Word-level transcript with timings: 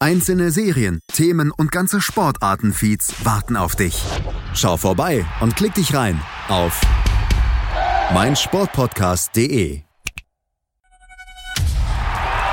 Einzelne 0.00 0.52
Serien, 0.52 1.00
Themen 1.12 1.50
und 1.50 1.72
ganze 1.72 2.00
Sportartenfeeds 2.00 3.24
warten 3.24 3.56
auf 3.56 3.74
dich. 3.74 4.00
Schau 4.54 4.76
vorbei 4.76 5.26
und 5.40 5.56
klick 5.56 5.74
dich 5.74 5.92
rein 5.92 6.20
auf 6.48 6.80
meinsportpodcast.de. 8.14 9.82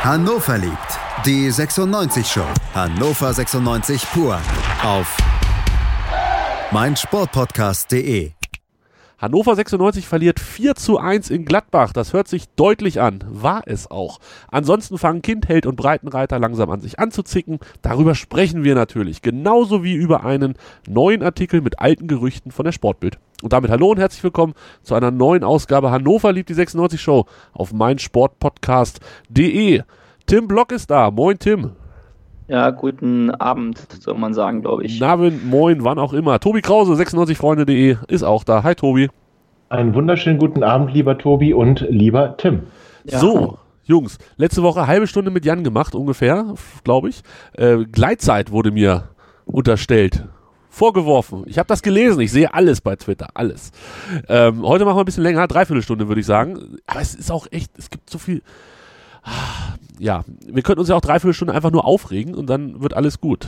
Hannover 0.03 0.57
liebt 0.57 0.99
die 1.27 1.51
96 1.51 2.27
Show. 2.27 2.47
Hannover 2.73 3.31
96 3.31 4.07
pur 4.11 4.41
auf 4.83 5.15
meinsportpodcast.de. 6.71 8.31
Hannover 9.25 9.55
96 9.55 10.07
verliert 10.07 10.39
4 10.39 10.75
zu 10.75 10.99
1 10.99 11.31
in 11.31 11.45
Gladbach. 11.45 11.93
Das 11.93 12.13
hört 12.13 12.27
sich 12.27 12.47
deutlich 12.49 13.01
an. 13.01 13.23
War 13.27 13.63
es 13.65 13.89
auch. 13.89 14.19
Ansonsten 14.51 14.99
fangen 14.99 15.23
Kind, 15.23 15.47
Held 15.47 15.65
und 15.65 15.77
Breitenreiter 15.77 16.37
langsam 16.37 16.69
an 16.69 16.79
sich 16.79 16.99
anzuzicken. 16.99 17.57
Darüber 17.81 18.13
sprechen 18.13 18.63
wir 18.63 18.75
natürlich. 18.75 19.23
Genauso 19.23 19.83
wie 19.83 19.95
über 19.95 20.25
einen 20.25 20.53
neuen 20.87 21.23
Artikel 21.23 21.61
mit 21.61 21.79
alten 21.79 22.07
Gerüchten 22.07 22.51
von 22.51 22.65
der 22.65 22.71
Sportbild. 22.71 23.17
Und 23.41 23.51
damit 23.51 23.71
hallo 23.71 23.89
und 23.89 23.97
herzlich 23.97 24.23
willkommen 24.23 24.53
zu 24.83 24.93
einer 24.93 25.09
neuen 25.09 25.43
Ausgabe 25.43 25.89
Hannover 25.89 26.31
liebt 26.31 26.49
die 26.49 26.53
96 26.53 27.01
Show 27.01 27.25
auf 27.51 27.73
meinsportpodcast.de. 27.73 29.81
Tim 30.27 30.47
Block 30.47 30.71
ist 30.71 30.91
da. 30.91 31.09
Moin 31.09 31.39
Tim. 31.39 31.71
Ja, 32.47 32.69
guten 32.69 33.31
Abend, 33.31 33.79
soll 34.01 34.15
man 34.15 34.35
sagen, 34.35 34.61
glaube 34.61 34.83
ich. 34.83 35.01
Abend, 35.01 35.45
moin, 35.45 35.83
wann 35.83 35.97
auch 35.97 36.13
immer. 36.13 36.39
Tobi 36.39 36.61
Krause, 36.61 36.93
96freunde.de 36.93 37.97
ist 38.07 38.21
auch 38.21 38.43
da. 38.43 38.61
Hi 38.61 38.75
Tobi. 38.75 39.09
Einen 39.69 39.95
wunderschönen 39.95 40.37
guten 40.37 40.61
Abend, 40.61 40.93
lieber 40.93 41.17
Tobi 41.17 41.55
und 41.55 41.87
lieber 41.89 42.37
Tim. 42.37 42.63
Ja. 43.03 43.17
So, 43.17 43.57
Jungs, 43.83 44.19
letzte 44.37 44.61
Woche 44.61 44.85
halbe 44.85 45.07
Stunde 45.07 45.31
mit 45.31 45.43
Jan 45.43 45.63
gemacht, 45.63 45.95
ungefähr, 45.95 46.53
glaube 46.83 47.09
ich. 47.09 47.23
Äh, 47.53 47.85
Gleitzeit 47.91 48.51
wurde 48.51 48.69
mir 48.69 49.09
unterstellt. 49.45 50.25
Vorgeworfen. 50.69 51.45
Ich 51.47 51.57
habe 51.57 51.67
das 51.67 51.81
gelesen. 51.81 52.19
Ich 52.19 52.31
sehe 52.31 52.53
alles 52.53 52.81
bei 52.81 52.95
Twitter. 52.97 53.29
Alles. 53.33 53.71
Ähm, 54.27 54.61
heute 54.61 54.83
machen 54.83 54.97
wir 54.97 55.03
ein 55.03 55.05
bisschen 55.05 55.23
länger. 55.23 55.47
Dreiviertel 55.47 55.81
Stunde, 55.81 56.09
würde 56.09 56.19
ich 56.19 56.27
sagen. 56.27 56.77
Aber 56.85 56.99
es 56.99 57.15
ist 57.15 57.31
auch 57.31 57.47
echt, 57.49 57.71
es 57.79 57.89
gibt 57.89 58.09
so 58.09 58.17
viel 58.17 58.41
ja, 59.99 60.23
wir 60.45 60.63
könnten 60.63 60.79
uns 60.79 60.89
ja 60.89 60.95
auch 60.95 61.01
dreiviertel 61.01 61.33
Stunden 61.33 61.53
einfach 61.53 61.71
nur 61.71 61.85
aufregen 61.85 62.35
und 62.35 62.49
dann 62.49 62.81
wird 62.81 62.93
alles 62.93 63.19
gut. 63.19 63.47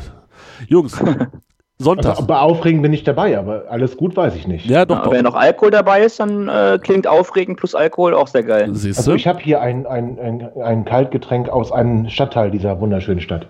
Jungs, 0.67 0.99
Sonntag. 1.79 2.11
Also, 2.11 2.25
bei 2.25 2.39
Aufregen 2.39 2.81
bin 2.81 2.91
ich 2.91 3.03
dabei, 3.03 3.37
aber 3.37 3.65
alles 3.69 3.97
gut 3.97 4.15
weiß 4.17 4.35
ich 4.35 4.47
nicht. 4.47 4.65
Ja, 4.65 4.85
doch, 4.85 5.05
ja. 5.05 5.11
Wenn 5.11 5.23
noch 5.23 5.35
Alkohol 5.35 5.69
dabei 5.69 6.01
ist, 6.01 6.19
dann 6.19 6.47
äh, 6.47 6.79
klingt 6.81 7.05
Aufregen 7.05 7.55
plus 7.55 7.75
Alkohol 7.75 8.15
auch 8.15 8.27
sehr 8.27 8.43
geil. 8.43 8.73
Siehste? 8.73 9.01
Also 9.01 9.13
ich 9.13 9.27
habe 9.27 9.39
hier 9.39 9.61
ein, 9.61 9.85
ein, 9.85 10.17
ein, 10.19 10.49
ein 10.61 10.85
Kaltgetränk 10.85 11.49
aus 11.49 11.71
einem 11.71 12.09
Stadtteil 12.09 12.49
dieser 12.49 12.79
wunderschönen 12.79 13.21
Stadt. 13.21 13.47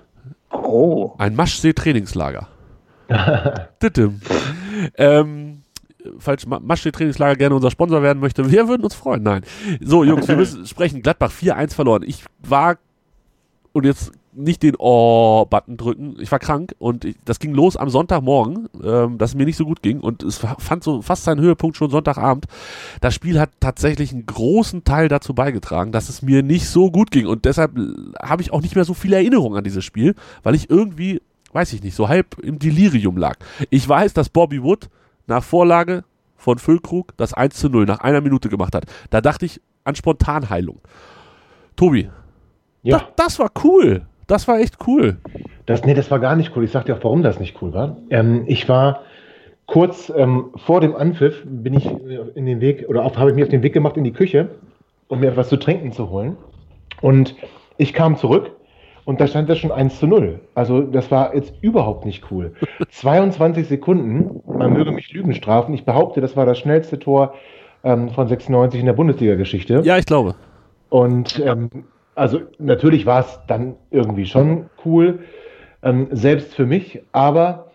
Oh. 0.51 1.13
Ein 1.17 1.35
Maschsee-Trainingslager. 1.35 2.47
ähm, 4.97 5.61
falls 6.19 6.45
Maschsee-Trainingslager 6.45 7.35
gerne 7.35 7.55
unser 7.55 7.71
Sponsor 7.71 8.01
werden 8.01 8.19
möchte, 8.19 8.49
wir 8.51 8.67
würden 8.67 8.83
uns 8.83 8.95
freuen. 8.95 9.23
Nein. 9.23 9.41
So, 9.81 10.03
Jungs, 10.03 10.27
wir 10.27 10.35
müssen 10.35 10.65
sprechen. 10.67 11.01
Gladbach 11.01 11.31
4-1 11.31 11.73
verloren. 11.73 12.03
Ich 12.05 12.23
war 12.43 12.77
und 13.73 13.85
jetzt 13.85 14.11
nicht 14.37 14.61
den 14.63 14.75
Oh-Button 14.77 15.77
drücken. 15.77 16.15
Ich 16.19 16.31
war 16.31 16.39
krank 16.39 16.73
und 16.77 17.05
ich, 17.05 17.15
das 17.25 17.39
ging 17.39 17.53
los 17.53 17.75
am 17.75 17.89
Sonntagmorgen, 17.89 18.69
ähm, 18.83 19.17
dass 19.17 19.31
es 19.31 19.35
mir 19.35 19.45
nicht 19.45 19.57
so 19.57 19.65
gut 19.65 19.81
ging 19.81 19.99
und 19.99 20.23
es 20.23 20.37
fand 20.37 20.83
so 20.83 21.01
fast 21.01 21.23
seinen 21.23 21.41
Höhepunkt 21.41 21.75
schon 21.75 21.89
Sonntagabend. 21.89 22.45
Das 23.01 23.15
Spiel 23.15 23.39
hat 23.39 23.49
tatsächlich 23.59 24.13
einen 24.13 24.25
großen 24.25 24.83
Teil 24.83 25.07
dazu 25.07 25.33
beigetragen, 25.33 25.91
dass 25.91 26.09
es 26.09 26.21
mir 26.21 26.43
nicht 26.43 26.69
so 26.69 26.91
gut 26.91 27.11
ging 27.11 27.25
und 27.25 27.45
deshalb 27.45 27.71
habe 28.21 28.41
ich 28.41 28.53
auch 28.53 28.61
nicht 28.61 28.75
mehr 28.75 28.85
so 28.85 28.93
viele 28.93 29.15
Erinnerungen 29.15 29.57
an 29.57 29.63
dieses 29.63 29.83
Spiel, 29.83 30.13
weil 30.43 30.55
ich 30.55 30.69
irgendwie, 30.69 31.21
weiß 31.53 31.73
ich 31.73 31.81
nicht, 31.81 31.95
so 31.95 32.07
halb 32.07 32.37
im 32.39 32.59
Delirium 32.59 33.17
lag. 33.17 33.37
Ich 33.71 33.87
weiß, 33.89 34.13
dass 34.13 34.29
Bobby 34.29 34.61
Wood 34.61 34.89
nach 35.27 35.43
Vorlage 35.43 36.03
von 36.35 36.57
Füllkrug 36.57 37.15
das 37.17 37.33
1 37.33 37.55
zu 37.55 37.69
0 37.69 37.85
nach 37.85 37.99
einer 37.99 38.21
Minute 38.21 38.49
gemacht 38.49 38.75
hat. 38.75 38.85
Da 39.09 39.21
dachte 39.21 39.45
ich 39.45 39.61
an 39.83 39.95
Spontanheilung. 39.95 40.79
Tobi, 41.75 42.09
ja. 42.83 42.97
das, 42.97 43.07
das 43.15 43.39
war 43.39 43.51
cool. 43.63 44.05
Das 44.27 44.47
war 44.47 44.59
echt 44.59 44.77
cool. 44.87 45.17
Das, 45.65 45.85
nee, 45.85 45.93
das 45.93 46.11
war 46.11 46.19
gar 46.19 46.35
nicht 46.35 46.55
cool. 46.55 46.65
Ich 46.65 46.71
sag 46.71 46.85
dir 46.85 46.95
auch, 46.95 47.03
warum 47.03 47.23
das 47.23 47.39
nicht 47.39 47.61
cool 47.61 47.73
war. 47.73 47.97
Ähm, 48.09 48.43
ich 48.45 48.67
war 48.67 49.01
kurz 49.65 50.11
ähm, 50.15 50.51
vor 50.55 50.81
dem 50.81 50.95
Anpfiff, 50.95 51.43
bin 51.45 51.73
ich 51.73 51.85
äh, 51.85 52.29
in 52.35 52.45
den 52.45 52.59
Weg, 52.59 52.85
oder 52.89 53.03
habe 53.03 53.29
ich 53.29 53.35
mich 53.35 53.43
auf 53.45 53.49
den 53.49 53.63
Weg 53.63 53.73
gemacht 53.73 53.95
in 53.95 54.03
die 54.03 54.11
Küche, 54.11 54.49
um 55.07 55.21
mir 55.21 55.29
etwas 55.29 55.47
zu 55.49 55.57
trinken 55.57 55.93
zu 55.93 56.09
holen. 56.09 56.35
Und 56.99 57.35
ich 57.77 57.93
kam 57.93 58.17
zurück 58.17 58.51
und 59.07 59.21
da 59.21 59.27
stand 59.27 59.49
das 59.49 59.59
schon 59.59 59.71
1 59.71 59.99
zu 59.99 60.05
0. 60.05 60.41
Also 60.53 60.81
das 60.81 61.09
war 61.11 61.33
jetzt 61.33 61.53
überhaupt 61.61 62.05
nicht 62.05 62.29
cool. 62.29 62.53
22 62.89 63.65
Sekunden, 63.65 64.41
man 64.45 64.73
möge 64.73 64.91
mich 64.91 65.13
Lügen 65.13 65.33
strafen. 65.33 65.73
Ich 65.73 65.85
behaupte, 65.85 66.19
das 66.19 66.35
war 66.35 66.45
das 66.45 66.59
schnellste 66.59 66.99
Tor 66.99 67.33
ähm, 67.85 68.09
von 68.09 68.27
96 68.27 68.81
in 68.81 68.85
der 68.85 68.91
Bundesliga-Geschichte. 68.91 69.79
Ja, 69.85 69.97
ich 69.97 70.05
glaube. 70.05 70.35
Und 70.89 71.39
ähm, 71.39 71.69
also 72.15 72.41
natürlich 72.59 73.05
war 73.05 73.21
es 73.21 73.39
dann 73.47 73.75
irgendwie 73.91 74.25
schon 74.25 74.69
cool, 74.83 75.19
ähm, 75.83 76.09
selbst 76.11 76.53
für 76.53 76.65
mich, 76.65 77.01
aber 77.13 77.71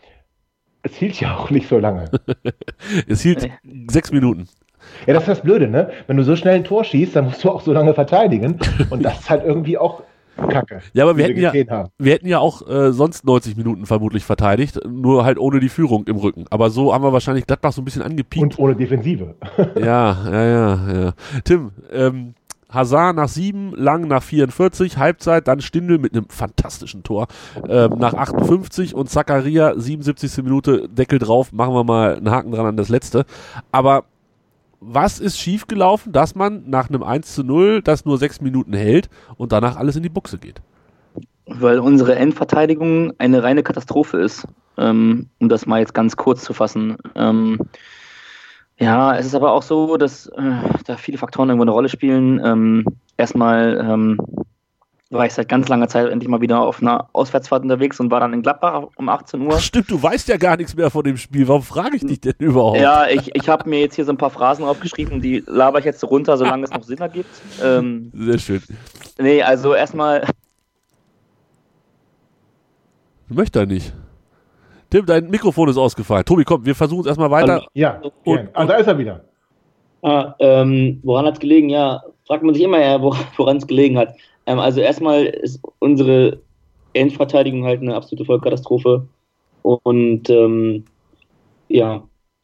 es 0.83 0.97
hielt 0.97 1.19
ja 1.19 1.39
auch 1.39 1.49
nicht 1.49 1.67
so 1.67 1.79
lange. 1.79 2.11
es 3.09 3.23
hielt 3.23 3.49
sechs 3.87 4.13
Minuten. 4.13 4.49
Ja, 5.07 5.15
das 5.15 5.23
ist 5.23 5.29
das 5.29 5.41
Blöde, 5.41 5.67
ne? 5.67 5.93
Wenn 6.09 6.19
du 6.19 6.25
so 6.25 6.37
schnell 6.37 6.57
ein 6.57 6.65
Tor 6.65 6.85
schießt, 6.85 7.17
dann 7.17 7.25
musst 7.25 7.43
du 7.43 7.51
auch 7.51 7.63
so 7.63 7.73
lange 7.73 7.95
verteidigen. 7.95 8.59
Und 8.91 9.03
das 9.03 9.21
ist 9.21 9.31
halt 9.31 9.47
irgendwie 9.47 9.79
auch 9.79 10.03
Kacke. 10.37 10.81
Ja, 10.93 11.05
aber 11.05 11.17
wir 11.17 11.25
hätten 11.25 11.41
ja, 11.41 11.89
wir 11.99 12.13
hätten 12.13 12.27
ja 12.27 12.39
auch 12.39 12.67
äh, 12.69 12.93
sonst 12.93 13.25
90 13.25 13.57
Minuten 13.57 13.87
vermutlich 13.87 14.25
verteidigt, 14.25 14.81
nur 14.89 15.25
halt 15.25 15.39
ohne 15.39 15.61
die 15.61 15.69
Führung 15.69 16.05
im 16.07 16.17
Rücken. 16.17 16.47
Aber 16.51 16.71
so 16.71 16.95
haben 16.95 17.05
wir 17.05 17.13
wahrscheinlich 17.13 17.47
Gladbach 17.47 17.73
so 17.73 17.83
ein 17.83 17.85
bisschen 17.85 18.03
angepiekt. 18.03 18.43
Und 18.43 18.59
ohne 18.59 18.75
Defensive. 18.75 19.35
ja, 19.77 20.17
ja, 20.31 20.45
ja, 20.45 20.93
ja. 20.93 21.13
Tim, 21.45 21.73
ähm, 21.93 22.35
Hazard 22.73 23.17
nach 23.17 23.29
7, 23.29 23.75
Lang 23.77 24.09
nach 24.09 24.23
44, 24.23 24.97
Halbzeit, 24.97 25.47
dann 25.47 25.61
Stindel 25.61 25.99
mit 25.99 26.15
einem 26.15 26.27
fantastischen 26.29 27.03
Tor 27.03 27.27
ähm, 27.69 27.99
nach 27.99 28.15
58 28.15 28.95
und 28.95 29.11
Zakaria 29.11 29.79
77. 29.79 30.43
Minute, 30.43 30.89
Deckel 30.89 31.19
drauf, 31.19 31.53
machen 31.53 31.75
wir 31.75 31.85
mal 31.85 32.17
einen 32.17 32.31
Haken 32.31 32.53
dran 32.53 32.67
an 32.67 32.77
das 32.77 32.89
letzte. 32.89 33.27
Aber 33.71 34.05
was 34.85 35.21
ist 35.21 35.39
schiefgelaufen, 35.39 36.13
dass 36.13 36.35
man 36.35 36.69
nach 36.69 36.89
einem 36.89 37.03
1 37.03 37.35
zu 37.35 37.45
0 37.45 37.83
das 37.83 38.05
nur 38.05 38.19
sechs 38.19 38.41
Minuten 38.41 38.75
hält 38.75 39.09
und 39.37 39.53
danach 39.53 39.77
alles 39.77 39.97
in 39.97 40.03
die 40.03 40.09
Buchse 40.09 40.39
geht? 40.39 40.61
Weil 41.47 41.79
unsere 41.79 42.17
Endverteidigung 42.17 43.13
eine 43.19 43.43
reine 43.43 43.63
Katastrophe 43.63 44.19
ist, 44.19 44.47
ähm, 44.79 45.29
um 45.39 45.49
das 45.49 45.67
mal 45.67 45.81
jetzt 45.81 45.95
ganz 45.95 46.17
kurz 46.17 46.43
zu 46.43 46.53
fassen. 46.53 46.97
Ähm, 47.15 47.61
ja, 48.79 49.17
es 49.17 49.27
ist 49.27 49.35
aber 49.35 49.53
auch 49.53 49.63
so, 49.63 49.97
dass 49.97 50.27
äh, 50.27 50.53
da 50.87 50.97
viele 50.97 51.19
Faktoren 51.19 51.49
irgendwo 51.49 51.65
eine 51.65 51.73
Rolle 51.73 51.89
spielen. 51.89 52.41
Ähm, 52.45 52.85
erstmal 53.17 53.79
ähm, 53.81 54.19
war 55.13 55.27
ich 55.27 55.35
seit 55.35 55.49
ganz 55.49 55.69
langer 55.69 55.89
Zeit 55.89 56.11
endlich 56.11 56.29
mal 56.29 56.41
wieder 56.41 56.61
auf 56.61 56.81
einer 56.81 57.09
Auswärtsfahrt 57.13 57.63
unterwegs 57.63 58.01
und 58.01 58.11
war 58.11 58.21
dann 58.21 58.33
in 58.33 58.43
Gladbach 58.43 58.89
um 58.97 59.09
18 59.09 59.43
Uhr. 59.43 59.55
Ach 59.55 59.61
stimmt, 59.61 59.91
du 59.91 60.03
weißt 60.03 60.29
ja 60.29 60.37
gar 60.37 60.57
nichts 60.57 60.75
mehr 60.75 60.91
von 60.91 61.05
dem 61.05 61.17
Spiel. 61.17 61.47
Warum 61.49 61.63
frage 61.63 61.97
ich 61.97 62.07
dich 62.07 62.21
denn 62.21 62.35
überhaupt? 62.39 62.79
Ja, 62.79 63.07
ich, 63.09 63.35
ich 63.35 63.49
habe 63.49 63.69
mir 63.69 63.81
jetzt 63.81 63.95
hier 63.95 64.05
so 64.05 64.13
ein 64.13 64.17
paar 64.17 64.31
Phrasen 64.31 64.65
aufgeschrieben, 64.65 65.21
die 65.21 65.43
laber 65.47 65.79
ich 65.79 65.85
jetzt 65.85 66.03
runter, 66.05 66.37
solange 66.37 66.65
es 66.65 66.71
noch 66.71 66.83
Sinn 66.83 66.99
ergibt. 66.99 67.31
Ähm, 67.63 68.11
Sehr 68.15 68.39
schön. 68.39 68.63
Nee, 69.19 69.43
also 69.43 69.75
erstmal. 69.75 70.27
Möchte 73.29 73.61
er 73.61 73.67
nicht. 73.67 73.93
Tim, 74.91 75.07
dein 75.07 75.29
Mikrofon 75.31 75.69
ist 75.69 75.79
ausgefallen. 75.79 76.25
Tobi, 76.25 76.45
komm, 76.45 76.65
wir 76.65 76.75
versuchen 76.75 77.01
es 77.01 77.07
erstmal 77.07 77.31
weiter. 77.31 77.55
Also, 77.55 77.67
ja, 77.75 78.01
und, 78.25 78.49
ah, 78.53 78.67
da 78.67 78.75
ist 78.75 78.87
er 78.87 78.99
wieder. 78.99 79.25
Ah, 80.03 80.35
ähm, 80.39 81.01
woran 81.03 81.27
hat 81.27 81.35
es 81.35 81.41
gelegen? 81.41 81.71
Ja, 81.71 82.03
fragt 82.27 82.43
man 82.43 82.55
sich 82.55 82.65
immer 82.65 82.81
ja, 82.81 83.01
woran 83.01 83.57
es 83.57 83.67
gelegen 83.67 83.99
hat. 83.99 84.15
Ähm, 84.47 84.59
also 84.59 84.81
erstmal 84.81 85.25
ist 85.25 85.61
unsere 85.79 86.41
Endverteidigung 86.93 87.65
halt 87.65 87.81
eine 87.81 87.95
absolute 87.95 88.25
Vollkatastrophe. 88.25 89.07
Und 89.63 90.29
ähm, 90.29 90.85
ja, 91.69 92.03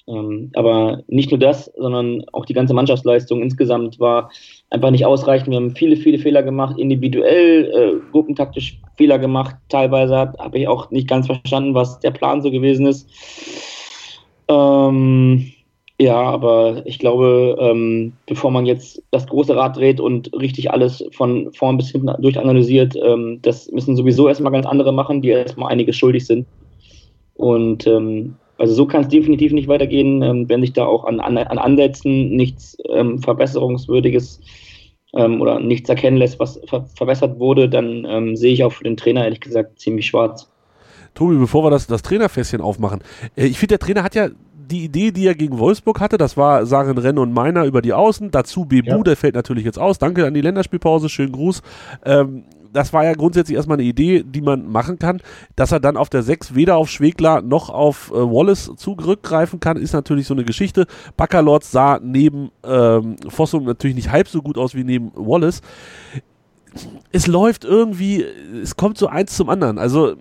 ähm, 0.09 0.50
aber 0.55 1.03
nicht 1.06 1.31
nur 1.31 1.39
das, 1.39 1.71
sondern 1.77 2.25
auch 2.33 2.47
die 2.47 2.55
ganze 2.55 2.73
Mannschaftsleistung 2.73 3.43
insgesamt 3.43 4.00
war 4.00 4.31
einfach 4.71 4.91
nicht 4.91 5.05
ausreichend. 5.05 5.50
Wir 5.50 5.56
haben 5.56 5.77
viele, 5.77 5.97
viele 5.97 6.19
Fehler 6.19 6.43
gemacht, 6.43 6.79
individuell, 6.79 7.67
äh, 7.67 8.11
gruppentaktisch 8.11 8.81
Fehler 8.97 9.19
gemacht. 9.19 9.56
Teilweise 9.69 10.33
habe 10.39 10.59
ich 10.59 10.67
auch 10.67 10.91
nicht 10.91 11.09
ganz 11.09 11.27
verstanden, 11.27 11.75
was 11.75 12.00
der 12.00 12.12
Plan 12.12 12.41
so 12.41 12.50
gewesen 12.50 12.87
ist. 12.87 13.09
Ähm, 14.49 15.53
Ja, 16.00 16.15
aber 16.15 16.83
ich 16.85 17.00
glaube, 17.00 17.56
ähm, 17.59 18.12
bevor 18.27 18.53
man 18.53 18.67
jetzt 18.67 19.03
das 19.11 19.27
große 19.27 19.56
Rad 19.56 19.77
dreht 19.77 19.99
und 19.99 20.33
richtig 20.33 20.71
alles 20.71 21.05
von 21.11 21.53
vorn 21.53 21.77
bis 21.77 21.91
hinten 21.91 22.11
durchanalysiert, 22.23 22.95
ähm, 23.03 23.41
das 23.43 23.69
müssen 23.73 23.97
sowieso 23.97 24.29
erstmal 24.29 24.53
ganz 24.53 24.65
andere 24.65 24.93
machen, 24.93 25.23
die 25.23 25.31
erstmal 25.31 25.73
einiges 25.73 25.97
schuldig 25.97 26.25
sind. 26.25 26.47
Und 27.35 27.85
ähm, 27.89 28.37
also 28.59 28.75
so 28.75 28.87
kann 28.87 29.03
es 29.03 29.09
definitiv 29.09 29.53
nicht 29.53 29.67
weitergehen, 29.67 30.23
ähm, 30.23 30.49
wenn 30.49 30.61
sich 30.61 30.73
da 30.73 30.87
auch 30.87 31.05
an, 31.05 31.19
an, 31.19 31.37
an 31.37 31.59
Ansätzen 31.59 32.31
nichts 32.31 32.77
ähm, 32.91 33.21
Verbesserungswürdiges 33.21 34.41
ähm, 35.15 35.41
oder 35.41 35.59
nichts 35.59 35.89
erkennen 35.89 36.17
lässt, 36.17 36.39
was 36.39 36.61
ver 36.67 36.87
verbessert 36.95 37.41
wurde, 37.41 37.69
dann 37.69 38.05
ähm, 38.09 38.37
sehe 38.37 38.53
ich 38.53 38.62
auch 38.62 38.73
für 38.73 38.85
den 38.85 38.97
Trainer 38.97 39.25
ehrlich 39.25 39.41
gesagt 39.41 39.81
ziemlich 39.81 40.06
schwarz. 40.06 40.49
Tobi, 41.15 41.37
bevor 41.37 41.65
wir 41.65 41.71
das, 41.71 41.89
das 41.89 42.03
Trainerfässchen 42.03 42.61
aufmachen, 42.61 43.00
äh, 43.37 43.47
ich 43.47 43.59
finde, 43.59 43.79
der 43.79 43.81
Trainer 43.81 44.05
hat 44.05 44.15
ja 44.15 44.29
die 44.69 44.85
Idee, 44.85 45.11
die 45.11 45.26
er 45.26 45.35
gegen 45.35 45.59
Wolfsburg 45.59 46.00
hatte, 46.00 46.19
das 46.19 46.37
war 46.37 46.67
Sarin 46.67 46.99
Renn 46.99 47.19
und 47.19 47.32
Meiner 47.32 47.65
über 47.65 47.82
die 47.82 47.93
Außen, 47.93 48.31
dazu 48.31 48.65
Bebu, 48.65 48.91
ja. 48.91 49.03
der 49.03 49.17
fällt 49.17 49.35
natürlich 49.35 49.65
jetzt 49.65 49.79
aus. 49.79 49.99
Danke 49.99 50.26
an 50.26 50.35
die 50.35 50.41
Länderspielpause, 50.41 51.09
schönen 51.09 51.32
Gruß. 51.32 51.62
Ähm, 52.05 52.44
das 52.73 52.93
war 52.93 53.05
ja 53.05 53.15
grundsätzlich 53.15 53.56
erstmal 53.56 53.79
eine 53.79 53.87
Idee, 53.87 54.23
die 54.23 54.41
man 54.41 54.70
machen 54.70 54.99
kann. 54.99 55.20
Dass 55.56 55.73
er 55.73 55.81
dann 55.81 55.97
auf 55.97 56.11
der 56.11 56.23
6 56.23 56.55
weder 56.55 56.76
auf 56.76 56.91
Schwegler 56.91 57.43
noch 57.43 57.70
auf 57.70 58.11
äh, 58.11 58.15
Wallace 58.15 58.73
zurückgreifen 58.76 59.61
kann, 59.61 59.76
ist 59.76 59.93
natürlich 59.93 60.26
so 60.26 60.35
eine 60.35 60.44
Geschichte. 60.44 60.87
Baccalords 61.17 61.71
sah 61.71 61.99
neben 62.03 62.50
ähm, 62.64 63.17
Fossum 63.29 63.64
natürlich 63.64 63.97
nicht 63.97 64.11
halb 64.11 64.29
so 64.29 64.43
gut 64.43 64.59
aus 64.59 64.75
wie 64.75 64.85
neben 64.85 65.12
Wallace 65.14 65.62
es 67.11 67.26
läuft 67.26 67.65
irgendwie, 67.65 68.23
es 68.62 68.76
kommt 68.76 68.99
so 68.99 69.06
eins 69.06 69.35
zum 69.35 69.49
anderen. 69.49 69.79
Also 69.79 70.17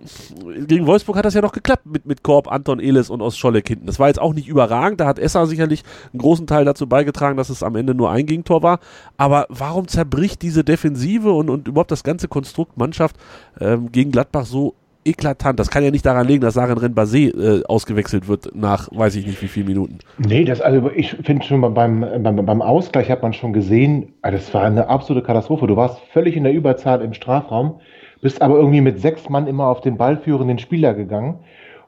gegen 0.66 0.86
Wolfsburg 0.86 1.16
hat 1.16 1.24
das 1.24 1.34
ja 1.34 1.42
noch 1.42 1.52
geklappt 1.52 1.86
mit, 1.86 2.06
mit 2.06 2.22
Korb, 2.22 2.50
Anton 2.50 2.80
Elis 2.80 3.10
und 3.10 3.20
Ostscholleck 3.20 3.68
hinten. 3.68 3.86
Das 3.86 3.98
war 3.98 4.08
jetzt 4.08 4.20
auch 4.20 4.34
nicht 4.34 4.48
überragend, 4.48 5.00
da 5.00 5.06
hat 5.06 5.18
Esser 5.18 5.46
sicherlich 5.46 5.82
einen 6.12 6.20
großen 6.20 6.46
Teil 6.46 6.64
dazu 6.64 6.86
beigetragen, 6.86 7.36
dass 7.36 7.50
es 7.50 7.62
am 7.62 7.76
Ende 7.76 7.94
nur 7.94 8.10
ein 8.10 8.26
Gegentor 8.26 8.62
war. 8.62 8.80
Aber 9.16 9.46
warum 9.48 9.88
zerbricht 9.88 10.42
diese 10.42 10.64
Defensive 10.64 11.32
und, 11.32 11.50
und 11.50 11.68
überhaupt 11.68 11.90
das 11.90 12.04
ganze 12.04 12.28
Konstrukt 12.28 12.76
Mannschaft 12.76 13.16
ähm, 13.60 13.92
gegen 13.92 14.10
Gladbach 14.10 14.46
so 14.46 14.74
eklatant. 15.08 15.58
Das 15.58 15.70
kann 15.70 15.82
ja 15.82 15.90
nicht 15.90 16.06
daran 16.06 16.26
liegen, 16.26 16.40
dass 16.40 16.54
Saren 16.54 16.78
Renbase 16.78 17.18
äh, 17.18 17.62
ausgewechselt 17.64 18.28
wird 18.28 18.50
nach 18.54 18.88
weiß 18.92 19.16
ich 19.16 19.26
nicht 19.26 19.40
wie 19.42 19.48
vielen 19.48 19.66
Minuten. 19.66 19.98
Nee, 20.18 20.44
das, 20.44 20.60
also 20.60 20.90
ich 20.94 21.16
finde 21.22 21.44
schon 21.44 21.60
beim, 21.60 21.74
beim, 22.00 22.44
beim 22.44 22.62
Ausgleich 22.62 23.10
hat 23.10 23.22
man 23.22 23.32
schon 23.32 23.52
gesehen, 23.52 24.12
ah, 24.22 24.30
das 24.30 24.52
war 24.54 24.64
eine 24.64 24.88
absolute 24.88 25.24
Katastrophe. 25.24 25.66
Du 25.66 25.76
warst 25.76 25.98
völlig 26.12 26.36
in 26.36 26.44
der 26.44 26.52
Überzahl 26.52 27.02
im 27.02 27.14
Strafraum, 27.14 27.80
bist 28.20 28.42
aber 28.42 28.56
irgendwie 28.56 28.80
mit 28.80 29.00
sechs 29.00 29.28
Mann 29.28 29.46
immer 29.46 29.66
auf 29.66 29.80
den 29.80 29.96
ballführenden 29.96 30.58
Spieler 30.58 30.94
gegangen. 30.94 31.38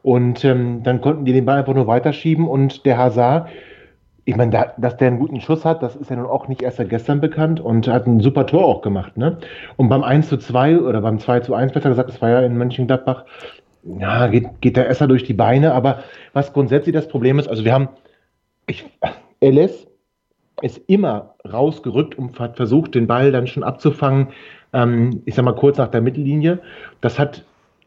Und 0.03 0.45
ähm, 0.45 0.83
dann 0.83 1.01
konnten 1.01 1.25
die 1.25 1.33
den 1.33 1.45
Ball 1.45 1.59
einfach 1.59 1.75
nur 1.75 1.87
weiterschieben 1.87 2.49
und 2.49 2.87
der 2.87 2.97
Hazard 2.97 3.49
ich 4.31 4.37
meine, 4.37 4.53
da, 4.53 4.73
dass 4.77 4.97
der 4.97 5.09
einen 5.09 5.19
guten 5.19 5.41
Schuss 5.41 5.65
hat, 5.65 5.83
das 5.83 5.97
ist 5.97 6.09
ja 6.09 6.15
nun 6.15 6.27
auch 6.27 6.47
nicht 6.47 6.63
erst 6.63 6.77
seit 6.77 6.89
gestern 6.89 7.21
bekannt 7.21 7.59
und 7.59 7.89
hat 7.89 8.07
ein 8.07 8.21
super 8.21 8.47
Tor 8.47 8.65
auch 8.65 8.81
gemacht. 8.81 9.17
Ne? 9.17 9.39
Und 9.77 9.89
beim 9.89 10.05
1 10.05 10.29
zu 10.29 10.37
2 10.37 10.79
oder 10.79 11.01
beim 11.01 11.19
2 11.19 11.41
zu 11.41 11.53
1, 11.53 11.73
besser 11.73 11.89
gesagt, 11.89 12.09
das 12.09 12.23
war 12.23 12.31
ja 12.31 12.41
in 12.41 12.57
Mönchengladbach, 12.57 13.25
ja, 13.83 14.29
geht, 14.29 14.61
geht 14.61 14.77
der 14.77 14.89
Esser 14.89 15.09
durch 15.09 15.25
die 15.25 15.35
Beine. 15.35 15.75
Aber 15.75 16.05
was 16.33 16.53
grundsätzlich 16.53 16.95
das 16.95 17.09
Problem 17.09 17.41
ist, 17.41 17.49
also 17.49 17.65
wir 17.65 17.73
haben, 17.73 17.89
ich, 18.69 18.89
LS 19.41 19.89
ist 20.63 20.81
immer 20.87 21.35
rausgerückt 21.51 22.17
und 22.17 22.39
hat 22.39 22.57
versucht, 22.57 22.95
den 22.95 23.09
Ball 23.09 23.33
dann 23.33 23.49
schon 23.49 23.65
abzufangen, 23.65 24.29
ähm, 24.73 25.23
ich 25.25 25.35
sag 25.35 25.45
mal 25.45 25.57
kurz 25.57 25.77
nach 25.77 25.89
der 25.89 26.03
Mittellinie. 26.03 26.61
Das 27.01 27.19
hat 27.19 27.45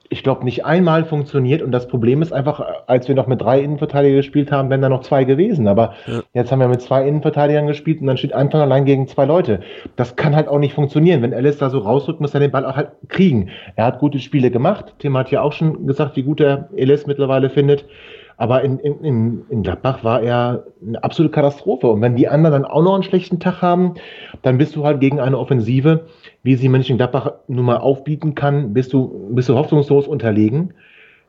ich 0.09 0.21
glaube, 0.21 0.43
nicht 0.43 0.65
einmal 0.65 1.05
funktioniert. 1.05 1.61
Und 1.61 1.71
das 1.71 1.87
Problem 1.87 2.21
ist 2.21 2.31
einfach, 2.31 2.63
als 2.87 3.07
wir 3.07 3.15
noch 3.15 3.27
mit 3.27 3.41
drei 3.41 3.61
Innenverteidigern 3.61 4.17
gespielt 4.17 4.51
haben, 4.51 4.69
wären 4.69 4.81
da 4.81 4.89
noch 4.89 5.01
zwei 5.01 5.23
gewesen. 5.23 5.67
Aber 5.67 5.93
ja. 6.05 6.21
jetzt 6.33 6.51
haben 6.51 6.59
wir 6.59 6.67
mit 6.67 6.81
zwei 6.81 7.07
Innenverteidigern 7.07 7.67
gespielt 7.67 8.01
und 8.01 8.07
dann 8.07 8.17
steht 8.17 8.33
Anton 8.33 8.61
allein 8.61 8.85
gegen 8.85 9.07
zwei 9.07 9.25
Leute. 9.25 9.61
Das 9.95 10.15
kann 10.15 10.35
halt 10.35 10.47
auch 10.47 10.59
nicht 10.59 10.73
funktionieren. 10.73 11.21
Wenn 11.21 11.33
Alice 11.33 11.57
da 11.57 11.69
so 11.69 11.79
rausrückt, 11.79 12.21
muss 12.21 12.33
er 12.33 12.41
den 12.41 12.51
Ball 12.51 12.65
auch 12.65 12.75
halt 12.75 12.91
kriegen. 13.07 13.49
Er 13.75 13.85
hat 13.85 13.99
gute 13.99 14.19
Spiele 14.19 14.51
gemacht. 14.51 14.93
Tim 14.99 15.17
hat 15.17 15.31
ja 15.31 15.41
auch 15.41 15.53
schon 15.53 15.87
gesagt, 15.87 16.15
wie 16.15 16.23
gut 16.23 16.41
er 16.41 16.69
Alice 16.77 17.07
mittlerweile 17.07 17.49
findet. 17.49 17.85
Aber 18.37 18.63
in, 18.63 18.79
in, 18.79 19.43
in 19.49 19.63
Gladbach 19.63 20.03
war 20.03 20.21
er 20.21 20.65
eine 20.85 21.03
absolute 21.03 21.33
Katastrophe. 21.33 21.87
Und 21.87 22.01
wenn 22.01 22.15
die 22.15 22.27
anderen 22.27 22.63
dann 22.63 22.65
auch 22.65 22.81
noch 22.81 22.95
einen 22.95 23.03
schlechten 23.03 23.39
Tag 23.39 23.61
haben, 23.61 23.93
dann 24.41 24.57
bist 24.57 24.75
du 24.75 24.85
halt 24.85 24.99
gegen 24.99 25.19
eine 25.19 25.37
Offensive, 25.37 26.07
wie 26.43 26.55
sie 26.55 26.69
Mönchengladbach 26.69 27.31
nun 27.47 27.65
mal 27.65 27.77
aufbieten 27.77 28.35
kann, 28.35 28.73
bist 28.73 28.93
du, 28.93 29.29
bist 29.31 29.49
du 29.49 29.55
hoffnungslos 29.55 30.07
unterlegen. 30.07 30.73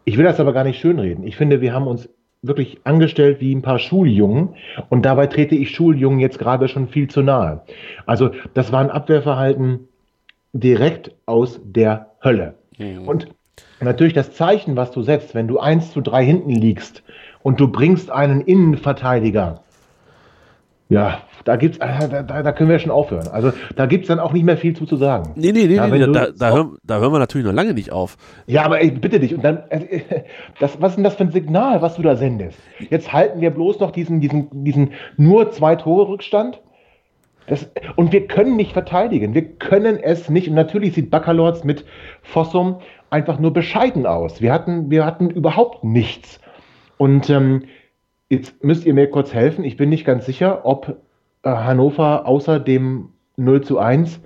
Ich 0.05 0.19
will 0.19 0.25
das 0.25 0.41
aber 0.41 0.53
gar 0.53 0.65
nicht 0.65 0.81
schönreden. 0.81 1.25
Ich 1.25 1.37
finde, 1.37 1.61
wir 1.61 1.73
haben 1.73 1.87
uns 1.87 2.09
wirklich 2.43 2.79
angestellt 2.85 3.41
wie 3.41 3.55
ein 3.55 3.63
paar 3.63 3.79
Schuljungen 3.79 4.51
und 4.91 5.07
dabei 5.07 5.29
trete 5.29 5.55
ich 5.55 5.71
Schuljungen 5.71 6.19
jetzt 6.19 6.39
gerade 6.39 6.69
schon 6.69 6.89
viel 6.89 7.09
zu 7.09 7.23
nahe. 7.23 7.63
Also 8.05 8.31
das 8.53 8.71
war 8.71 8.81
ein 8.81 8.91
Abwehrverhalten 8.91 9.89
direkt 10.53 11.13
aus 11.27 11.61
der 11.65 12.11
Hölle. 12.23 12.55
Mhm. 12.79 13.09
Und 13.09 13.29
natürlich 13.81 14.13
das 14.13 14.35
Zeichen, 14.35 14.77
was 14.77 14.91
du 14.91 15.03
setzt, 15.03 15.35
wenn 15.35 15.49
du 15.49 15.59
1 15.59 15.93
zu 15.93 16.01
3 16.01 16.25
hinten 16.25 16.51
liegst 16.51 17.03
und 17.43 17.61
du 17.61 17.69
bringst 17.69 18.11
einen 18.11 18.41
Innenverteidiger, 18.43 19.64
ja, 20.91 21.23
da 21.45 21.57
gibt's, 21.57 21.79
äh, 21.79 22.09
da, 22.09 22.43
da, 22.43 22.53
können 22.53 22.69
wir 22.69 22.79
schon 22.79 22.91
aufhören. 22.91 23.29
Also 23.29 23.53
da 23.75 23.87
gibt 23.87 24.05
es 24.05 24.09
dann 24.09 24.21
auch 24.21 24.33
nicht 24.33 24.45
mehr 24.45 24.59
viel 24.59 24.77
zu, 24.77 24.85
zu 24.85 24.97
sagen. 24.97 25.33
Nee, 25.35 25.53
nee, 25.53 25.65
nee, 25.65 25.77
ja, 25.77 25.87
nee 25.87 25.99
da, 25.99 26.29
da, 26.37 26.53
hören, 26.53 26.77
da 26.85 26.99
hören 26.99 27.13
wir 27.13 27.19
natürlich 27.19 27.47
noch 27.47 27.55
lange 27.55 27.73
nicht 27.73 27.91
auf. 27.91 28.19
Ja, 28.47 28.65
aber 28.65 28.83
ey, 28.83 28.91
bitte 28.91 29.19
dich. 29.19 29.35
Und 29.35 29.43
dann, 29.43 29.63
äh, 29.71 30.01
das, 30.61 30.81
was 30.83 30.93
ist 30.93 30.97
denn 30.97 31.05
das 31.05 31.15
für 31.15 31.25
ein 31.25 31.33
Signal, 31.33 31.81
was 31.81 31.97
du 31.97 32.03
da 32.03 32.17
sendest? 32.17 32.59
Jetzt 32.91 33.13
halten 33.13 33.41
wir 33.41 33.51
bloß 33.51 33.81
noch 33.81 33.93
diesen, 33.93 34.21
diesen, 34.21 34.49
diesen 34.65 34.93
nur 35.17 35.51
zwei 35.51 35.75
Tore 35.75 36.09
Rückstand. 36.09 36.61
Das, 37.47 37.71
und 37.97 38.13
wir 38.13 38.27
können 38.27 38.57
nicht 38.57 38.73
verteidigen. 38.73 39.35
Wir 39.35 39.45
können 39.57 39.99
es 39.99 40.29
nicht. 40.29 40.49
Und 40.49 40.55
natürlich 40.55 40.95
sieht 40.95 41.11
Baccalords 41.11 41.65
mit 41.65 41.85
Fossum 42.23 42.77
einfach 43.09 43.39
nur 43.39 43.53
bescheiden 43.53 44.07
aus. 44.07 44.43
Wir 44.43 44.53
hatten, 44.53 44.91
wir 44.91 45.07
hatten 45.07 45.31
überhaupt 45.31 45.83
nichts. 45.83 46.41
Und 46.99 47.31
ähm, 47.31 47.65
jetzt 48.35 48.63
müsst 48.63 48.87
ihr 48.87 48.95
mir 48.95 49.11
kurz 49.11 49.33
helfen. 49.33 49.65
Ich 49.65 49.77
bin 49.77 49.89
nicht 49.89 50.05
ganz 50.05 50.27
sicher, 50.27 50.63
ob 50.65 50.97
äh, 51.43 51.51
Hannover 51.51 52.27
außer 52.27 52.61
dem 52.61 53.11
0 53.37 53.63
zu 53.63 53.79
1 53.79 54.21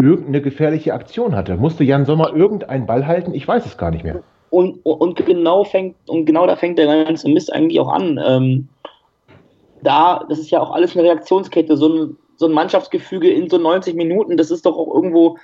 irgendeine 0.00 0.40
gefährliche 0.40 0.94
Aktion 0.94 1.34
hatte. 1.34 1.56
Musste 1.56 1.84
Jan 1.84 2.06
Sommer 2.06 2.34
irgendeinen 2.34 2.86
Ball 2.86 3.06
halten? 3.06 3.34
Ich 3.34 3.46
weiß 3.46 3.66
es 3.66 3.76
gar 3.76 3.90
nicht 3.90 4.04
mehr. 4.04 4.22
Und, 4.50 4.84
und, 4.84 5.24
genau 5.24 5.64
fängt, 5.64 5.94
und 6.08 6.26
genau 6.26 6.46
da 6.46 6.56
fängt 6.56 6.78
der 6.78 7.04
ganze 7.04 7.28
Mist 7.28 7.52
eigentlich 7.52 7.78
auch 7.78 7.92
an. 7.92 8.20
Ähm, 8.24 8.68
da, 9.82 10.24
das 10.28 10.38
ist 10.38 10.50
ja 10.50 10.60
auch 10.60 10.72
alles 10.72 10.96
eine 10.96 11.06
Reaktionskette, 11.06 11.76
so 11.76 11.88
ein, 11.88 12.16
so 12.36 12.46
ein 12.46 12.52
Mannschaftsgefüge 12.52 13.30
in 13.30 13.48
so 13.48 13.58
90 13.58 13.94
Minuten, 13.94 14.36
das 14.36 14.50
ist 14.50 14.66
doch 14.66 14.76
auch 14.76 14.92
irgendwo, 14.92 15.38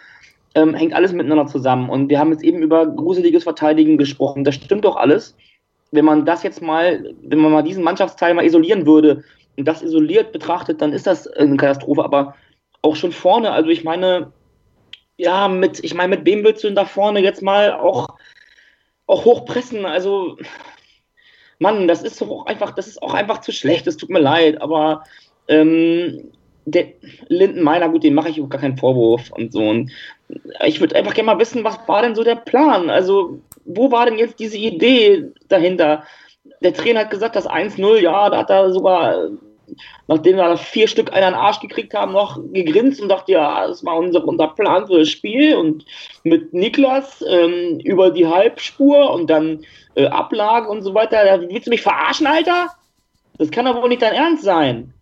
ähm, 0.55 0.75
hängt 0.75 0.95
alles 0.95 1.13
miteinander 1.13 1.47
zusammen. 1.47 1.89
Und 1.89 2.09
wir 2.09 2.19
haben 2.19 2.33
jetzt 2.33 2.43
eben 2.43 2.63
über 2.63 2.87
gruseliges 2.87 3.45
Verteidigen 3.45 3.97
gesprochen. 3.97 4.43
Das 4.43 4.57
stimmt 4.57 4.85
doch 4.85 4.97
alles. 4.97 5.37
Wenn 5.97 6.05
man 6.05 6.25
das 6.25 6.45
jetzt 6.45 6.63
mal, 6.63 7.15
wenn 7.23 7.41
man 7.41 7.51
mal 7.51 7.63
diesen 7.63 7.83
Mannschaftsteil 7.83 8.35
mal 8.35 8.45
isolieren 8.45 8.87
würde, 8.87 9.25
und 9.57 9.67
das 9.67 9.83
isoliert 9.83 10.33
betrachtet, 10.33 10.81
dann 10.81 10.93
ist 10.93 11.07
das 11.07 11.27
eine 11.27 11.57
Katastrophe. 11.57 12.05
Aber 12.05 12.35
auch 12.83 12.97
schon 12.97 13.13
vorne, 13.13 13.53
also 13.53 13.71
ich 13.71 13.85
meine, 13.85 14.33
ja, 15.17 15.49
mit, 15.49 15.83
ich 15.83 15.95
meine, 15.95 16.17
mit 16.17 16.27
wem 16.27 16.45
willst 16.45 16.63
du 16.63 16.69
denn 16.69 16.77
da 16.77 16.85
vorne 16.85 17.21
jetzt 17.21 17.43
mal 17.43 17.73
auch, 17.73 18.09
auch 19.07 19.25
hochpressen? 19.25 19.87
Also, 19.87 20.37
Mann, 21.59 21.89
das 21.89 22.03
ist 22.03 22.21
doch 22.21 22.29
auch 22.29 22.47
einfach, 22.47 22.73
das 22.73 22.87
ist 22.87 23.03
auch 23.03 23.15
einfach 23.15 23.41
zu 23.41 23.51
schlecht, 23.51 23.87
es 23.87 23.97
tut 23.97 24.11
mir 24.11 24.19
leid, 24.19 24.61
aber 24.61 25.05
ähm, 25.49 26.33
der 26.67 26.89
Lindenmeiner, 27.29 27.89
gut, 27.89 28.03
den 28.03 28.15
mache 28.15 28.29
ich 28.29 28.37
gar 28.49 28.61
keinen 28.61 28.77
Vorwurf 28.77 29.31
und 29.31 29.53
so. 29.53 29.61
Und 29.61 29.91
ich 30.67 30.81
würde 30.81 30.97
einfach 30.97 31.15
gerne 31.15 31.27
mal 31.27 31.39
wissen, 31.39 31.65
was 31.65 31.79
war 31.87 32.03
denn 32.03 32.15
so 32.15 32.25
der 32.25 32.37
Plan? 32.37 32.91
Also, 32.91 33.41
wo 33.67 33.91
war 33.91 34.07
denn 34.07 34.19
jetzt 34.19 34.39
diese 34.39 34.57
Idee 34.57 35.33
dahinter? 35.49 36.05
Der 36.63 36.73
Trainer 36.73 37.01
hat 37.01 37.11
gesagt, 37.11 37.37
das 37.37 37.49
1-0, 37.49 37.99
ja, 37.99 38.31
da 38.31 38.39
hat 38.39 38.51
er 38.51 38.73
sogar 38.73 39.31
nachdem 40.09 40.37
wir 40.37 40.57
vier 40.57 40.89
Stück 40.89 41.13
einen 41.13 41.35
Arsch 41.35 41.61
gekriegt 41.61 41.95
haben, 41.95 42.13
noch 42.13 42.41
gegrinst 42.53 43.01
und 43.01 43.09
dachte, 43.09 43.33
ja, 43.33 43.67
das 43.67 43.85
war 43.85 43.97
unser, 43.97 44.27
unser 44.27 44.49
Plan 44.49 44.87
für 44.87 45.01
das 45.01 45.09
Spiel 45.09 45.57
und 45.57 45.85
mit 46.25 46.53
Niklas 46.53 47.25
ähm, 47.29 47.81
über 47.81 48.11
die 48.11 48.27
Halbspur 48.27 49.11
und 49.13 49.29
dann 49.29 49.65
äh, 49.95 50.07
Ablage 50.07 50.69
und 50.69 50.83
so 50.83 50.95
weiter. 50.95 51.25
Da 51.25 51.41
willst 51.41 51.67
du 51.67 51.71
mich 51.71 51.83
verarschen, 51.83 52.27
Alter? 52.27 52.71
Das 53.39 53.51
kann 53.51 53.67
doch 53.67 53.81
wohl 53.81 53.89
nicht 53.89 54.03
dein 54.03 54.15
Ernst 54.15 54.45
sein. 54.45 54.93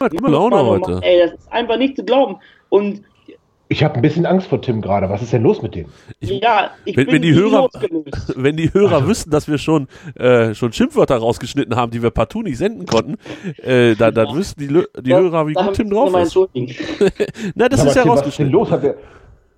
Hat 0.00 0.12
Laune 0.20 0.64
heute. 0.64 1.00
Ey, 1.02 1.20
das 1.20 1.32
ist 1.32 1.52
einfach 1.52 1.78
nicht 1.78 1.96
zu 1.96 2.04
glauben. 2.04 2.38
Und 2.68 3.02
ich 3.68 3.84
habe 3.84 3.96
ein 3.96 4.02
bisschen 4.02 4.24
Angst 4.26 4.48
vor 4.48 4.62
Tim 4.62 4.80
gerade. 4.80 5.10
Was 5.10 5.22
ist 5.22 5.32
denn 5.32 5.42
los 5.42 5.60
mit 5.62 5.74
dem? 5.74 5.86
Ich, 6.20 6.30
ja, 6.30 6.70
ich 6.84 6.96
wenn, 6.96 7.06
bin 7.06 7.14
wenn 7.16 7.22
die 7.22 7.34
Hörer, 7.34 7.68
wenn 8.36 8.56
die 8.56 8.72
Hörer 8.72 8.96
also. 8.96 9.08
wüssten, 9.08 9.30
dass 9.30 9.48
wir 9.48 9.58
schon 9.58 9.88
äh, 10.14 10.54
schon 10.54 10.72
Schimpfwörter 10.72 11.16
rausgeschnitten 11.16 11.76
haben, 11.76 11.90
die 11.90 12.02
wir 12.02 12.10
partout 12.10 12.42
nicht 12.42 12.58
senden 12.58 12.86
konnten, 12.86 13.16
äh, 13.62 13.94
dann, 13.94 14.14
dann 14.14 14.28
ja. 14.28 14.34
wüssten 14.34 14.60
die, 14.60 15.02
die 15.02 15.10
ja, 15.10 15.18
Hörer, 15.18 15.46
wie 15.46 15.54
gut 15.54 15.74
Tim 15.74 15.90
drauf 15.90 16.14
ist. 16.14 16.36
Na, 17.54 17.68
das 17.68 17.80
Aber 17.80 17.90
ist 17.90 17.96
ja 17.96 18.02
Tim, 18.02 18.10
rausgeschnitten. 18.10 18.18
Was 18.20 18.26
ist 18.26 18.38
denn 18.38 18.50
los? 18.50 18.70
Hat 18.70 18.82
der, 18.82 18.96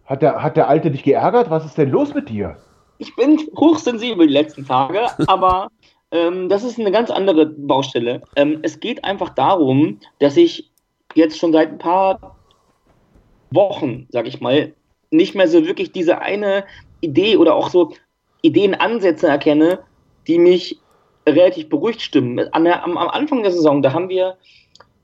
hat, 0.04 0.22
der, 0.22 0.42
hat 0.42 0.56
der 0.56 0.68
Alte 0.68 0.90
dich 0.90 1.02
geärgert? 1.02 1.50
Was 1.50 1.64
ist 1.64 1.78
denn 1.78 1.90
los 1.90 2.12
mit 2.14 2.28
dir? 2.28 2.56
Ich 2.98 3.14
bin 3.16 3.38
hochsensibel 3.56 4.26
die 4.26 4.32
letzten 4.32 4.66
Tage, 4.66 5.00
aber 5.26 5.68
Ähm, 6.12 6.48
das 6.48 6.64
ist 6.64 6.78
eine 6.78 6.90
ganz 6.90 7.10
andere 7.10 7.46
Baustelle. 7.46 8.22
Ähm, 8.34 8.58
es 8.62 8.80
geht 8.80 9.04
einfach 9.04 9.30
darum, 9.30 10.00
dass 10.18 10.36
ich 10.36 10.70
jetzt 11.14 11.38
schon 11.38 11.52
seit 11.52 11.68
ein 11.68 11.78
paar 11.78 12.36
Wochen, 13.50 14.06
sag 14.10 14.26
ich 14.26 14.40
mal, 14.40 14.72
nicht 15.10 15.34
mehr 15.34 15.48
so 15.48 15.66
wirklich 15.66 15.92
diese 15.92 16.20
eine 16.20 16.64
Idee 17.00 17.36
oder 17.36 17.54
auch 17.54 17.70
so 17.70 17.92
Ideenansätze 18.42 19.28
erkenne, 19.28 19.80
die 20.26 20.38
mich 20.38 20.78
relativ 21.28 21.68
beruhigt 21.68 22.00
stimmen. 22.00 22.40
An 22.52 22.64
der, 22.64 22.82
am, 22.84 22.96
am 22.96 23.08
Anfang 23.08 23.42
der 23.42 23.52
Saison, 23.52 23.82
da 23.82 23.92
haben 23.92 24.08
wir 24.08 24.36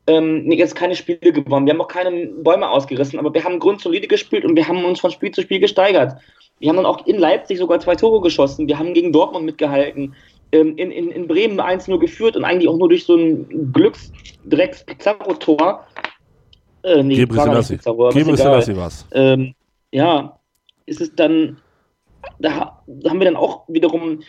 ähm, 0.07 0.51
jetzt 0.51 0.77
keine 0.77 0.95
Spiele 0.95 1.33
gewonnen. 1.33 1.67
Wir 1.67 1.75
haben 1.75 1.81
auch 1.81 1.89
keine 1.89 2.27
Bäume 2.27 2.71
ausgerissen, 2.71 3.19
aber 3.19 3.35
wir 3.35 3.43
haben 3.45 3.59
grundsolide 3.59 4.07
gespielt 4.07 4.45
und 4.45 4.55
wir 4.57 4.69
haben 4.69 4.85
uns 4.85 5.01
von 5.01 5.11
Spiel 5.11 5.33
zu 5.33 5.43
Spiel 5.43 5.61
gesteigert. 5.61 6.15
Wir 6.59 6.69
haben 6.69 6.77
dann 6.77 6.87
auch 6.87 7.05
in 7.07 7.19
Leipzig 7.19 7.59
sogar 7.59 7.81
zwei 7.81 7.97
Tore 7.97 8.23
geschossen. 8.23 8.69
Wir 8.69 8.79
haben 8.79 8.95
gegen 8.95 9.13
Dortmund 9.13 9.45
mitgehalten. 9.45 10.15
Ähm, 10.53 10.77
in, 10.77 10.93
in, 10.93 11.11
in 11.11 11.27
Bremen 11.27 11.61
1-0 11.61 11.99
geführt 11.99 12.37
und 12.37 12.45
eigentlich 12.45 12.69
auch 12.69 12.79
nur 12.79 12.89
durch 12.89 13.05
so 13.05 13.17
ein 13.17 13.73
Glücksdrecks-Pizarro-Tor. 13.73 15.85
Äh, 16.87 17.03
nee, 17.03 17.17
Gebre 17.17 17.41
Selassie. 17.43 17.79
Selassie 18.37 18.77
war's. 18.77 19.07
Ähm, 19.13 19.55
ja, 19.91 20.39
ist 20.87 21.01
es 21.01 21.15
dann, 21.15 21.59
da, 22.39 22.81
da 22.87 23.11
haben 23.11 23.19
wir 23.19 23.27
dann 23.27 23.37
auch 23.37 23.65
wiederum 23.69 24.21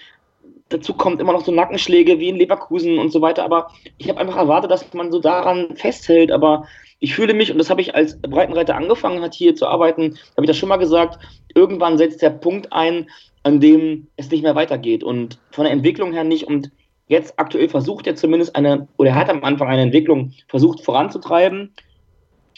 dazu 0.70 0.94
kommt 0.94 1.22
immer 1.22 1.34
noch 1.34 1.46
so 1.46 1.52
Nackenschläge 1.52 2.20
wie 2.20 2.30
in 2.30 2.36
Leverkusen 2.36 2.98
und 3.00 3.12
so 3.12 3.22
weiter. 3.22 3.44
Aber 3.44 3.70
ich 3.98 4.10
habe 4.10 4.20
einfach 4.20 4.38
erwartet, 4.38 4.72
dass 4.72 4.94
man 4.94 5.12
so 5.12 5.20
daran 5.20 5.76
festhält. 5.76 6.32
Aber 6.32 6.68
ich 7.00 7.16
fühle 7.16 7.34
mich, 7.34 7.52
und 7.52 7.58
das 7.58 7.70
habe 7.70 7.82
ich 7.82 7.96
als 7.96 8.20
Breitenreiter 8.22 8.76
angefangen 8.76 9.22
hat, 9.22 9.34
hier 9.34 9.56
zu 9.56 9.68
arbeiten, 9.68 10.18
habe 10.36 10.42
ich 10.44 10.48
das 10.48 10.58
schon 10.58 10.70
mal 10.70 10.78
gesagt, 10.78 11.20
irgendwann 11.56 11.98
setzt 11.98 12.22
der 12.22 12.32
Punkt 12.32 12.74
ein, 12.74 13.10
an 13.44 13.60
dem 13.60 14.08
es 14.18 14.30
nicht 14.30 14.44
mehr 14.44 14.56
weitergeht. 14.56 15.04
Und 15.04 15.40
von 15.52 15.64
der 15.66 15.74
Entwicklung 15.74 16.14
her 16.14 16.24
nicht. 16.24 16.46
Und 16.46 16.72
jetzt 17.08 17.34
aktuell 17.38 17.70
versucht 17.70 18.08
er 18.08 18.16
zumindest 18.16 18.56
eine, 18.56 18.88
oder 18.98 19.12
er 19.12 19.16
hat 19.16 19.30
am 19.30 19.44
Anfang 19.44 19.70
eine 19.70 19.84
Entwicklung 19.84 20.34
versucht 20.48 20.84
voranzutreiben. 20.84 21.74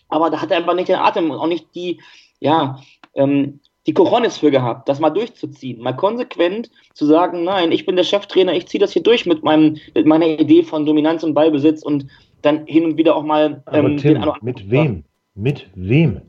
Aber 0.10 0.30
da 0.30 0.42
hat 0.42 0.51
er 0.51 0.58
einfach 0.58 0.75
nicht 0.75 0.89
den 0.89 0.96
Atem 0.96 1.32
und 1.32 1.38
auch 1.38 1.48
nicht 1.48 1.74
die, 1.75 2.01
ja, 2.39 2.80
ähm, 3.16 3.60
die 3.88 3.94
Coronis 3.94 4.38
für 4.38 4.51
gehabt, 4.51 4.88
das 4.89 5.00
mal 5.00 5.10
durchzuziehen, 5.10 5.82
mal 5.82 5.94
konsequent 5.94 6.70
zu 6.94 7.06
sagen, 7.06 7.44
nein, 7.44 7.72
ich 7.72 7.86
bin 7.86 7.96
der 7.96 8.04
Cheftrainer, 8.04 8.54
ich 8.54 8.68
ziehe 8.68 8.80
das 8.80 8.92
hier 8.92 9.04
durch 9.04 9.25
mit 9.25 9.44
meinem, 9.44 9.78
mit 9.96 10.06
meiner 10.06 10.28
Idee 10.28 10.63
von 10.63 10.86
Dominanz 10.86 11.24
und 11.24 11.34
Ballbesitz 11.34 11.82
und 11.82 12.06
dann 12.42 12.66
hin 12.66 12.86
und 12.86 12.98
wieder 12.98 13.16
auch 13.16 13.24
mal 13.24 13.63
ähm, 13.72 13.98
Tim, 13.98 14.24
mit 14.42 14.70
wem? 14.70 15.04
Mit 15.34 15.70
wem? 15.75 16.22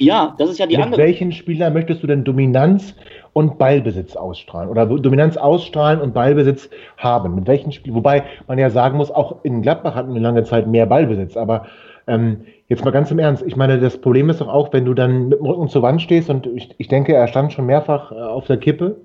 Ja, 0.00 0.34
das 0.38 0.50
ist 0.50 0.58
ja 0.58 0.66
die 0.66 0.76
mit 0.76 0.84
andere. 0.84 1.00
Mit 1.00 1.08
welchen 1.08 1.32
Spieler 1.32 1.70
möchtest 1.70 2.02
du 2.02 2.06
denn 2.06 2.24
Dominanz 2.24 2.94
und 3.32 3.58
Ballbesitz 3.58 4.14
ausstrahlen 4.14 4.68
oder 4.68 4.86
Dominanz 4.86 5.36
ausstrahlen 5.36 6.00
und 6.00 6.14
Ballbesitz 6.14 6.70
haben? 6.96 7.34
Mit 7.34 7.46
welchen 7.48 7.72
Spielern? 7.72 7.96
Wobei 7.96 8.24
man 8.46 8.58
ja 8.58 8.70
sagen 8.70 8.96
muss, 8.96 9.10
auch 9.10 9.44
in 9.44 9.62
Gladbach 9.62 9.94
hatten 9.94 10.14
wir 10.14 10.20
lange 10.20 10.44
Zeit 10.44 10.68
mehr 10.68 10.86
Ballbesitz, 10.86 11.36
aber 11.36 11.66
ähm, 12.06 12.44
jetzt 12.68 12.84
mal 12.84 12.90
ganz 12.90 13.10
im 13.10 13.18
Ernst, 13.18 13.42
ich 13.46 13.56
meine, 13.56 13.78
das 13.80 13.98
Problem 13.98 14.30
ist 14.30 14.40
doch 14.40 14.48
auch, 14.48 14.72
wenn 14.72 14.84
du 14.84 14.94
dann 14.94 15.28
mit 15.28 15.38
dem 15.38 15.46
Rücken 15.46 15.68
zur 15.68 15.82
Wand 15.82 16.02
stehst 16.02 16.30
und 16.30 16.46
ich, 16.46 16.74
ich 16.78 16.88
denke, 16.88 17.14
er 17.14 17.26
stand 17.26 17.52
schon 17.52 17.66
mehrfach 17.66 18.12
äh, 18.12 18.14
auf 18.14 18.46
der 18.46 18.58
Kippe, 18.58 19.00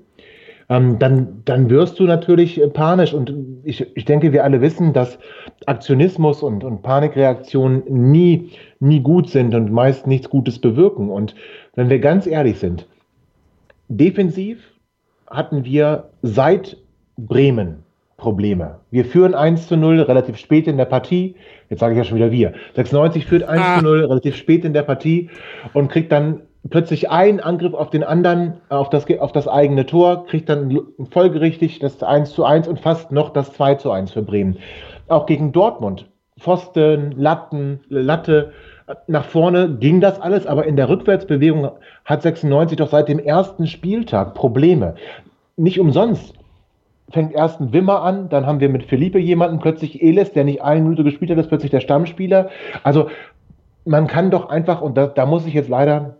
ähm, 0.70 1.00
dann, 1.00 1.41
dann 1.46 1.70
wirst 1.70 2.00
du 2.00 2.03
natürlich 2.03 2.62
äh, 2.62 2.67
panisch 2.67 3.13
und 3.13 3.34
ich, 3.63 3.86
ich 3.96 4.05
denke, 4.05 4.34
wir 4.34 4.43
alle 4.43 4.62
wissen, 4.62 4.93
dass 4.93 5.17
Aktionismus 5.65 6.43
und, 6.43 6.63
und 6.63 6.82
Panikreaktionen 6.82 7.84
nie, 7.88 8.51
nie 8.79 9.00
gut 9.00 9.29
sind 9.29 9.55
und 9.55 9.72
meist 9.72 10.08
nichts 10.08 10.29
Gutes 10.29 10.60
bewirken. 10.60 11.10
Und 11.10 11.36
wenn 11.75 11.89
wir 11.89 12.00
ganz 12.00 12.27
ehrlich 12.27 12.60
sind, 12.60 12.88
defensiv 13.88 14.60
hatten 15.27 15.63
wir 15.63 16.10
seit 16.22 16.77
Bremen 17.17 17.84
Probleme. 18.24 18.80
Wir 18.89 19.03
führen 19.03 19.36
1 19.36 19.68
zu 19.68 19.75
0 19.75 20.00
relativ 20.00 20.38
spät 20.38 20.65
in 20.65 20.77
der 20.77 20.86
Partie. 20.86 21.36
Jetzt 21.70 21.82
sage 21.82 21.92
ich 21.94 21.98
ja 21.98 22.06
schon 22.06 22.15
wieder 22.15 22.32
wir. 22.32 22.53
96 22.74 23.25
führt 23.25 23.44
1 23.44 23.62
ah. 23.62 23.77
zu 23.80 23.84
0 23.84 24.06
relativ 24.06 24.38
spät 24.38 24.63
in 24.63 24.72
der 24.72 24.84
Partie 24.84 25.30
und 25.74 25.89
kriegt 25.89 26.10
dann 26.13 26.39
plötzlich 26.70 27.10
einen 27.10 27.42
Angriff 27.42 27.74
auf 27.74 27.89
den 27.89 28.01
anderen, 28.01 28.62
auf 28.70 28.89
das, 28.89 29.06
auf 29.20 29.34
das 29.34 29.50
eigene 29.50 29.86
Tor, 29.86 30.25
kriegt 30.25 30.48
dann 30.48 30.80
folgerichtig 31.12 31.80
das 31.80 32.01
1 32.01 32.32
zu 32.32 32.46
1 32.46 32.70
und 32.70 32.80
fast 32.80 33.12
noch 33.12 33.32
das 33.32 33.51
2 33.51 33.75
zu 33.75 33.92
1 33.92 34.13
für 34.13 34.22
Bremen. 34.22 34.56
Auch 35.10 35.25
gegen 35.25 35.51
Dortmund. 35.51 36.08
Pfosten, 36.39 37.12
Latten, 37.18 37.82
Latte, 37.89 38.53
nach 39.08 39.25
vorne 39.25 39.75
ging 39.80 40.00
das 40.00 40.22
alles, 40.22 40.48
aber 40.48 40.65
in 40.65 40.77
der 40.77 40.88
Rückwärtsbewegung 40.88 41.72
hat 42.06 42.22
96 42.22 42.77
doch 42.77 42.89
seit 42.89 43.10
dem 43.10 43.20
ersten 43.20 43.68
Spieltag 43.68 44.34
Probleme. 44.34 44.96
Nicht 45.58 45.80
umsonst 45.80 46.34
fängt 47.10 47.33
erst 47.33 47.60
ein 47.60 47.74
Wimmer 47.74 48.01
an, 48.01 48.29
dann 48.29 48.45
haben 48.45 48.60
wir 48.60 48.69
mit 48.69 48.83
Felipe 48.83 49.19
jemanden, 49.19 49.60
plötzlich 49.60 50.01
Eles, 50.01 50.31
der 50.33 50.43
nicht 50.43 50.62
eine 50.62 50.81
Minute 50.81 51.03
gespielt 51.03 51.31
hat, 51.31 51.38
ist 51.38 51.50
plötzlich 51.50 51.72
der 51.72 51.81
Stammspieler. 51.81 52.50
Also 52.83 53.10
man 53.86 54.07
kann 54.07 54.31
doch 54.31 54.50
einfach, 54.50 54.81
und 54.81 54.98
da, 54.98 55.07
da 55.07 55.25
muss 55.25 55.45
ich 55.45 55.53
jetzt 55.53 55.69
leider, 55.69 56.17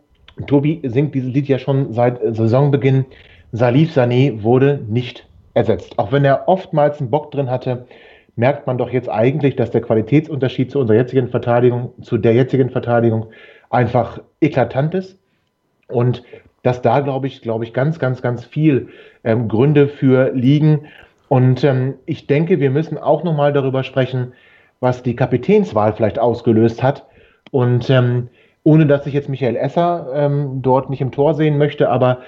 Tobi 0.48 0.82
singt 0.84 1.16
dieses 1.16 1.34
Lied 1.34 1.48
ja 1.48 1.60
schon 1.60 1.94
seit 1.94 2.20
Saisonbeginn, 2.36 3.06
Salif 3.52 3.96
Sané 3.96 4.44
wurde 4.44 4.82
nicht 4.88 5.28
ersetzt. 5.54 5.98
Auch 6.00 6.12
wenn 6.12 6.26
er 6.26 6.48
oftmals 6.48 7.00
einen 7.00 7.12
Bock 7.12 7.32
drin 7.32 7.50
hatte, 7.50 7.86
merkt 8.36 8.66
man 8.66 8.78
doch 8.78 8.90
jetzt 8.90 9.10
eigentlich, 9.10 9.56
dass 9.56 9.72
der 9.72 9.82
Qualitätsunterschied 9.82 10.72
zu 10.72 10.80
unserer 10.80 10.98
jetzigen 10.98 11.30
Verteidigung, 11.30 11.94
zu 12.02 12.18
der 12.18 12.34
jetzigen 12.34 12.72
Verteidigung 12.72 13.28
einfach 13.70 14.20
eklatant 14.42 14.96
ist. 14.96 15.20
Und 15.88 16.24
dass 16.64 16.82
da, 16.82 17.02
glaube 17.02 17.28
ich, 17.28 17.42
glaube 17.42 17.66
ich, 17.66 17.74
ganz, 17.74 18.00
ganz, 18.00 18.22
ganz 18.22 18.44
viel 18.44 18.90
ähm, 19.24 19.48
Gründe 19.48 19.88
für 19.88 20.32
liegen. 20.34 20.88
Und 21.30 21.64
ähm, 21.64 21.96
ich 22.06 22.28
denke, 22.28 22.60
wir 22.60 22.72
müssen 22.72 22.98
auch 22.98 23.24
nochmal 23.24 23.54
darüber 23.54 23.84
sprechen, 23.84 24.34
was 24.80 25.04
die 25.04 25.16
Kapitänswahl 25.16 25.94
vielleicht 25.94 26.20
ausgelöst 26.20 26.82
hat. 26.82 27.06
Und 27.52 27.90
ähm, 27.90 28.30
ohne 28.64 28.86
dass 28.86 29.06
ich 29.06 29.14
jetzt 29.14 29.30
Michael 29.30 29.58
Esser 29.58 30.08
ähm, 30.16 30.62
dort 30.62 30.90
nicht 30.90 31.02
im 31.02 31.12
Tor 31.12 31.34
sehen 31.36 31.58
möchte, 31.58 31.90
aber 31.90 32.20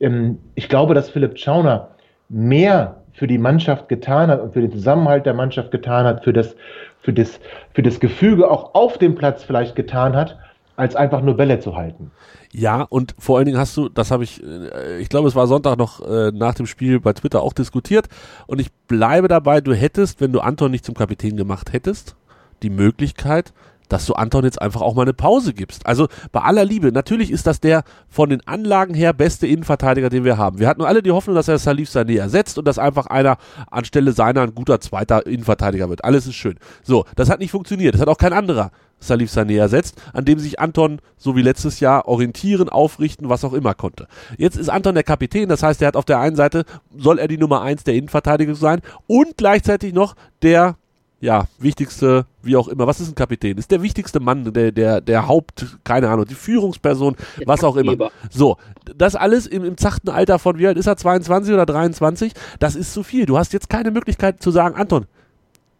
ähm, 0.00 0.38
ich 0.56 0.68
glaube, 0.68 0.94
dass 0.94 1.10
Philipp 1.10 1.38
Schauner 1.38 1.90
mehr 2.28 3.02
für 3.12 3.28
die 3.28 3.38
Mannschaft 3.38 3.88
getan 3.88 4.28
hat 4.28 4.40
und 4.40 4.52
für 4.52 4.60
den 4.60 4.72
Zusammenhalt 4.72 5.24
der 5.24 5.34
Mannschaft 5.34 5.70
getan 5.70 6.04
hat, 6.04 6.24
für 6.24 6.32
das, 6.32 6.56
für 7.00 7.12
das, 7.12 7.38
für 7.72 7.82
das 7.82 8.00
Gefüge 8.00 8.50
auch 8.50 8.74
auf 8.74 8.98
dem 8.98 9.14
Platz 9.14 9.44
vielleicht 9.44 9.76
getan 9.76 10.16
hat, 10.16 10.36
als 10.76 10.96
einfach 10.96 11.22
nur 11.22 11.36
Bälle 11.36 11.60
zu 11.60 11.76
halten. 11.76 12.10
Ja, 12.52 12.82
und 12.82 13.14
vor 13.18 13.36
allen 13.36 13.46
Dingen 13.46 13.58
hast 13.58 13.76
du, 13.76 13.88
das 13.88 14.10
habe 14.10 14.24
ich, 14.24 14.42
äh, 14.42 14.98
ich 14.98 15.08
glaube, 15.08 15.28
es 15.28 15.34
war 15.34 15.46
Sonntag 15.46 15.76
noch 15.76 16.00
äh, 16.06 16.30
nach 16.32 16.54
dem 16.54 16.66
Spiel 16.66 17.00
bei 17.00 17.12
Twitter 17.12 17.42
auch 17.42 17.52
diskutiert. 17.52 18.06
Und 18.46 18.60
ich 18.60 18.72
bleibe 18.86 19.28
dabei, 19.28 19.60
du 19.60 19.74
hättest, 19.74 20.20
wenn 20.20 20.32
du 20.32 20.40
Anton 20.40 20.70
nicht 20.70 20.84
zum 20.84 20.94
Kapitän 20.94 21.36
gemacht 21.36 21.72
hättest, 21.72 22.16
die 22.62 22.70
Möglichkeit, 22.70 23.52
dass 23.88 24.06
du 24.06 24.14
Anton 24.14 24.44
jetzt 24.44 24.60
einfach 24.60 24.80
auch 24.80 24.94
mal 24.94 25.02
eine 25.02 25.12
Pause 25.12 25.52
gibst. 25.54 25.86
Also 25.86 26.08
bei 26.32 26.40
aller 26.40 26.64
Liebe, 26.64 26.92
natürlich 26.92 27.30
ist 27.30 27.46
das 27.46 27.60
der 27.60 27.84
von 28.08 28.30
den 28.30 28.46
Anlagen 28.46 28.94
her 28.94 29.12
beste 29.12 29.46
Innenverteidiger, 29.46 30.10
den 30.10 30.24
wir 30.24 30.38
haben. 30.38 30.58
Wir 30.58 30.68
hatten 30.68 30.82
alle 30.82 31.02
die 31.02 31.10
Hoffnung, 31.10 31.36
dass 31.36 31.48
er 31.48 31.58
Salif 31.58 31.90
Sané 31.90 32.18
ersetzt 32.18 32.58
und 32.58 32.66
dass 32.66 32.78
einfach 32.78 33.06
einer 33.06 33.36
anstelle 33.70 34.12
seiner 34.12 34.42
ein 34.42 34.54
guter 34.54 34.80
zweiter 34.80 35.26
Innenverteidiger 35.26 35.88
wird. 35.88 36.04
Alles 36.04 36.26
ist 36.26 36.34
schön. 36.34 36.56
So, 36.82 37.04
das 37.16 37.30
hat 37.30 37.40
nicht 37.40 37.50
funktioniert. 37.50 37.94
Das 37.94 38.00
hat 38.00 38.08
auch 38.08 38.18
kein 38.18 38.32
anderer 38.32 38.70
Salif 39.00 39.30
Sané 39.30 39.58
ersetzt, 39.58 40.00
an 40.12 40.24
dem 40.24 40.38
sich 40.38 40.60
Anton, 40.60 41.00
so 41.16 41.36
wie 41.36 41.42
letztes 41.42 41.80
Jahr, 41.80 42.08
orientieren, 42.08 42.68
aufrichten, 42.68 43.28
was 43.28 43.44
auch 43.44 43.52
immer 43.52 43.74
konnte. 43.74 44.08
Jetzt 44.38 44.56
ist 44.56 44.68
Anton 44.68 44.94
der 44.94 45.04
Kapitän, 45.04 45.48
das 45.48 45.62
heißt, 45.62 45.82
er 45.82 45.88
hat 45.88 45.96
auf 45.96 46.04
der 46.04 46.20
einen 46.20 46.36
Seite, 46.36 46.64
soll 46.96 47.18
er 47.18 47.28
die 47.28 47.38
Nummer 47.38 47.60
eins 47.62 47.84
der 47.84 47.94
Innenverteidigung 47.94 48.54
sein 48.54 48.80
und 49.06 49.36
gleichzeitig 49.36 49.92
noch 49.92 50.14
der 50.42 50.76
ja, 51.24 51.46
wichtigste, 51.58 52.26
wie 52.42 52.54
auch 52.54 52.68
immer, 52.68 52.86
was 52.86 53.00
ist 53.00 53.08
ein 53.08 53.14
Kapitän? 53.14 53.56
Ist 53.56 53.70
der 53.70 53.80
wichtigste 53.80 54.20
Mann, 54.20 54.52
der, 54.52 54.72
der, 54.72 55.00
der 55.00 55.26
Haupt, 55.26 55.78
keine 55.82 56.10
Ahnung, 56.10 56.26
die 56.26 56.34
Führungsperson, 56.34 57.16
was 57.46 57.64
auch 57.64 57.76
immer. 57.76 58.10
So, 58.30 58.58
das 58.94 59.16
alles 59.16 59.46
im, 59.46 59.64
im 59.64 59.78
zachten 59.78 60.10
Alter 60.10 60.38
von, 60.38 60.58
wie 60.58 60.66
alt 60.66 60.76
ist 60.76 60.86
er, 60.86 60.98
22 60.98 61.54
oder 61.54 61.64
23? 61.64 62.34
Das 62.58 62.76
ist 62.76 62.92
zu 62.92 63.02
viel. 63.02 63.24
Du 63.24 63.38
hast 63.38 63.54
jetzt 63.54 63.70
keine 63.70 63.90
Möglichkeit 63.90 64.42
zu 64.42 64.50
sagen, 64.50 64.76
Anton, 64.76 65.06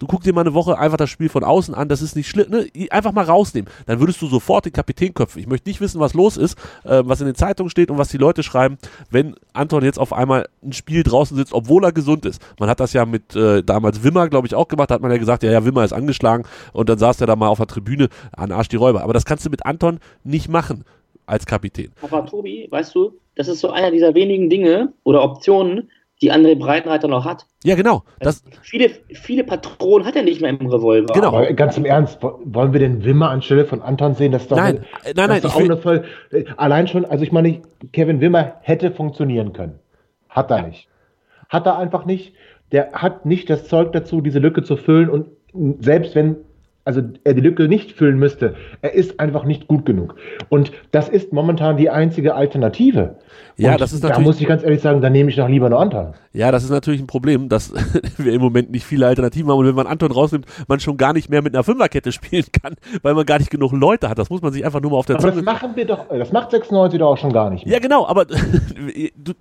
Du 0.05 0.09
guckst 0.09 0.27
dir 0.27 0.35
mal 0.35 0.43
eine 0.43 0.53
Woche 0.53 0.79
einfach 0.79 0.99
das 0.99 1.09
Spiel 1.09 1.31
von 1.31 1.45
außen 1.45 1.75
an, 1.75 1.89
das 1.89 2.03
ist 2.03 2.15
nicht 2.15 2.29
schlimm, 2.29 2.51
ne? 2.51 2.67
einfach 2.91 3.13
mal 3.13 3.25
rausnehmen. 3.25 3.71
Dann 3.87 4.01
würdest 4.01 4.21
du 4.21 4.27
sofort 4.27 4.67
den 4.67 4.73
Kapitän 4.75 5.15
köpfen. 5.15 5.41
Ich 5.41 5.47
möchte 5.47 5.67
nicht 5.67 5.81
wissen, 5.81 5.99
was 5.99 6.13
los 6.13 6.37
ist, 6.37 6.59
äh, 6.85 7.03
was 7.07 7.23
in 7.23 7.27
den 7.27 7.35
Zeitungen 7.35 7.71
steht 7.71 7.91
und 7.91 7.97
was 7.97 8.09
die 8.09 8.19
Leute 8.19 8.43
schreiben, 8.43 8.77
wenn 9.11 9.35
Anton 9.55 9.83
jetzt 9.83 9.99
auf 9.99 10.13
einmal 10.13 10.47
ein 10.63 10.75
Spiel 10.75 11.05
draußen 11.05 11.35
sitzt, 11.35 11.55
obwohl 11.55 11.85
er 11.85 11.93
gesund 11.93 12.27
ist. 12.27 12.43
Man 12.61 12.69
hat 12.69 12.81
das 12.81 12.93
ja 12.93 13.07
mit 13.07 13.35
äh, 13.35 13.63
damals 13.63 14.05
Wimmer, 14.05 14.29
glaube 14.29 14.47
ich, 14.47 14.55
auch 14.55 14.69
gemacht, 14.69 14.91
da 14.91 14.97
hat 14.97 15.01
man 15.01 15.11
ja 15.11 15.17
gesagt, 15.17 15.43
ja, 15.43 15.51
ja, 15.51 15.65
Wimmer 15.65 15.85
ist 15.85 15.95
angeschlagen 15.95 16.45
und 16.75 16.91
dann 16.91 16.99
saß 16.99 17.23
er 17.23 17.27
da 17.27 17.35
mal 17.35 17.49
auf 17.49 17.57
der 17.57 17.67
Tribüne 17.67 18.11
an 18.37 18.53
Arsch 18.53 18.69
die 18.69 18.77
Räuber. 18.77 19.05
Aber 19.05 19.15
das 19.15 19.25
kannst 19.25 19.47
du 19.47 19.51
mit 19.51 19.65
Anton 19.65 20.01
nicht 20.23 20.51
machen 20.51 20.85
als 21.25 21.47
Kapitän. 21.47 21.93
Aber 22.03 22.27
Tobi, 22.27 22.69
weißt 22.71 22.95
du, 22.95 23.15
das 23.37 23.49
ist 23.49 23.61
so 23.61 23.71
einer 23.71 23.91
dieser 23.91 24.15
wenigen 24.15 24.51
Dinge 24.51 24.93
oder 25.03 25.23
Optionen, 25.23 25.89
die 26.25 26.33
André 26.33 26.55
Breitenreiter 26.59 27.07
noch 27.07 27.27
hat. 27.27 27.47
Ja, 27.65 27.75
genau. 27.75 28.03
Das 28.19 28.43
also 28.45 28.59
viele, 28.63 28.91
viele 29.13 29.45
Patronen 29.45 30.07
hat 30.07 30.17
er 30.17 30.23
nicht 30.23 30.41
mehr 30.41 30.49
im 30.49 30.67
Revolver. 30.67 31.13
Genau. 31.13 31.29
Aber 31.29 31.53
ganz 31.53 31.77
im 31.77 31.85
Ernst, 31.85 32.19
wollen 32.23 32.73
wir 32.73 32.81
den 32.81 33.05
Wimmer 33.05 33.29
anstelle 33.29 33.67
von 33.67 33.83
Anton 33.83 34.15
sehen? 34.15 34.33
Das 34.33 34.43
ist 34.43 34.51
doch 34.51 34.57
nein, 34.57 34.87
eine, 35.05 35.15
nein, 35.15 35.29
nein. 35.29 35.43
Das 35.43 35.55
eine 35.55 35.77
voll, 35.77 36.05
allein 36.57 36.89
schon, 36.89 37.05
also 37.05 37.23
ich 37.23 37.31
meine, 37.31 37.61
Kevin 37.93 38.23
Wimmer 38.23 38.55
hätte 38.63 38.91
funktionieren 38.91 39.53
können. 39.53 39.79
Hat 40.31 40.51
er 40.51 40.63
nicht. 40.63 40.89
Hat 41.51 41.67
er 41.67 41.79
einfach 41.79 42.07
nicht. 42.07 42.33
der 42.73 42.93
hat 42.93 43.27
nicht 43.27 43.51
das 43.51 43.69
Zeug 43.69 43.93
dazu, 43.93 44.23
diese 44.23 44.39
Lücke 44.39 44.63
zu 44.63 44.77
füllen 44.77 45.11
und 45.11 45.29
selbst 45.81 46.15
wenn 46.15 46.37
also 46.85 47.03
er 47.25 47.35
die 47.35 47.41
Lücke 47.41 47.69
nicht 47.69 47.93
füllen 47.93 48.19
müsste, 48.19 48.55
er 48.83 48.93
ist 48.95 49.19
einfach 49.21 49.45
nicht 49.45 49.69
gut 49.69 49.87
genug. 49.87 50.17
Und 50.49 50.73
das 50.91 51.09
ist 51.09 51.33
momentan 51.33 51.77
die 51.77 51.91
einzige 51.91 52.35
Alternative. 52.35 53.17
Ja, 53.57 53.73
und 53.73 53.81
das 53.81 53.93
ist 53.93 54.03
da 54.03 54.09
natürlich. 54.09 54.27
muss 54.27 54.41
ich 54.41 54.47
ganz 54.47 54.63
ehrlich 54.65 54.81
sagen, 54.81 55.01
da 55.01 55.09
nehme 55.11 55.31
ich 55.31 55.37
noch 55.37 55.49
lieber 55.49 55.71
nur 55.71 55.81
Anton. 55.81 56.15
Ja, 56.33 56.51
das 56.51 56.65
ist 56.65 56.71
natürlich 56.71 57.01
ein 57.01 57.07
Problem, 57.07 57.49
dass 57.49 57.73
wir 58.19 58.33
im 58.33 58.41
Moment 58.41 58.71
nicht 58.71 58.85
viele 58.85 59.07
Alternativen 59.07 59.51
haben 59.51 59.59
und 59.59 59.67
wenn 59.67 59.75
man 59.75 59.87
Anton 59.87 60.11
rausnimmt, 60.11 60.47
man 60.69 60.81
schon 60.81 60.97
gar 60.97 61.13
nicht 61.13 61.31
mehr 61.31 61.41
mit 61.41 61.55
einer 61.55 61.65
Fünferkette 61.65 62.13
spielen 62.13 62.47
kann, 62.53 62.75
weil 63.03 63.15
man 63.15 63.25
gar 63.25 63.39
nicht 63.39 63.51
genug 63.51 63.73
Leute 63.73 64.09
hat. 64.09 64.19
Das 64.19 64.29
muss 64.29 64.43
man 64.43 64.53
sich 64.53 64.65
einfach 64.65 64.81
nur 64.81 64.91
mal 64.91 64.99
auf 64.99 65.07
der 65.07 65.17
Aber 65.17 65.27
das 65.27 65.35
Zunge. 65.35 65.45
machen 65.45 65.77
wir 65.77 65.87
doch, 65.87 66.09
das 66.09 66.33
macht 66.33 66.51
96 66.51 66.99
doch 66.99 67.13
auch 67.13 67.19
schon 67.19 67.33
gar 67.33 67.51
nicht 67.51 67.65
mehr. 67.65 67.75
Ja, 67.75 67.81
genau, 67.81 68.07
aber 68.07 68.25
du, 69.17 69.33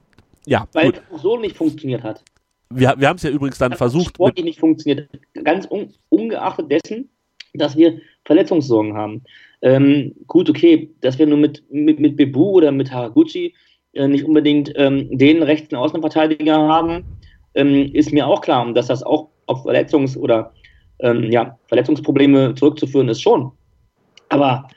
ja, 0.45 0.67
Weil 0.73 0.91
gut. 0.91 1.01
es 1.15 1.21
so 1.21 1.38
nicht 1.38 1.57
funktioniert 1.57 2.03
hat. 2.03 2.23
Wir, 2.69 2.95
wir 2.97 3.07
haben 3.07 3.17
es 3.17 3.23
ja 3.23 3.29
übrigens 3.29 3.57
dann 3.57 3.71
Dass 3.71 3.77
versucht. 3.77 4.05
Mit, 4.05 4.15
Sportlich 4.15 4.45
nicht 4.45 4.59
funktioniert. 4.59 5.09
Ganz 5.43 5.67
un, 5.69 5.93
ungeachtet 6.09 6.71
dessen, 6.71 7.09
dass 7.53 7.77
wir 7.77 8.00
Verletzungssorgen 8.25 8.95
haben. 8.95 9.24
Ähm, 9.62 10.13
gut, 10.27 10.50
okay, 10.50 10.89
dass 11.01 11.19
wir 11.19 11.27
nur 11.27 11.38
mit, 11.38 11.63
mit, 11.72 12.00
mit 12.00 12.17
Bebu 12.17 12.51
oder 12.51 12.72
mit 12.72 12.91
Haraguchi 12.91 13.53
äh, 13.93 14.07
nicht 14.07 14.25
unbedingt 14.25 14.74
ähm, 14.75 15.17
den 15.17 15.43
rechten 15.43 15.75
Außenverteidiger 15.75 16.57
haben, 16.57 17.05
ähm, 17.55 17.91
ist 17.93 18.12
mir 18.12 18.27
auch 18.27 18.41
klar. 18.41 18.65
Und 18.65 18.75
dass 18.75 18.88
das 18.88 19.03
auch 19.03 19.29
auf 19.45 19.65
Verletzungs- 19.65 20.17
oder 20.17 20.53
ähm, 21.00 21.31
ja, 21.31 21.57
Verletzungsprobleme 21.67 22.55
zurückzuführen 22.55 23.10
ist 23.10 23.22
schon. 23.22 23.51
Aber 24.29 24.67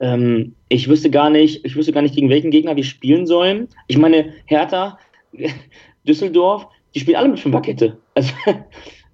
ähm, 0.00 0.54
ich 0.68 0.88
wüsste 0.88 1.10
gar 1.10 1.30
nicht, 1.30 1.64
ich 1.64 1.76
wüsste 1.76 1.92
gar 1.92 2.02
nicht, 2.02 2.14
gegen 2.14 2.28
welchen 2.28 2.50
Gegner 2.50 2.76
wir 2.76 2.84
spielen 2.84 3.26
sollen. 3.26 3.68
Ich 3.86 3.98
meine, 3.98 4.32
Hertha, 4.46 4.98
Düsseldorf, 6.06 6.66
die 6.94 7.00
spielen 7.00 7.16
alle 7.16 7.28
mit 7.28 7.40
Fünferkette. 7.40 7.96
Also, 8.14 8.32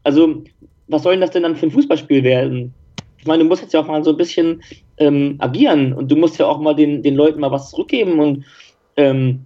also, 0.05 0.45
was 0.89 1.03
soll 1.03 1.13
denn 1.15 1.21
das 1.21 1.31
denn 1.31 1.43
dann 1.43 1.57
für 1.57 1.67
ein 1.67 1.73
Fußballspiel 1.73 2.23
werden? 2.23 2.75
Ich 3.23 3.29
meine, 3.29 3.45
du 3.45 3.49
musst 3.49 3.63
jetzt 3.63 3.73
ja 3.73 3.79
auch 3.79 3.87
mal 3.87 4.03
so 4.03 4.11
ein 4.11 4.17
bisschen 4.17 4.65
ähm, 4.99 5.37
agieren 5.39 5.93
und 5.93 6.11
du 6.11 6.17
musst 6.17 6.41
ja 6.41 6.47
auch 6.47 6.61
mal 6.61 6.75
den, 6.75 7.05
den 7.05 7.15
Leuten 7.15 7.39
mal 7.39 7.53
was 7.53 7.71
zurückgeben 7.71 8.19
und 8.19 8.45
ähm, 8.97 9.45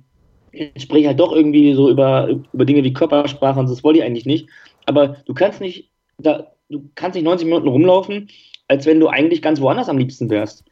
ich 0.51 0.83
spreche 0.83 1.09
halt 1.09 1.21
doch 1.21 1.31
irgendwie 1.31 1.75
so 1.75 1.91
über, 1.91 2.27
über 2.55 2.65
Dinge 2.65 2.85
wie 2.85 2.95
Körpersprache 2.95 3.61
und 3.61 3.69
das 3.69 3.85
wollte 3.85 3.99
ich 3.99 4.05
eigentlich 4.07 4.25
nicht. 4.25 4.49
Aber 4.87 5.19
du 5.27 5.35
kannst 5.35 5.61
nicht, 5.61 5.91
da, 6.17 6.53
du 6.71 6.89
kannst 6.95 7.17
nicht 7.17 7.25
90 7.25 7.45
Minuten 7.45 7.69
rumlaufen, 7.69 8.31
als 8.67 8.87
wenn 8.87 8.99
du 8.99 9.09
eigentlich 9.09 9.43
ganz 9.43 9.61
woanders 9.61 9.91
am 9.91 9.99
liebsten 9.99 10.31
wärst. 10.31 10.65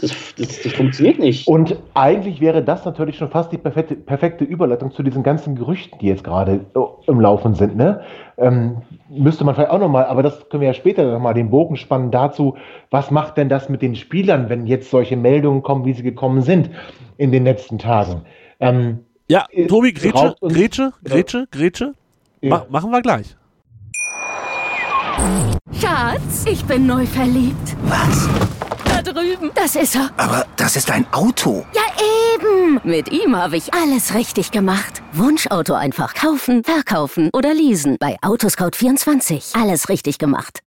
Das, 0.00 0.10
das, 0.36 0.60
das 0.62 0.72
funktioniert 0.72 1.18
nicht. 1.20 1.46
Und 1.46 1.76
eigentlich 1.94 2.40
wäre 2.40 2.62
das 2.64 2.84
natürlich 2.84 3.16
schon 3.16 3.30
fast 3.30 3.52
die 3.52 3.58
perfekte, 3.58 3.94
perfekte 3.94 4.44
Überleitung 4.44 4.90
zu 4.90 5.02
diesen 5.04 5.22
ganzen 5.22 5.54
Gerüchten, 5.54 5.98
die 6.00 6.06
jetzt 6.08 6.24
gerade 6.24 6.66
äh, 6.74 7.10
im 7.10 7.20
Laufen 7.20 7.54
sind. 7.54 7.76
Ne? 7.76 8.00
Ähm, 8.36 8.78
müsste 9.08 9.44
man 9.44 9.54
vielleicht 9.54 9.70
auch 9.70 9.78
nochmal, 9.78 10.06
aber 10.06 10.22
das 10.24 10.48
können 10.48 10.62
wir 10.62 10.68
ja 10.68 10.74
später 10.74 11.10
nochmal 11.10 11.34
den 11.34 11.48
Bogen 11.48 11.76
spannen 11.76 12.10
dazu, 12.10 12.56
was 12.90 13.10
macht 13.12 13.36
denn 13.36 13.48
das 13.48 13.68
mit 13.68 13.82
den 13.82 13.94
Spielern, 13.94 14.48
wenn 14.48 14.66
jetzt 14.66 14.90
solche 14.90 15.16
Meldungen 15.16 15.62
kommen, 15.62 15.84
wie 15.84 15.92
sie 15.92 16.02
gekommen 16.02 16.42
sind 16.42 16.70
in 17.16 17.30
den 17.30 17.44
letzten 17.44 17.78
Tagen? 17.78 18.22
Ähm, 18.58 19.00
ja, 19.28 19.46
äh, 19.52 19.66
Tobi, 19.68 19.90
uns- 19.92 20.00
Grätsche, 20.40 20.92
Grätsche, 21.04 21.46
Grätsche. 21.50 21.92
ja. 22.40 22.50
Ma 22.50 22.66
machen 22.68 22.90
wir 22.90 23.00
gleich. 23.00 23.36
Schatz, 25.72 26.46
ich 26.50 26.64
bin 26.64 26.86
neu 26.86 27.06
verliebt. 27.06 27.76
Was? 27.84 28.28
Drüben. 29.04 29.50
Das 29.54 29.76
ist 29.76 29.94
er. 29.94 30.10
Aber 30.16 30.46
das 30.56 30.76
ist 30.76 30.90
ein 30.90 31.06
Auto. 31.12 31.64
Ja, 31.74 31.82
eben. 32.34 32.80
Mit 32.82 33.12
ihm 33.12 33.36
habe 33.36 33.56
ich 33.56 33.72
alles 33.74 34.14
richtig 34.14 34.50
gemacht. 34.50 35.02
Wunschauto 35.12 35.74
einfach 35.74 36.14
kaufen, 36.14 36.64
verkaufen 36.64 37.30
oder 37.32 37.54
leasen. 37.54 37.96
Bei 38.00 38.16
Autoscout24. 38.22 39.60
Alles 39.60 39.88
richtig 39.88 40.18
gemacht. 40.18 40.60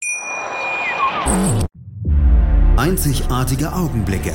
Einzigartige 2.77 3.71
Augenblicke. 3.73 4.33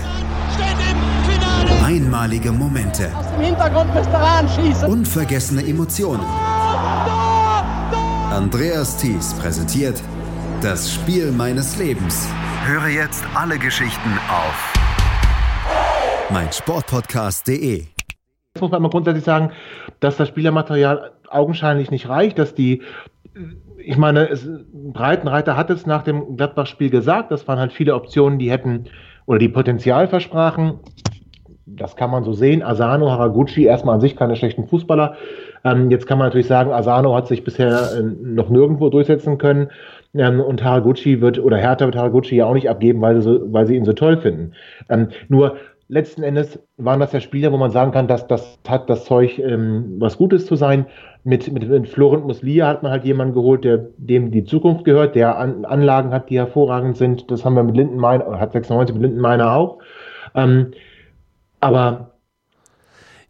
Einmalige 1.84 2.52
Momente. 2.52 3.10
Im 3.36 3.44
Hintergrund 3.44 3.94
müsst 3.94 4.10
ihr 4.10 4.18
anschießen. 4.18 4.88
Unvergessene 4.88 5.66
Emotionen. 5.66 6.24
Andreas 8.30 8.96
Thies 8.96 9.34
präsentiert 9.34 10.00
das 10.60 10.92
Spiel 10.92 11.32
meines 11.32 11.76
Lebens. 11.76 12.26
Höre 12.62 12.88
jetzt 12.88 13.24
alle 13.34 13.58
Geschichten 13.58 14.10
auf 14.28 14.74
meinsportpodcast.de. 16.30 17.78
Jetzt 17.78 18.60
muss 18.60 18.70
man 18.70 18.82
mal 18.82 18.90
grundsätzlich 18.90 19.24
sagen, 19.24 19.52
dass 20.00 20.18
das 20.18 20.28
Spielermaterial 20.28 21.12
augenscheinlich 21.30 21.90
nicht 21.90 22.10
reicht, 22.10 22.38
dass 22.38 22.54
die, 22.54 22.82
ich 23.78 23.96
meine, 23.96 24.28
es, 24.28 24.46
Breitenreiter 24.72 25.56
hat 25.56 25.70
es 25.70 25.86
nach 25.86 26.02
dem 26.02 26.36
Gladbach-Spiel 26.36 26.90
gesagt, 26.90 27.30
das 27.30 27.48
waren 27.48 27.58
halt 27.58 27.72
viele 27.72 27.94
Optionen, 27.94 28.38
die 28.38 28.50
hätten 28.50 28.84
oder 29.24 29.38
die 29.38 29.48
Potenzial 29.48 30.06
versprachen. 30.06 30.80
Das 31.64 31.96
kann 31.96 32.10
man 32.10 32.24
so 32.24 32.34
sehen. 32.34 32.62
Asano, 32.62 33.10
Haraguchi, 33.10 33.64
erstmal 33.64 33.94
an 33.94 34.00
sich 34.02 34.16
keine 34.16 34.36
schlechten 34.36 34.66
Fußballer. 34.66 35.16
Ähm, 35.64 35.90
jetzt 35.90 36.06
kann 36.06 36.18
man 36.18 36.26
natürlich 36.26 36.46
sagen, 36.46 36.72
Asano 36.72 37.14
hat 37.14 37.26
sich 37.26 37.42
bisher 37.42 37.90
äh, 37.96 38.02
noch 38.02 38.50
nirgendwo 38.50 38.90
durchsetzen 38.90 39.38
können. 39.38 39.70
Ähm, 40.14 40.40
und 40.40 40.64
Haraguchi 40.64 41.20
wird, 41.20 41.38
oder 41.38 41.56
Hertha 41.56 41.84
wird 41.86 41.96
Haraguchi 41.96 42.36
ja 42.36 42.46
auch 42.46 42.54
nicht 42.54 42.68
abgeben, 42.68 43.00
weil 43.00 43.16
sie, 43.16 43.22
so, 43.22 43.52
weil 43.52 43.66
sie 43.66 43.76
ihn 43.76 43.84
so 43.84 43.92
toll 43.92 44.16
finden. 44.16 44.52
Ähm, 44.88 45.08
nur 45.28 45.56
letzten 45.88 46.22
Endes 46.22 46.58
waren 46.76 47.00
das 47.00 47.12
ja 47.12 47.20
Spieler, 47.20 47.52
wo 47.52 47.56
man 47.56 47.70
sagen 47.70 47.90
kann, 47.90 48.08
dass 48.08 48.26
das 48.26 48.58
hat 48.66 48.88
das 48.88 49.04
Zeug, 49.04 49.38
ähm, 49.38 49.96
was 49.98 50.16
Gutes 50.16 50.46
zu 50.46 50.56
sein. 50.56 50.86
Mit, 51.22 51.52
mit, 51.52 51.68
mit 51.68 51.88
Florent 51.88 52.24
Muslia 52.24 52.66
hat 52.66 52.82
man 52.82 52.92
halt 52.92 53.04
jemanden 53.04 53.34
geholt, 53.34 53.64
der 53.64 53.88
dem 53.98 54.30
die 54.30 54.44
Zukunft 54.44 54.84
gehört, 54.84 55.14
der 55.14 55.36
An 55.36 55.64
Anlagen 55.64 56.12
hat, 56.12 56.30
die 56.30 56.38
hervorragend 56.38 56.96
sind. 56.96 57.30
Das 57.30 57.44
haben 57.44 57.54
wir 57.54 57.62
mit 57.62 57.76
Lindenmeiner, 57.76 58.40
hat 58.40 58.52
96 58.52 58.94
mit 58.94 59.02
Lindenmeiner 59.02 59.52
auch. 59.52 59.78
Ähm, 60.34 60.72
aber 61.60 62.09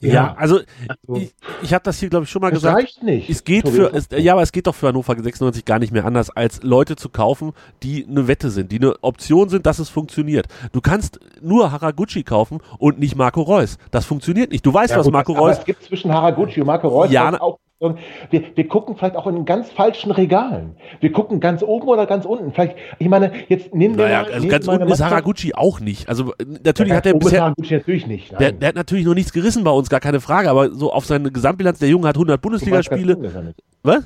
Ja, 0.01 0.13
Ja. 0.13 0.35
also 0.39 0.61
Also- 0.89 1.21
ich, 1.21 1.35
ich 1.63 1.75
habe 1.75 1.83
das 1.85 1.99
hier, 2.01 2.09
glaube 2.09 2.25
ich, 2.25 2.31
schon 2.31 2.41
mal 2.41 2.49
es 2.49 2.55
gesagt. 2.55 2.77
reicht 2.77 3.03
nicht. 3.03 3.29
Es 3.29 3.45
geht 3.45 3.65
Tobi, 3.65 3.77
für, 3.77 3.93
es, 3.95 4.09
ja, 4.17 4.33
aber 4.33 4.43
es 4.43 4.53
geht 4.53 4.67
doch 4.67 4.75
für 4.75 4.89
Hannover 4.89 5.15
96 5.15 5.65
gar 5.65 5.79
nicht 5.79 5.93
mehr 5.93 6.05
anders, 6.05 6.31
als 6.31 6.63
Leute 6.63 6.97
zu 6.97 7.09
kaufen, 7.11 7.53
die 7.83 8.07
eine 8.09 8.27
Wette 8.27 8.51
sind, 8.51 8.73
die 8.73 8.77
eine 8.79 8.95
Option 9.03 9.49
sind, 9.49 9.67
dass 9.67 9.79
es 9.79 9.89
funktioniert. 9.91 10.47
Du 10.73 10.81
kannst 10.81 11.21
nur 11.43 11.71
Haraguchi 11.73 12.23
kaufen 12.23 12.61
und 12.79 12.99
nicht 12.99 13.15
Marco 13.17 13.43
Reus. 13.43 13.77
Das 13.91 14.05
funktioniert 14.07 14.51
nicht. 14.53 14.65
Du 14.65 14.73
weißt, 14.73 14.91
Ja, 14.93 14.99
was 14.99 15.05
gut, 15.07 15.13
Marco 15.13 15.33
aber 15.33 15.43
Reus. 15.49 15.59
es 15.59 15.65
gibt 15.65 15.83
zwischen 15.85 16.13
Haraguchi 16.13 16.61
und 16.61 16.67
Marco 16.67 16.89
Reus 16.89 17.11
Ja, 17.11 17.39
auch. 17.41 17.59
Wir, 17.81 18.43
wir 18.55 18.69
gucken 18.69 18.95
vielleicht 18.95 19.16
auch 19.16 19.27
in 19.27 19.47
ganz 19.47 19.71
falschen 19.71 20.11
Regalen. 20.11 20.77
Wir 21.01 21.12
gucken 21.12 21.40
ganz 21.40 21.62
oben 21.62 21.88
oder 21.88 22.05
ganz 22.05 22.27
unten. 22.27 22.53
Vielleicht, 22.53 22.77
ich 22.99 23.09
meine, 23.09 23.33
jetzt 23.49 23.75
nehmen 23.75 23.97
wir 23.97 24.05
Naja, 24.05 24.23
mal, 24.23 24.33
also 24.33 24.49
ganz 24.49 24.69
unten 24.69 24.87
ist 24.88 25.01
Haraguchi 25.03 25.55
auch 25.55 25.81
nicht. 25.81 26.07
Also 26.07 26.35
äh, 26.35 26.45
natürlich 26.62 26.90
Ja, 26.90 26.97
hat 26.97 27.07
er 27.07 27.14
bisher. 27.14 27.40
Haraguchi 27.40 27.75
natürlich 27.75 28.07
nicht. 28.07 28.38
Der, 28.38 28.53
der 28.53 28.69
hat 28.69 28.75
natürlich 28.75 29.07
noch 29.07 29.14
nichts 29.14 29.33
gerissen 29.33 29.64
bei 29.64 29.71
uns, 29.71 29.88
gar 29.88 30.01
keine 30.01 30.21
Frage, 30.21 30.51
aber 30.51 30.71
so 30.73 30.93
auf 30.93 31.07
seine 31.07 31.31
Gesamtbilanz, 31.33 31.79
der 31.79 31.88
Junge 31.88 32.07
hat 32.07 32.16
100 32.16 32.45
Du 32.45 32.51
meinst, 32.51 32.61
Bundesligaspiele. 32.61 33.55
Was? 33.83 34.05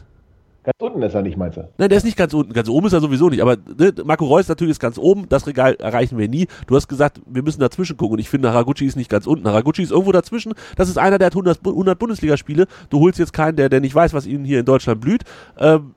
Ganz 0.65 0.77
unten 0.81 1.03
ist 1.03 1.15
er 1.15 1.21
nicht, 1.23 1.37
meinst 1.37 1.59
du? 1.59 1.69
Nein, 1.77 1.91
der 1.91 1.99
ist 1.99 2.05
nicht 2.05 2.17
ganz 2.17 2.33
unten. 2.33 2.55
Ganz 2.55 2.69
oben 2.71 2.87
ist 2.87 2.95
er 2.95 3.01
sowieso 3.03 3.29
nicht. 3.29 3.43
Aber 3.43 3.57
ne, 3.57 3.93
Marco 4.05 4.25
Reus 4.25 4.49
natürlich 4.49 4.73
ist 4.73 4.81
ganz 4.81 4.97
oben. 4.97 5.29
Das 5.29 5.47
Regal 5.47 5.75
erreichen 5.75 6.17
wir 6.17 6.27
nie. 6.29 6.47
Du 6.67 6.75
hast 6.75 6.89
gesagt, 6.89 7.21
wir 7.27 7.43
müssen 7.43 7.61
dazwischen 7.61 7.99
gucken. 7.99 8.15
Und 8.15 8.19
ich 8.19 8.31
finde, 8.31 8.49
Haraguchi 8.51 8.87
ist 8.87 8.97
nicht 8.97 9.11
ganz 9.11 9.27
unten. 9.27 9.47
Haraguchi 9.47 9.83
ist 9.83 9.91
irgendwo 9.91 10.11
dazwischen. 10.13 10.55
Das 10.77 10.89
ist 10.89 10.97
einer, 10.97 11.19
der 11.19 11.27
hat 11.27 11.35
100, 11.35 11.63
Bu- 11.63 11.71
100 11.73 11.99
Bundesligaspiele. 11.99 12.67
Du 12.89 13.01
holst 13.01 13.19
jetzt 13.19 13.35
keinen, 13.35 13.57
der, 13.57 13.69
der 13.69 13.81
nicht 13.81 13.95
weiß, 13.95 14.15
was 14.15 14.27
ihnen 14.27 14.47
hier 14.47 14.59
in 14.61 14.65
Deutschland 14.65 15.03
blüht. 15.03 15.25
Ähm, 15.59 15.95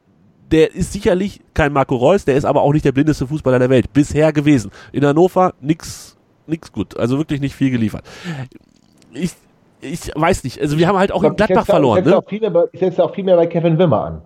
der 0.51 0.75
ist 0.75 0.91
sicherlich 0.91 1.39
kein 1.53 1.71
Marco 1.71 1.95
Reus. 1.95 2.25
Der 2.25 2.35
ist 2.35 2.43
aber 2.45 2.61
auch 2.61 2.73
nicht 2.73 2.83
der 2.85 2.91
blindeste 2.91 3.25
Fußballer 3.25 3.59
der 3.59 3.69
Welt. 3.69 3.93
Bisher 3.93 4.33
gewesen. 4.33 4.71
In 4.91 5.05
Hannover 5.05 5.53
nix, 5.61 6.17
nix 6.45 6.73
gut. 6.73 6.97
Also 6.97 7.17
wirklich 7.17 7.39
nicht 7.39 7.55
viel 7.55 7.69
geliefert. 7.71 8.03
Ich, 9.13 9.31
ich 9.81 10.11
weiß 10.15 10.43
nicht. 10.43 10.59
Also 10.61 10.77
wir 10.77 10.87
haben 10.87 10.97
halt 10.97 11.11
auch 11.11 11.23
in 11.23 11.31
Ich 11.33 11.37
setze- 11.37 11.47
Gladbach 11.53 11.65
verloren. 11.65 11.99
Ich 11.99 12.03
setze, 12.05 12.15
Ne? 12.15 12.17
auch 12.23 12.29
viel 12.29 12.39
mehr 12.41 12.65
ich 12.71 12.79
setze 12.79 13.03
auch 13.03 13.13
viel 13.13 13.23
mehr 13.23 13.35
bei 13.35 13.47
Kevin 13.47 13.77
Wimmer 13.77 14.03
an. 14.03 14.21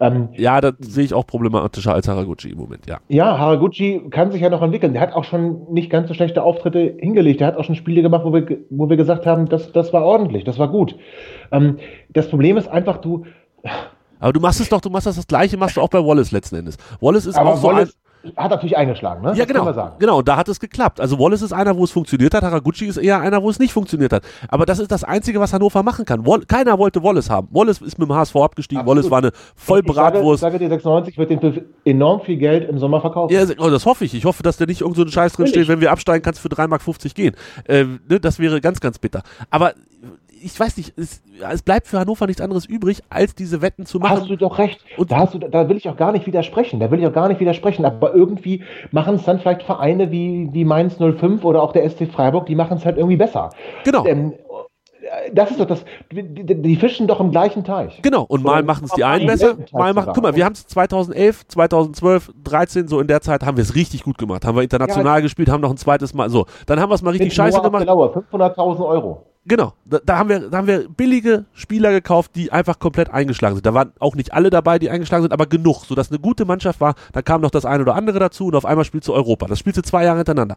Ähm, 0.00 0.28
Ja, 0.32 0.60
das 0.60 0.74
sehe 0.80 1.04
ich 1.04 1.14
auch 1.14 1.26
problematischer 1.26 1.94
als 1.94 2.08
Haraguchi 2.08 2.50
im 2.50 2.58
Moment, 2.58 2.86
ja. 2.86 2.98
ja, 3.08 3.38
Haraguchi 3.38 4.02
kann 4.10 4.32
sich 4.32 4.40
ja 4.40 4.50
noch 4.50 4.62
entwickeln. 4.62 4.92
Der 4.92 5.02
hat 5.02 5.12
auch 5.12 5.24
schon 5.24 5.72
nicht 5.72 5.90
ganz 5.90 6.08
so 6.08 6.14
schlechte 6.14 6.42
Auftritte 6.42 6.96
hingelegt. 6.98 7.40
Der 7.40 7.46
hat 7.48 7.56
auch 7.56 7.64
schon 7.64 7.74
Spiele 7.76 8.02
gemacht, 8.02 8.22
wo 8.24 8.32
wir, 8.32 8.58
wo 8.70 8.88
wir 8.90 8.96
gesagt 8.96 9.26
haben, 9.26 9.48
das, 9.48 9.72
das 9.72 9.92
war 9.92 10.02
ordentlich, 10.04 10.44
das 10.44 10.58
war 10.58 10.68
gut. 10.68 10.96
Ähm, 11.52 11.78
das 12.10 12.28
Problem 12.28 12.56
ist 12.56 12.66
einfach, 12.68 12.96
du, 12.98 13.24
Aber 14.20 14.32
du 14.32 14.40
machst 14.40 14.60
es 14.60 14.68
doch, 14.68 14.80
du 14.80 14.90
machst 14.90 15.06
das, 15.06 15.16
das 15.16 15.26
gleiche, 15.26 15.56
machst 15.56 15.76
du 15.76 15.80
auch 15.80 15.88
bei 15.88 15.98
Wallace 16.04 16.32
letzten 16.32 16.56
Endes. 16.56 16.76
Wallace 17.00 17.26
ist 17.26 17.36
aber 17.36 17.52
auch 17.52 17.56
so 17.56 17.68
ein, 17.68 17.76
Wallace 17.76 17.96
hat 18.36 18.50
natürlich 18.50 18.76
eingeschlagen, 18.76 19.22
ne? 19.22 19.34
ja 19.34 19.44
Das 19.44 19.46
genau, 19.46 19.92
genau, 19.98 20.18
und 20.18 20.28
da 20.28 20.36
hat 20.36 20.48
es 20.48 20.60
geklappt. 20.60 21.00
Also 21.00 21.18
Wallace 21.18 21.42
ist 21.42 21.52
einer, 21.52 21.76
wo 21.76 21.84
es 21.84 21.90
funktioniert 21.90 22.34
hat, 22.34 22.42
Haraguchi 22.42 22.86
ist 22.86 22.96
eher 22.96 23.20
einer, 23.20 23.42
wo 23.42 23.50
es 23.50 23.58
nicht 23.58 23.72
funktioniert 23.72 24.12
hat. 24.12 24.22
Aber 24.48 24.66
das 24.66 24.78
ist 24.78 24.90
das 24.90 25.04
Einzige, 25.04 25.40
was 25.40 25.52
Hannover 25.52 25.82
machen 25.82 26.04
kann. 26.04 26.26
Wall, 26.26 26.40
keiner 26.46 26.78
wollte 26.78 27.02
Wallace 27.02 27.30
haben. 27.30 27.48
Wallace 27.50 27.80
ist 27.80 27.98
mit 27.98 28.08
dem 28.08 28.14
HSV 28.14 28.36
abgestiegen, 28.36 28.80
Absolut. 28.80 29.04
Wallace 29.04 29.10
war 29.10 29.18
eine 29.18 29.28
Ich 29.28 29.34
sage, 29.34 29.54
Vollbratwurst. 29.56 30.40
sage 30.40 30.58
dir, 30.58 30.68
96 30.68 31.18
wird 31.18 31.30
den 31.30 31.40
für 31.40 31.64
enorm 31.84 32.20
viel 32.22 32.36
Geld 32.36 32.68
im 32.68 32.78
Sommer 32.78 33.00
verkaufen. 33.00 33.32
Ja, 33.34 33.44
oh, 33.58 33.70
das 33.70 33.86
hoffe 33.86 34.04
ich. 34.04 34.14
Ich 34.14 34.24
hoffe, 34.24 34.42
dass 34.42 34.56
da 34.56 34.66
nicht 34.66 34.80
irgend 34.80 34.96
so 34.96 35.02
ein 35.02 35.08
Scheiß 35.10 35.32
drin 35.34 35.46
steht, 35.46 35.68
wenn 35.68 35.80
wir 35.80 35.90
absteigen, 35.90 36.22
kannst 36.22 36.44
du 36.44 36.48
für 36.48 36.54
3,50 36.54 36.68
Mark 36.68 37.14
gehen. 37.14 37.34
Ähm, 37.68 38.00
ne, 38.08 38.20
das 38.20 38.38
wäre 38.38 38.60
ganz, 38.60 38.80
ganz 38.80 38.98
bitter. 38.98 39.22
Aber 39.50 39.74
ich 40.44 40.58
weiß 40.58 40.76
nicht, 40.76 40.96
es, 40.98 41.22
es 41.50 41.62
bleibt 41.62 41.86
für 41.86 41.98
Hannover 41.98 42.26
nichts 42.26 42.42
anderes 42.42 42.66
übrig, 42.66 43.02
als 43.08 43.34
diese 43.34 43.62
Wetten 43.62 43.86
zu 43.86 43.98
machen. 43.98 44.20
Hast 44.20 44.28
du 44.28 44.36
doch 44.36 44.58
recht. 44.58 44.84
Und- 44.96 45.10
da, 45.10 45.18
hast 45.18 45.34
du, 45.34 45.38
da 45.38 45.68
will 45.68 45.76
ich 45.76 45.88
auch 45.88 45.96
gar 45.96 46.12
nicht 46.12 46.26
widersprechen. 46.26 46.80
Da 46.80 46.90
will 46.90 47.00
ich 47.00 47.06
auch 47.06 47.12
gar 47.12 47.28
nicht 47.28 47.40
widersprechen. 47.40 47.84
Aber 47.84 48.14
irgendwie 48.14 48.62
machen 48.90 49.14
es 49.16 49.24
dann 49.24 49.40
vielleicht 49.40 49.62
Vereine 49.62 50.10
wie, 50.10 50.48
wie 50.52 50.64
Mainz 50.64 50.96
05 50.98 51.44
oder 51.44 51.62
auch 51.62 51.72
der 51.72 51.88
SC 51.88 52.06
Freiburg, 52.10 52.46
die 52.46 52.54
machen 52.54 52.76
es 52.76 52.84
halt 52.84 52.96
irgendwie 52.98 53.16
besser. 53.16 53.50
Genau. 53.84 54.04
Ähm, 54.06 54.34
das 55.32 55.50
ist 55.50 55.60
doch 55.60 55.66
das. 55.66 55.84
Die, 56.12 56.22
die, 56.22 56.76
fischen 56.76 57.06
doch 57.06 57.20
im 57.20 57.30
gleichen 57.30 57.64
Teich. 57.64 58.00
Genau, 58.02 58.22
und 58.22 58.42
mal 58.42 58.60
So, 58.60 58.66
machen 58.66 58.84
es 58.84 58.92
die 58.92 59.04
einen 59.04 59.26
besser, 59.26 59.56
mal 59.72 59.92
machen. 59.92 60.12
Guck 60.14 60.22
mal, 60.22 60.34
wir 60.34 60.44
haben 60.44 60.54
es 60.54 60.66
2011, 60.66 61.46
2012, 61.48 62.32
13, 62.42 62.88
so 62.88 63.00
in 63.00 63.06
der 63.06 63.20
Zeit 63.20 63.44
haben 63.44 63.56
wir 63.56 63.62
es 63.62 63.74
richtig 63.74 64.02
gut 64.02 64.18
gemacht. 64.18 64.44
Haben 64.44 64.56
wir 64.56 64.62
international 64.62 65.22
gespielt, 65.22 65.48
haben 65.48 65.60
noch 65.60 65.70
ein 65.70 65.76
zweites 65.76 66.14
Mal. 66.14 66.30
So, 66.30 66.46
dann 66.66 66.80
haben 66.80 66.90
wir 66.90 66.94
es 66.94 67.02
mal 67.02 67.10
richtig 67.10 67.34
scheiße 67.34 67.60
gemacht. 67.60 67.86
Abdelauer, 67.88 68.24
500.000 68.32 68.86
Euro. 68.86 69.26
Genau, 69.46 69.74
da, 69.84 69.98
da, 70.04 70.16
haben 70.16 70.30
wir, 70.30 70.48
da 70.48 70.56
haben 70.56 70.66
wir 70.66 70.88
billige 70.88 71.44
Spieler 71.52 71.90
gekauft, 71.90 72.30
die 72.34 72.50
einfach 72.50 72.78
komplett 72.78 73.10
eingeschlagen 73.10 73.56
sind. 73.56 73.66
Da 73.66 73.74
waren 73.74 73.92
auch 73.98 74.14
nicht 74.14 74.32
alle 74.32 74.48
dabei, 74.48 74.78
die 74.78 74.88
eingeschlagen 74.88 75.22
sind, 75.22 75.32
aber 75.32 75.46
genug, 75.46 75.84
sodass 75.84 76.10
eine 76.10 76.18
gute 76.18 76.46
Mannschaft 76.46 76.80
war. 76.80 76.94
Da 77.12 77.20
kam 77.20 77.42
noch 77.42 77.50
das 77.50 77.66
eine 77.66 77.82
oder 77.82 77.94
andere 77.94 78.18
dazu 78.18 78.46
und 78.46 78.54
auf 78.54 78.64
einmal 78.64 78.86
spielst 78.86 79.08
du 79.08 79.12
Europa. 79.12 79.46
Das 79.46 79.58
spielst 79.58 79.76
du 79.76 79.82
zwei 79.82 80.04
Jahre 80.04 80.18
hintereinander. 80.18 80.56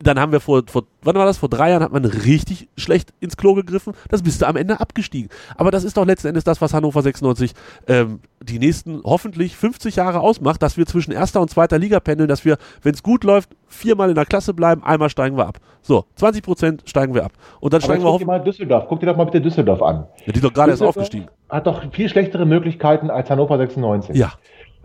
Dann 0.00 0.20
haben 0.20 0.30
wir 0.30 0.40
vor, 0.40 0.62
vor, 0.66 0.84
wann 1.02 1.16
war 1.16 1.26
das? 1.26 1.38
Vor 1.38 1.48
drei 1.48 1.70
Jahren 1.70 1.82
hat 1.82 1.92
man 1.92 2.04
richtig 2.04 2.68
schlecht 2.76 3.12
ins 3.18 3.36
Klo 3.36 3.54
gegriffen. 3.54 3.94
Das 4.10 4.22
bist 4.22 4.40
du 4.40 4.46
am 4.46 4.56
Ende 4.56 4.78
abgestiegen. 4.80 5.28
Aber 5.56 5.70
das 5.72 5.82
ist 5.82 5.96
doch 5.96 6.06
letzten 6.06 6.28
Endes 6.28 6.44
das, 6.44 6.60
was 6.60 6.72
Hannover 6.72 7.02
96 7.02 7.52
ähm, 7.88 8.20
die 8.40 8.58
nächsten 8.60 9.02
hoffentlich 9.04 9.56
50 9.56 9.96
Jahre 9.96 10.20
ausmacht, 10.20 10.62
dass 10.62 10.76
wir 10.76 10.86
zwischen 10.86 11.10
erster 11.12 11.40
und 11.40 11.50
zweiter 11.50 11.78
Liga 11.78 11.98
pendeln, 11.98 12.28
dass 12.28 12.44
wir, 12.44 12.58
wenn 12.82 12.94
es 12.94 13.02
gut 13.02 13.24
läuft, 13.24 13.50
viermal 13.66 14.08
in 14.08 14.14
der 14.14 14.24
Klasse 14.26 14.54
bleiben, 14.54 14.84
einmal 14.84 15.10
steigen 15.10 15.36
wir 15.36 15.46
ab. 15.48 15.58
So, 15.82 16.04
20 16.14 16.42
Prozent 16.44 16.82
steigen 16.86 17.14
wir 17.14 17.24
ab. 17.24 17.32
Und 17.60 17.72
dann 17.72 17.78
Aber 17.82 17.86
steigen 17.86 18.02
wir 18.04 18.10
guck 18.10 18.20
dir 18.20 18.26
hoffentlich. 18.26 18.26
mal 18.28 18.44
Düsseldorf. 18.44 18.84
Guck 18.88 19.00
dir 19.00 19.06
doch 19.06 19.16
mal 19.16 19.24
bitte 19.24 19.40
Düsseldorf 19.40 19.82
an. 19.82 20.06
Ja, 20.26 20.32
die 20.32 20.38
sind 20.38 20.44
doch 20.44 20.54
gerade 20.54 20.70
erst 20.70 20.82
aufgestiegen. 20.82 21.26
Hat 21.48 21.66
doch 21.66 21.82
viel 21.92 22.08
schlechtere 22.08 22.46
Möglichkeiten 22.46 23.10
als 23.10 23.30
Hannover 23.30 23.58
96. 23.58 24.14
Ja, 24.16 24.32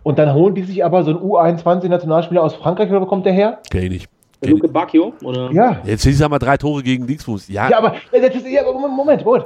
Und 0.01 0.17
dann 0.17 0.33
holen 0.33 0.55
die 0.55 0.63
sich 0.63 0.83
aber 0.83 1.03
so 1.03 1.11
einen 1.11 1.19
U21-Nationalspieler 1.19 2.41
aus 2.41 2.55
Frankreich 2.55 2.89
oder 2.89 3.01
wo 3.01 3.05
kommt 3.05 3.25
der 3.25 3.33
her? 3.33 3.59
kenn 3.69 3.83
ich 3.83 3.89
nicht. 3.89 4.09
Kenn 4.43 4.55
ich. 4.55 4.61
Luke 4.61 4.73
Bacchio? 4.73 5.13
Oder? 5.23 5.51
Ja. 5.51 5.81
Jetzt 5.83 6.03
schießt 6.03 6.21
er 6.21 6.29
mal 6.29 6.39
drei 6.39 6.57
Tore 6.57 6.83
gegen 6.83 7.07
Dingsfuß. 7.07 7.47
Ja, 7.49 7.69
Ja, 7.69 7.77
aber 7.79 7.95
das 8.11 8.35
ist, 8.35 8.47
ja, 8.47 8.63
Moment, 8.63 8.93
Moment. 9.23 9.45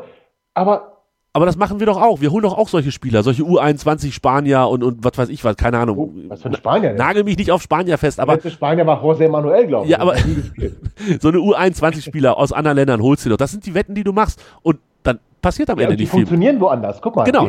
Aber 0.54 0.94
aber 1.34 1.46
das 1.46 1.56
machen 1.56 1.80
wir 1.80 1.86
doch 1.86 2.02
auch. 2.02 2.20
Wir 2.20 2.32
holen 2.32 2.42
doch 2.42 2.58
auch 2.58 2.68
solche 2.68 2.92
Spieler, 2.92 3.22
solche 3.22 3.44
U21 3.44 4.12
Spanier 4.12 4.68
und, 4.70 4.82
und 4.84 5.04
was 5.04 5.16
weiß 5.20 5.30
ich 5.30 5.44
was, 5.44 5.56
keine 5.56 5.78
Ahnung. 5.78 5.98
oh, 6.00 6.12
was 6.30 6.42
für 6.42 6.50
ein 6.50 6.56
Spanier 6.56 6.90
denn? 6.90 6.98
Nagel 6.98 7.24
mich 7.24 7.38
nicht 7.38 7.52
auf 7.52 7.62
Spanier 7.62 8.00
fest, 8.00 8.18
Der 8.18 8.24
aber 8.24 8.34
letzte 8.34 8.50
Spanier 8.50 8.88
war 8.88 9.04
José 9.04 9.30
Manuel, 9.30 9.68
glaube 9.68 9.86
ich. 9.86 9.92
Ja, 9.92 10.00
aber- 10.00 10.16
Der 10.16 10.72
so 11.22 11.28
eine 11.28 11.38
U21-Spieler 11.38 12.36
aus 12.38 12.52
anderen 12.54 12.78
Ländern 12.78 13.04
holst 13.04 13.24
du 13.24 13.30
doch. 13.30 13.38
Das 13.38 13.52
sind 13.52 13.68
die 13.68 13.76
Wetten, 13.76 13.94
die 13.94 14.04
du 14.04 14.14
machst. 14.14 14.44
Und 14.64 14.80
dann 15.04 15.20
passiert 15.40 15.70
am 15.70 15.78
Ja, 15.78 15.84
Ende 15.84 15.98
die 15.98 16.04
nicht 16.04 16.10
viel. 16.10 16.22
funktionieren 16.22 16.60
woanders. 16.60 17.00
Guck 17.04 17.16
mal. 17.16 17.24
Genau. 17.26 17.48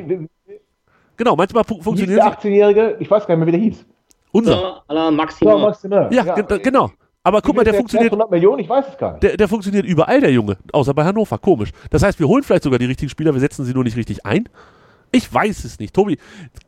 Genau, 1.17 1.35
manchmal 1.37 1.65
fu 1.65 1.81
funktionieren 1.81 2.21
der 2.21 2.37
sie. 2.43 2.49
18-Jährige? 2.49 2.97
Ich 3.01 3.11
weiß 3.11 3.27
gar 3.27 3.37
nicht 3.37 3.47
mehr, 3.47 3.55
wie 3.55 3.59
der 3.59 3.61
hieß. 3.71 3.87
Unser. 4.33 4.83
Alain 4.87 5.05
Ja, 5.05 5.11
Maximin. 5.13 6.09
Ja, 6.11 6.35
ge- 6.35 6.59
genau. 6.59 6.91
Aber 7.29 7.43
guck 7.43 7.57
mal, 7.57 7.65
der 7.65 7.75
funktioniert, 7.75 8.11
100 8.11 8.31
Millionen, 8.31 8.61
ich 8.61 8.69
weiß 8.71 8.87
es 8.89 8.97
gar 8.97 9.13
nicht. 9.13 9.23
der, 9.23 9.37
der 9.37 9.49
funktioniert 9.49 9.85
überall, 9.85 10.19
der 10.19 10.33
Junge. 10.33 10.57
Außer 10.73 10.95
bei 10.95 11.05
Hannover. 11.05 11.37
Komisch. 11.37 11.73
Das 11.91 12.03
heißt, 12.03 12.19
wir 12.19 12.27
holen 12.27 12.43
vielleicht 12.43 12.63
sogar 12.63 12.79
die 12.79 12.87
richtigen 12.87 13.11
Spieler, 13.11 13.35
wir 13.35 13.41
setzen 13.41 13.67
sie 13.67 13.75
nur 13.75 13.85
nicht 13.85 13.99
richtig 13.99 14.25
ein. 14.25 14.49
Ich 15.11 15.33
weiß 15.33 15.65
es 15.65 15.79
nicht. 15.79 15.95
Tobi, 15.95 16.19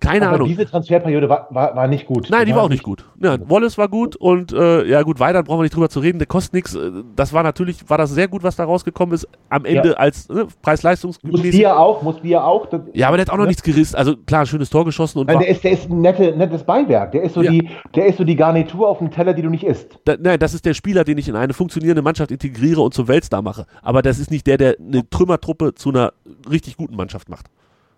keine 0.01 0.27
aber 0.27 0.37
Ahnung. 0.37 0.49
diese 0.49 0.65
Transferperiode 0.65 1.29
war, 1.29 1.49
war, 1.51 1.77
war 1.77 1.87
nicht 1.89 2.07
gut. 2.07 2.29
Nein, 2.31 2.47
die 2.47 2.55
war 2.55 2.63
auch 2.63 2.69
nicht 2.71 2.83
gut. 2.83 3.05
Ja, 3.23 3.37
Wallace 3.51 3.77
war 3.77 3.89
gut 3.89 4.17
und 4.17 4.53
äh, 4.53 4.87
ja 4.87 5.03
gut, 5.03 5.21
weiter 5.21 5.43
brauchen 5.43 5.59
wir 5.59 5.65
nicht 5.65 5.75
drüber 5.77 5.91
zu 5.91 6.01
reden. 6.01 6.19
Der 6.19 6.27
kostet 6.27 6.55
nichts. 6.55 6.77
Das 7.17 7.33
war 7.35 7.43
natürlich, 7.43 7.89
war 7.91 7.99
das 7.99 8.11
sehr 8.11 8.29
gut, 8.29 8.43
was 8.43 8.57
da 8.57 8.65
rausgekommen 8.65 9.15
ist. 9.15 9.29
Am 9.51 9.67
Ende 9.67 9.91
Ja. 9.91 9.95
als 9.97 10.29
ne, 10.31 10.47
Preis-Leistungs. 10.63 11.19
Muss 11.23 11.43
Bier 11.43 11.79
auch, 11.79 12.01
muss 12.03 12.21
Bier 12.21 12.43
auch. 12.43 12.65
Das, 12.67 12.81
Ja, 12.95 13.09
aber 13.09 13.19
der 13.19 13.27
hat 13.27 13.33
auch 13.33 13.37
noch 13.37 13.47
nichts 13.47 13.63
gerissen. 13.63 13.97
Also 13.97 14.17
klar, 14.17 14.47
schönes 14.47 14.71
Tor 14.71 14.87
geschossen 14.87 15.19
und 15.19 15.27
Nein, 15.27 15.41
der 15.41 15.49
ist, 15.49 15.63
der 15.63 15.73
ist 15.73 15.91
ein 15.91 16.01
nette, 16.01 16.35
nettes 16.35 16.65
Beiwerk. 16.65 17.13
Der 17.13 17.23
ist, 17.23 17.35
so 17.35 17.43
Ja. 17.43 17.51
die, 17.51 17.69
der 17.95 18.07
ist 18.07 18.17
so 18.17 18.25
die 18.25 18.37
Garnitur 18.37 18.89
auf 18.89 18.99
dem 18.99 19.11
Teller, 19.11 19.35
die 19.35 19.43
du 19.43 19.51
nicht 19.51 19.65
isst. 19.65 19.99
da, 20.07 20.17
nein, 20.19 20.39
das 20.39 20.55
ist 20.55 20.65
der 20.65 20.73
Spieler, 20.75 21.05
den 21.05 21.19
ich 21.19 21.29
in 21.29 21.37
eine 21.37 21.53
funktionierende 21.53 22.01
Mannschaft 22.03 22.31
integriere 22.31 22.81
und 22.81 22.95
zum 22.95 23.07
Weltstar 23.07 23.43
mache. 23.43 23.67
Aber 23.83 24.01
das 24.01 24.19
ist 24.19 24.31
nicht 24.31 24.47
der, 24.47 24.57
der 24.57 24.77
eine 24.81 25.09
Trümmertruppe 25.11 25.75
zu 25.75 25.91
einer 25.91 26.15
richtig 26.51 26.79
guten 26.79 26.97
Mannschaft 26.97 27.29
macht. 27.29 27.47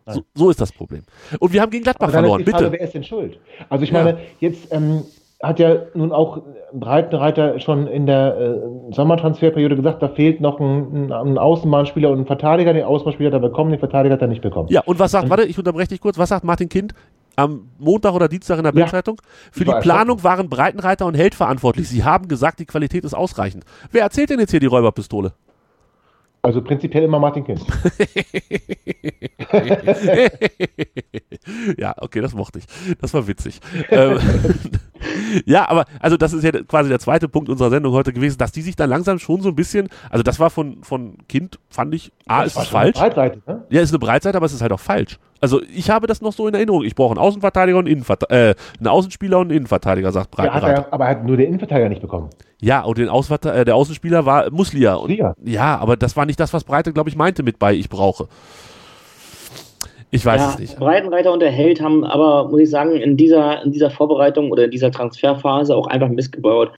So, 0.06 0.22
so 0.34 0.50
ist 0.50 0.60
das 0.60 0.72
Problem. 0.72 1.02
Und 1.38 1.52
wir 1.52 1.60
haben 1.62 1.70
gegen 1.70 1.84
Gladbach 1.84 2.10
verloren, 2.10 2.40
ist 2.40 2.46
die 2.46 2.50
Frage, 2.50 2.64
bitte. 2.64 2.78
wer 2.78 2.86
ist 2.86 2.94
denn 2.94 3.04
schuld? 3.04 3.38
Also 3.68 3.84
ich 3.84 3.90
Ja. 3.90 4.02
meine, 4.02 4.18
jetzt 4.40 4.72
ähm, 4.72 5.02
hat 5.42 5.58
ja 5.58 5.76
nun 5.94 6.12
auch 6.12 6.42
Breitenreiter 6.72 7.58
schon 7.60 7.86
in 7.86 8.06
der 8.06 8.36
äh, 8.38 8.92
Sommertransferperiode 8.94 9.76
gesagt, 9.76 10.02
da 10.02 10.08
fehlt 10.08 10.40
noch 10.40 10.60
ein, 10.60 11.10
ein, 11.10 11.12
ein 11.12 11.38
Außenbahnspieler 11.38 12.10
und 12.10 12.20
ein 12.20 12.26
Verteidiger. 12.26 12.72
Den 12.72 12.84
Außenbahnspieler 12.84 13.28
hat 13.28 13.34
er 13.34 13.48
bekommen, 13.48 13.70
den 13.70 13.80
Verteidiger 13.80 14.14
hat 14.14 14.22
er 14.22 14.28
nicht 14.28 14.42
bekommen. 14.42 14.68
Ja, 14.70 14.82
und 14.84 14.98
was 14.98 15.10
sagt, 15.12 15.30
warte, 15.30 15.44
ich 15.44 15.58
unterbreche 15.58 15.88
dich 15.90 16.00
kurz, 16.00 16.18
was 16.18 16.28
sagt 16.30 16.44
Martin 16.44 16.68
Kind 16.68 16.94
am 17.36 17.68
Montag 17.78 18.14
oder 18.14 18.28
Dienstag 18.28 18.58
in 18.58 18.64
der 18.64 18.72
Ja. 18.74 18.82
Bildzeitung? 18.82 19.20
Für 19.50 19.64
die 19.64 19.72
Planung 19.80 20.22
waren 20.22 20.48
Breitenreiter 20.48 21.06
und 21.06 21.14
Held 21.14 21.34
verantwortlich. 21.34 21.88
Sie 21.88 22.04
haben 22.04 22.28
gesagt, 22.28 22.58
die 22.60 22.66
Qualität 22.66 23.04
ist 23.04 23.14
ausreichend. 23.14 23.64
Wer 23.90 24.02
erzählt 24.02 24.30
denn 24.30 24.38
jetzt 24.40 24.50
hier 24.50 24.60
die 24.60 24.66
Räuberpistole? 24.66 25.32
Also 26.44 26.60
prinzipiell 26.60 27.04
immer 27.04 27.20
Martin 27.20 27.44
Kind. 27.44 27.60
ja, 31.78 31.94
okay, 31.98 32.20
das 32.20 32.34
mochte 32.34 32.58
ich. 32.58 32.64
Das 33.00 33.14
war 33.14 33.28
witzig. 33.28 33.60
ähm, 33.90 34.18
ja, 35.46 35.68
aber 35.68 35.84
also 36.00 36.16
das 36.16 36.32
ist 36.32 36.42
ja 36.42 36.50
quasi 36.64 36.88
der 36.88 36.98
zweite 36.98 37.28
Punkt 37.28 37.48
unserer 37.48 37.70
Sendung 37.70 37.92
heute 37.92 38.12
gewesen, 38.12 38.38
dass 38.38 38.50
die 38.50 38.62
sich 38.62 38.74
dann 38.74 38.90
langsam 38.90 39.20
schon 39.20 39.40
so 39.40 39.50
ein 39.50 39.54
bisschen, 39.54 39.88
also 40.10 40.24
das 40.24 40.40
war 40.40 40.50
von, 40.50 40.82
von 40.82 41.16
Kind, 41.28 41.60
fand 41.68 41.94
ich, 41.94 42.10
A, 42.26 42.42
ist 42.42 42.56
war 42.56 42.64
es 42.64 42.68
falsch. 42.68 42.98
Breitseite, 42.98 43.40
ne? 43.46 43.64
Ja, 43.70 43.80
ist 43.80 43.90
eine 43.90 44.00
Breitseite, 44.00 44.36
aber 44.36 44.46
es 44.46 44.52
ist 44.52 44.62
halt 44.62 44.72
auch 44.72 44.80
falsch. 44.80 45.20
Also 45.42 45.60
ich 45.74 45.90
habe 45.90 46.06
das 46.06 46.22
noch 46.22 46.32
so 46.32 46.46
in 46.46 46.54
Erinnerung. 46.54 46.84
Ich 46.84 46.94
brauche 46.94 47.10
einen 47.10 47.18
Außenverteidiger 47.18 47.76
und 47.76 47.86
einen, 47.86 47.94
Innenverte 47.94 48.30
äh, 48.30 48.54
einen 48.78 48.86
Außenspieler 48.86 49.40
und 49.40 49.48
einen 49.48 49.56
Innenverteidiger, 49.58 50.12
sagt 50.12 50.38
Ja, 50.38 50.44
hat 50.44 50.52
Breitenreiter. 50.52 50.82
er, 50.82 50.92
aber 50.92 51.04
er 51.04 51.10
hat 51.10 51.24
nur 51.24 51.36
den 51.36 51.48
Innenverteidiger 51.48 51.88
nicht 51.88 52.00
bekommen. 52.00 52.30
Ja, 52.60 52.82
und 52.82 52.96
den 52.96 53.08
äh, 53.08 53.64
der 53.64 53.74
Außenspieler 53.74 54.24
war 54.24 54.50
Muslia. 54.52 54.94
Und, 54.94 55.10
ja, 55.44 55.76
aber 55.78 55.96
das 55.96 56.16
war 56.16 56.26
nicht 56.26 56.38
das, 56.38 56.52
was 56.54 56.62
Breite, 56.62 56.92
glaube 56.92 57.10
ich, 57.10 57.16
meinte 57.16 57.42
mit 57.42 57.58
bei 57.58 57.74
ich 57.74 57.88
brauche. 57.88 58.28
Ich 60.12 60.24
weiß 60.24 60.40
ja, 60.40 60.50
es 60.50 60.58
nicht. 60.60 60.78
Breitenreiter 60.78 61.32
und 61.32 61.40
der 61.40 61.50
Held 61.50 61.80
haben 61.80 62.04
aber, 62.04 62.48
muss 62.48 62.60
ich 62.60 62.70
sagen, 62.70 62.92
in 62.92 63.16
dieser, 63.16 63.64
in 63.64 63.72
dieser 63.72 63.90
Vorbereitung 63.90 64.52
oder 64.52 64.66
in 64.66 64.70
dieser 64.70 64.92
Transferphase 64.92 65.74
auch 65.74 65.88
einfach 65.88 66.08
Mist 66.08 66.30
gebaut. 66.30 66.70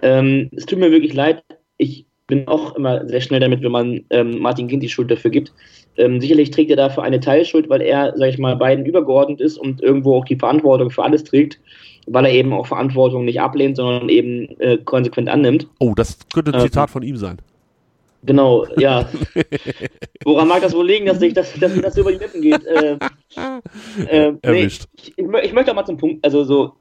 Ähm, 0.00 0.48
es 0.56 0.64
tut 0.64 0.78
mir 0.78 0.90
wirklich 0.90 1.12
leid. 1.12 1.44
Ich 1.76 2.06
bin 2.28 2.48
auch 2.48 2.76
immer 2.76 3.06
sehr 3.06 3.20
schnell 3.20 3.40
damit, 3.40 3.62
wenn 3.62 3.72
man 3.72 4.04
ähm, 4.08 4.38
Martin 4.38 4.68
Kind 4.68 4.82
die 4.82 4.88
Schuld 4.88 5.10
dafür 5.10 5.30
gibt. 5.30 5.52
Ähm, 5.98 6.20
sicherlich 6.20 6.50
trägt 6.50 6.70
er 6.70 6.76
dafür 6.76 7.02
eine 7.02 7.20
Teilschuld, 7.20 7.68
weil 7.68 7.82
er, 7.82 8.14
sag 8.16 8.28
ich 8.28 8.38
mal, 8.38 8.56
beiden 8.56 8.84
übergeordnet 8.84 9.40
ist 9.40 9.58
und 9.58 9.82
irgendwo 9.82 10.16
auch 10.16 10.24
die 10.24 10.36
Verantwortung 10.36 10.90
für 10.90 11.02
alles 11.02 11.24
trägt, 11.24 11.58
weil 12.06 12.26
er 12.26 12.32
eben 12.32 12.52
auch 12.52 12.66
Verantwortung 12.66 13.24
nicht 13.24 13.40
ablehnt, 13.40 13.76
sondern 13.76 14.08
eben 14.08 14.48
äh, 14.60 14.78
konsequent 14.78 15.28
annimmt. 15.28 15.66
Oh, 15.80 15.94
das 15.94 16.18
könnte 16.32 16.52
ein 16.52 16.60
Ähm, 16.60 16.66
Zitat 16.66 16.90
von 16.90 17.02
ihm 17.02 17.16
sein. 17.16 17.38
Genau, 18.22 18.66
ja. 18.76 19.08
Woran 20.24 20.48
mag 20.48 20.60
das 20.62 20.74
wohl 20.74 20.86
liegen, 20.86 21.06
dass, 21.06 21.22
ich, 21.22 21.32
dass, 21.32 21.52
dass 21.54 21.74
mir 21.74 21.82
das 21.82 21.96
über 21.96 22.10
die 22.10 22.18
Lippen 22.18 22.42
geht? 22.42 22.64
Äh, 22.66 22.98
äh, 24.08 24.32
nee, 24.32 24.38
Erwischt. 24.42 24.86
ich, 24.96 25.14
ich, 25.16 25.26
ich 25.44 25.52
möchte 25.52 25.70
auch 25.70 25.76
mal 25.76 25.84
zum 25.84 25.96
Punkt, 25.96 26.24
also 26.24 26.42
so, 26.44 26.72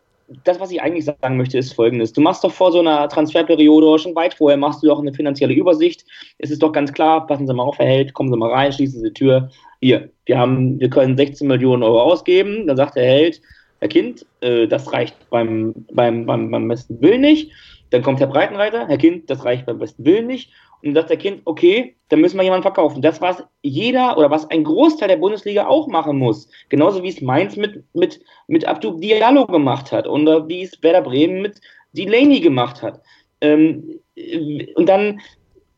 das, 0.43 0.59
was 0.59 0.71
ich 0.71 0.81
eigentlich 0.81 1.05
sagen 1.05 1.37
möchte, 1.37 1.57
ist 1.57 1.73
folgendes. 1.73 2.13
Du 2.13 2.21
machst 2.21 2.43
doch 2.43 2.51
vor 2.51 2.71
so 2.71 2.79
einer 2.79 3.07
Transferperiode 3.09 3.99
schon 3.99 4.15
weit 4.15 4.33
vorher, 4.33 4.57
machst 4.57 4.81
du 4.81 4.87
doch 4.87 4.99
eine 4.99 5.13
finanzielle 5.13 5.53
Übersicht. 5.53 6.05
Es 6.39 6.49
ist 6.49 6.63
doch 6.63 6.71
ganz 6.71 6.91
klar, 6.93 7.27
passen 7.27 7.47
Sie 7.47 7.53
mal 7.53 7.63
auf, 7.63 7.77
Herr 7.77 7.85
Held, 7.85 8.13
kommen 8.13 8.31
Sie 8.31 8.37
mal 8.37 8.51
rein, 8.51 8.71
schließen 8.71 9.01
Sie 9.01 9.09
die 9.09 9.13
Tür. 9.13 9.49
Hier, 9.81 10.09
wir 10.25 10.37
haben, 10.37 10.79
wir 10.79 10.89
können 10.89 11.15
16 11.15 11.47
Millionen 11.47 11.83
Euro 11.83 12.01
ausgeben. 12.01 12.65
Dann 12.65 12.77
sagt 12.77 12.95
der 12.95 13.05
Held, 13.05 13.41
Herr 13.79 13.89
Kind, 13.89 14.25
äh, 14.41 14.67
das 14.67 14.91
reicht 14.91 15.15
beim, 15.29 15.73
beim, 15.91 16.25
beim, 16.25 16.49
beim 16.49 16.67
besten 16.67 16.99
Willen 17.01 17.21
nicht. 17.21 17.51
Dann 17.91 18.01
kommt 18.01 18.19
Herr 18.19 18.27
Breitenreiter, 18.27 18.87
Herr 18.87 18.97
Kind, 18.97 19.29
das 19.29 19.45
reicht 19.45 19.67
beim 19.67 19.77
besten 19.77 20.05
Willen 20.05 20.27
nicht. 20.27 20.51
Und 20.85 20.93
sagt 20.93 21.09
der 21.09 21.17
Kind, 21.17 21.41
okay, 21.45 21.95
dann 22.09 22.21
müssen 22.21 22.37
wir 22.37 22.43
jemanden 22.43 22.61
verkaufen. 22.61 23.01
Das, 23.01 23.19
was 23.19 23.43
jeder 23.63 24.17
oder 24.19 24.29
was 24.29 24.47
ein 24.51 24.63
Großteil 24.63 25.07
der 25.07 25.17
Bundesliga 25.17 25.65
auch 25.65 25.87
machen 25.87 26.19
muss. 26.19 26.47
Genauso 26.69 27.01
wie 27.01 27.09
es 27.09 27.21
Mainz 27.21 27.55
mit, 27.55 27.83
mit, 27.95 28.21
mit 28.47 28.65
Abdu 28.65 28.91
Diallo 28.91 29.47
gemacht 29.47 29.91
hat 29.91 30.07
oder 30.07 30.47
wie 30.47 30.61
es 30.61 30.83
Werder 30.83 31.01
Bremen 31.01 31.41
mit 31.41 31.59
Delaney 31.93 32.39
gemacht 32.39 32.83
hat. 32.83 33.01
Ähm, 33.41 33.99
äh, 34.15 34.71
und 34.75 34.87
dann 34.87 35.21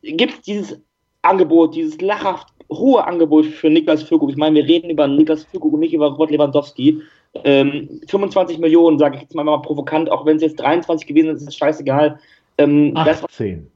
gibt 0.02 0.34
es 0.34 0.40
dieses 0.42 0.80
Angebot, 1.22 1.74
dieses 1.74 1.98
lachhaft 2.02 2.48
hohe 2.70 3.02
Angebot 3.02 3.46
für 3.46 3.70
Niklas 3.70 4.02
Füllkrug. 4.02 4.30
Ich 4.30 4.36
meine, 4.36 4.56
wir 4.56 4.68
reden 4.68 4.90
über 4.90 5.08
Niklas 5.08 5.44
Füllkrug 5.44 5.72
und 5.72 5.80
nicht 5.80 5.94
über 5.94 6.08
Robert 6.10 6.30
Lewandowski. 6.30 7.00
Ähm, 7.44 8.00
25 8.08 8.58
Millionen, 8.58 8.98
sage 8.98 9.16
ich 9.16 9.22
jetzt 9.22 9.34
mal, 9.34 9.44
mal 9.44 9.62
provokant, 9.62 10.10
auch 10.10 10.26
wenn 10.26 10.36
es 10.36 10.42
jetzt 10.42 10.60
23 10.60 11.06
gewesen 11.06 11.30
ist, 11.30 11.42
ist 11.42 11.48
es 11.48 11.56
scheißegal. 11.56 12.18
Ähm, 12.58 12.94
das, 12.94 13.24
18. 13.24 13.70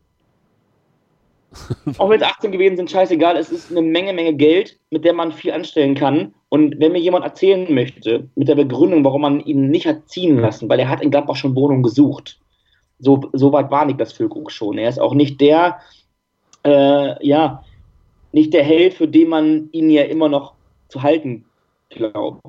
auch 1.98 2.08
wenn 2.10 2.20
es 2.20 2.26
18 2.26 2.52
gewesen 2.52 2.76
sind, 2.76 2.90
scheißegal, 2.90 3.36
es 3.36 3.50
ist 3.50 3.70
eine 3.70 3.82
Menge, 3.82 4.12
Menge 4.12 4.34
Geld, 4.34 4.78
mit 4.90 5.04
der 5.04 5.12
man 5.12 5.32
viel 5.32 5.52
anstellen 5.52 5.94
kann. 5.94 6.34
Und 6.48 6.78
wenn 6.80 6.92
mir 6.92 6.98
jemand 7.00 7.24
erzählen 7.24 7.72
möchte, 7.72 8.28
mit 8.34 8.48
der 8.48 8.54
Begründung, 8.56 9.04
warum 9.04 9.22
man 9.22 9.40
ihn 9.40 9.68
nicht 9.70 9.86
hat 9.86 10.08
ziehen 10.08 10.38
lassen, 10.38 10.68
weil 10.68 10.78
er 10.80 10.88
hat 10.88 11.02
in 11.02 11.10
Gladbach 11.10 11.36
schon 11.36 11.54
Wohnungen 11.56 11.82
gesucht. 11.82 12.38
So, 12.98 13.20
so 13.32 13.52
weit 13.52 13.70
war 13.70 13.84
Niklas 13.84 14.12
Füllkrug 14.12 14.50
schon. 14.52 14.78
Er 14.78 14.88
ist 14.88 15.00
auch 15.00 15.14
nicht 15.14 15.40
der, 15.40 15.78
äh, 16.64 17.26
ja, 17.26 17.64
nicht 18.32 18.52
der 18.54 18.64
Held, 18.64 18.94
für 18.94 19.08
den 19.08 19.28
man 19.28 19.68
ihn 19.72 19.90
ja 19.90 20.02
immer 20.04 20.28
noch 20.28 20.54
zu 20.88 21.02
halten 21.02 21.44
glaubt. 21.90 22.42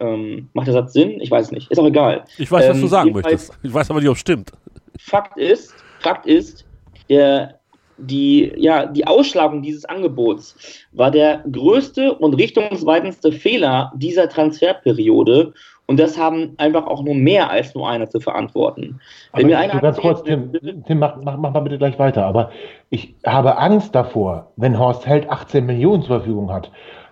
Ähm, 0.00 0.48
macht 0.52 0.66
der 0.66 0.74
Satz 0.74 0.92
Sinn? 0.92 1.20
Ich 1.20 1.30
weiß 1.30 1.52
nicht. 1.52 1.70
Ist 1.70 1.78
auch 1.78 1.86
egal. 1.86 2.24
Ich 2.38 2.50
weiß, 2.50 2.68
was 2.68 2.76
Ähm, 2.76 2.82
du 2.82 2.88
sagen 2.88 3.08
jedenfalls- 3.08 3.48
möchtest. 3.48 3.64
Ich 3.64 3.72
weiß 3.72 3.90
aber 3.90 4.00
nicht, 4.00 4.08
ob 4.08 4.16
es 4.16 4.20
stimmt. 4.20 4.50
Fakt 4.98 5.38
ist, 5.38 5.74
Fakt 6.00 6.26
ist, 6.26 6.64
der, 7.08 7.58
die, 7.96 8.52
ja, 8.56 8.86
die 8.86 9.06
Ausschlagung 9.06 9.62
dieses 9.62 9.84
Angebots 9.84 10.56
war 10.92 11.10
der 11.10 11.44
größte 11.50 12.14
und 12.14 12.34
richtungsweisendste 12.34 13.32
Fehler 13.32 13.92
dieser 13.96 14.28
Transferperiode. 14.28 15.52
Und 15.86 16.00
das 16.00 16.18
haben 16.18 16.54
einfach 16.56 16.86
auch 16.86 17.02
nur 17.02 17.14
mehr 17.14 17.50
als 17.50 17.74
nur 17.74 17.88
einer 17.88 18.08
zu 18.08 18.18
verantworten. 18.18 19.00
Wenn 19.34 19.48
mir 19.48 19.58
einer 19.58 19.80
ganz 19.80 19.98
kurz, 19.98 20.22
Tim, 20.22 20.50
Tim 20.86 20.98
mach, 20.98 21.16
mach, 21.22 21.36
mach 21.36 21.52
mal 21.52 21.60
bitte 21.60 21.76
gleich 21.76 21.98
weiter. 21.98 22.24
Aber 22.24 22.50
ich 22.88 23.14
habe 23.26 23.58
Angst 23.58 23.94
davor, 23.94 24.50
wenn 24.56 24.78
Horst 24.78 25.06
Held 25.06 25.28
18 25.28 25.66
Millionen 25.66 26.02
zur 26.02 26.16
Verfügung 26.16 26.50
hat. 26.50 26.70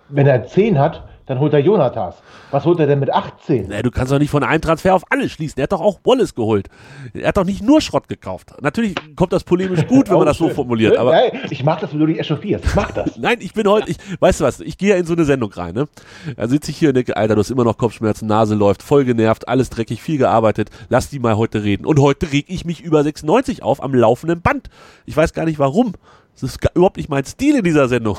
Wenn 0.09 0.25
er 0.25 0.45
10 0.45 0.79
hat, 0.79 1.03
dann 1.25 1.39
holt 1.39 1.53
er 1.53 1.59
Jonathas. 1.59 2.15
Was 2.51 2.65
holt 2.65 2.79
er 2.79 2.87
denn 2.87 2.99
mit 2.99 3.11
18? 3.11 3.67
Naja, 3.69 3.81
du 3.81 3.91
kannst 3.91 4.11
doch 4.11 4.19
nicht 4.19 4.29
von 4.29 4.43
einem 4.43 4.61
Transfer 4.61 4.93
auf 4.93 5.03
alle 5.09 5.29
schließen. 5.29 5.59
Er 5.59 5.63
hat 5.63 5.71
doch 5.71 5.81
auch 5.81 5.99
Wallace 6.03 6.35
geholt. 6.35 6.69
Er 7.13 7.29
hat 7.29 7.37
doch 7.37 7.45
nicht 7.45 7.61
nur 7.61 7.81
Schrott 7.81 8.07
gekauft. 8.07 8.53
Natürlich 8.61 8.95
kommt 9.15 9.33
das 9.33 9.43
polemisch 9.43 9.87
gut, 9.87 10.09
wenn 10.09 10.17
man 10.17 10.25
das 10.25 10.37
so 10.37 10.49
formuliert. 10.49 10.97
Aber 10.97 11.11
Nein, 11.11 11.31
ich 11.49 11.63
mag 11.63 11.79
das, 11.79 11.91
wenn 11.93 11.99
du 11.99 12.05
dich 12.07 12.19
echauffierst. 12.19 12.65
Ich 12.65 12.75
mag 12.75 12.93
das. 12.93 13.17
Nein, 13.17 13.37
ich 13.39 13.53
bin 13.53 13.67
heute, 13.67 13.89
ich, 13.91 13.97
weißt 14.19 14.41
du 14.41 14.43
was, 14.43 14.59
ich 14.59 14.77
gehe 14.77 14.89
ja 14.89 14.95
in 14.97 15.05
so 15.05 15.13
eine 15.13 15.25
Sendung 15.25 15.51
rein, 15.53 15.73
ne? 15.73 15.87
Da 16.35 16.47
sitze 16.47 16.71
ich 16.71 16.77
hier 16.77 16.89
und 16.89 16.95
denke, 16.95 17.15
Alter, 17.15 17.35
du 17.35 17.39
hast 17.39 17.51
immer 17.51 17.63
noch 17.63 17.77
Kopfschmerzen, 17.77 18.27
Nase 18.27 18.55
läuft, 18.55 18.83
voll 18.83 19.05
genervt, 19.05 19.47
alles 19.47 19.69
dreckig, 19.69 20.01
viel 20.01 20.17
gearbeitet, 20.17 20.69
lass 20.89 21.09
die 21.09 21.19
mal 21.19 21.37
heute 21.37 21.63
reden. 21.63 21.85
Und 21.85 21.99
heute 21.99 22.31
reg 22.31 22.45
ich 22.47 22.65
mich 22.65 22.81
über 22.81 23.03
96 23.03 23.63
auf 23.63 23.81
am 23.81 23.93
laufenden 23.93 24.41
Band. 24.41 24.69
Ich 25.05 25.15
weiß 25.15 25.33
gar 25.33 25.45
nicht 25.45 25.59
warum. 25.59 25.93
Das 26.33 26.43
ist 26.43 26.61
gar, 26.61 26.71
überhaupt 26.75 26.97
nicht 26.97 27.09
mein 27.09 27.23
Stil 27.25 27.57
in 27.57 27.63
dieser 27.63 27.87
Sendung. 27.87 28.17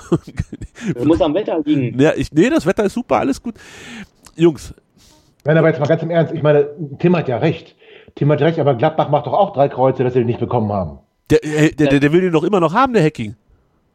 das 0.95 1.05
muss 1.05 1.21
am 1.21 1.35
Wetter 1.35 1.61
liegen. 1.65 1.99
ja, 2.01 2.13
ich, 2.17 2.33
nee, 2.33 2.49
das 2.49 2.65
Wetter 2.67 2.85
ist 2.85 2.95
super, 2.95 3.19
alles 3.19 3.43
gut. 3.43 3.55
Jungs, 4.37 4.75
Nein, 5.45 5.59
aber 5.59 5.69
jetzt 5.69 5.79
mal 5.81 5.87
ganz 5.87 6.03
im 6.03 6.11
Ernst. 6.11 6.33
Ich 6.33 6.43
meine, 6.43 6.69
Tim 6.99 7.15
hat 7.17 7.29
ja 7.29 7.37
recht. 7.37 7.77
Tim 8.15 8.31
hat 8.33 8.41
recht, 8.41 8.59
aber 8.59 8.75
Gladbach 8.77 9.11
macht 9.11 9.27
doch 9.27 9.33
auch 9.35 9.53
drei 9.53 9.69
Kreuze, 9.69 10.03
dass 10.05 10.15
sie 10.15 10.21
den 10.21 10.27
nicht 10.27 10.41
bekommen 10.41 10.73
haben. 10.73 11.01
der, 11.31 11.45
äh, 11.45 11.71
der, 11.73 11.89
der, 11.89 12.01
der 12.01 12.13
will 12.13 12.23
den 12.23 12.33
doch 12.33 12.45
immer 12.45 12.61
noch 12.61 12.73
haben, 12.73 12.95
der 12.95 13.03
Hacking. 13.05 13.35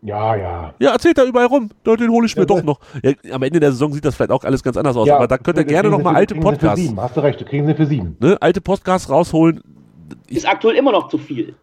Ja, 0.01 0.35
ja. 0.35 0.73
Ja, 0.79 0.91
erzählt 0.91 1.17
da 1.17 1.25
überall 1.25 1.47
rum. 1.47 1.69
Den 1.85 2.09
hole 2.09 2.25
ich 2.27 2.35
mir 2.35 2.43
Ja, 2.43 2.45
doch 2.45 2.63
noch. 2.63 2.79
Ja, 3.03 3.11
am 3.31 3.41
Ende 3.43 3.59
der 3.59 3.71
Saison 3.71 3.91
sieht 3.93 4.05
das 4.05 4.15
vielleicht 4.15 4.31
auch 4.31 4.43
alles 4.43 4.61
ganz 4.63 4.77
anders 4.77 4.95
aus, 4.95 5.07
ja 5.07 5.15
aber 5.15 5.27
da 5.27 5.37
könnt 5.37 5.57
ihr 5.57 5.63
gerne 5.65 5.89
sie 5.89 5.91
noch 5.95 6.03
mal 6.03 6.11
für- 6.11 6.15
alte 6.17 6.35
kriegen 6.35 6.45
sie 6.45 6.49
für 6.51 6.57
Podcasts, 6.59 6.85
sieben. 6.85 7.01
Hast 7.01 7.17
du 7.17 7.21
recht, 7.21 7.41
du 7.41 7.45
kriegen 7.45 7.65
sie 7.67 7.73
für 7.73 7.85
sieben. 7.87 8.15
ne, 8.19 8.37
alte 8.39 8.61
Podcasts 8.61 9.09
rausholen. 9.09 9.61
Ist 10.27 10.47
aktuell 10.47 10.75
immer 10.75 10.91
noch 10.91 11.07
zu 11.09 11.17
viel. 11.17 11.55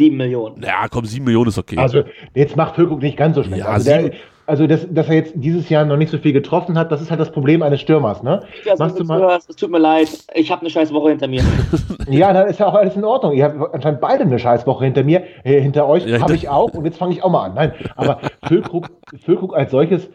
Sieben 0.00 0.16
Millionen. 0.16 0.62
Ja, 0.62 0.88
komm, 0.90 1.04
sieben 1.04 1.26
Millionen 1.26 1.48
ist 1.48 1.58
okay. 1.58 1.76
Also, 1.76 2.04
jetzt 2.34 2.56
macht 2.56 2.74
Füllkrug 2.74 3.02
nicht 3.02 3.18
ganz 3.18 3.36
so 3.36 3.42
schlecht. 3.42 3.58
Ja, 3.58 3.66
also, 3.66 3.84
der, 3.84 4.12
also 4.46 4.66
das, 4.66 4.86
dass 4.90 5.10
er 5.10 5.16
jetzt 5.16 5.34
dieses 5.34 5.68
Jahr 5.68 5.84
noch 5.84 5.98
nicht 5.98 6.10
so 6.10 6.16
viel 6.16 6.32
getroffen 6.32 6.78
hat, 6.78 6.90
das 6.90 7.02
ist 7.02 7.10
halt 7.10 7.20
das 7.20 7.30
Problem 7.30 7.60
eines 7.60 7.82
Stürmers, 7.82 8.22
ne? 8.22 8.40
Niklas, 8.56 8.78
Machst 8.78 8.98
du 8.98 9.04
mal, 9.04 9.18
zuhörst, 9.18 9.50
es 9.50 9.56
tut 9.56 9.70
mir 9.70 9.78
leid. 9.78 10.08
Ich 10.32 10.50
habe 10.50 10.62
eine 10.62 10.70
scheiß 10.70 10.90
Woche 10.94 11.10
hinter 11.10 11.28
mir. 11.28 11.42
ja, 12.08 12.32
dann 12.32 12.48
ist 12.48 12.60
ja 12.60 12.66
auch 12.66 12.72
alles 12.72 12.96
in 12.96 13.04
Ordnung. 13.04 13.34
Ihr 13.34 13.44
habt 13.44 13.74
anscheinend 13.74 14.00
beide 14.00 14.22
eine 14.22 14.38
Scheißwoche 14.38 14.86
hinter 14.86 15.04
mir, 15.04 15.22
äh, 15.44 15.60
hinter 15.60 15.86
euch, 15.86 16.06
Ja, 16.06 16.22
habe 16.22 16.34
ich 16.34 16.48
auch 16.48 16.72
und 16.72 16.86
jetzt 16.86 16.96
fange 16.96 17.12
ich 17.12 17.22
auch 17.22 17.30
mal 17.30 17.44
an. 17.44 17.54
Nein, 17.54 17.74
aber 17.94 18.20
Füllkrug, 18.48 18.88
Füllkrug 19.22 19.54
als 19.54 19.70
solches, 19.70 20.08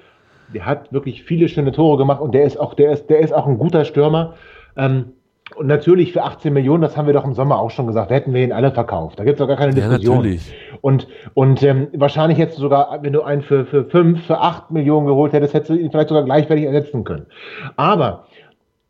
der 0.51 0.65
hat 0.65 0.91
wirklich 0.91 1.23
viele 1.23 1.47
schöne 1.47 1.71
Tore 1.71 1.99
gemacht 1.99 2.21
und 2.21 2.33
der 2.33 2.45
ist 2.45 2.59
auch, 2.59 2.73
der 2.73 2.89
ist, 2.91 3.11
der 3.11 3.19
ist 3.19 3.35
auch 3.35 3.45
ein 3.45 3.59
guter 3.59 3.85
Stürmer. 3.85 4.33
Ähm, 4.77 5.11
und 5.53 5.67
natürlich 5.67 6.11
für 6.11 6.23
18 6.23 6.51
Millionen, 6.51 6.81
das 6.81 6.97
haben 6.97 7.05
wir 7.05 7.13
doch 7.13 7.23
im 7.23 7.35
Sommer 7.35 7.59
auch 7.59 7.69
schon 7.69 7.85
gesagt, 7.85 8.09
da 8.09 8.15
hätten 8.15 8.33
wir 8.33 8.43
ihn 8.43 8.51
alle 8.51 8.71
verkauft. 8.71 9.19
Da 9.19 9.23
gibt 9.23 9.35
es 9.35 9.39
doch 9.39 9.47
gar 9.47 9.57
keine 9.57 9.79
Ja, 9.79 9.87
Diskussion. 9.89 10.17
natürlich. 10.17 10.53
Und, 10.81 11.07
und 11.35 11.61
ähm, 11.61 11.87
wahrscheinlich 11.93 12.39
hättest 12.39 12.57
du 12.57 12.63
sogar, 12.63 13.03
wenn 13.03 13.13
du 13.13 13.21
einen 13.21 13.43
für, 13.43 13.65
für 13.65 13.85
5, 13.85 14.25
für 14.25 14.39
8 14.39 14.71
Millionen 14.71 15.05
geholt 15.05 15.33
hättest, 15.33 15.53
hättest 15.53 15.69
du 15.69 15.75
ihn 15.75 15.91
vielleicht 15.91 16.09
sogar 16.09 16.23
gleichwertig 16.23 16.65
ersetzen 16.65 17.03
können. 17.03 17.27
Aber 17.75 18.25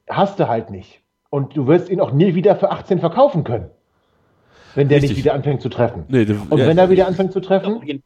hast 0.10 0.40
du 0.40 0.48
halt 0.48 0.70
nicht. 0.70 1.02
Und 1.30 1.58
du 1.58 1.68
wirst 1.68 1.90
ihn 1.90 2.00
auch 2.00 2.14
nie 2.14 2.36
wieder 2.36 2.56
für 2.56 2.72
18 2.72 3.00
verkaufen 3.00 3.44
können. 3.44 3.70
Wenn 4.76 4.88
der 4.88 4.98
Richtig. 4.98 5.12
nicht 5.18 5.26
wieder 5.26 5.34
anfängt 5.34 5.62
zu 5.62 5.70
treffen. 5.70 6.06
Nee, 6.08 6.26
Und 6.50 6.58
ja, 6.60 6.68
wenn 6.68 6.78
er 6.78 6.90
wieder 6.90 7.08
anfängt 7.08 7.34
zu 7.34 7.42
treffen, 7.42 8.02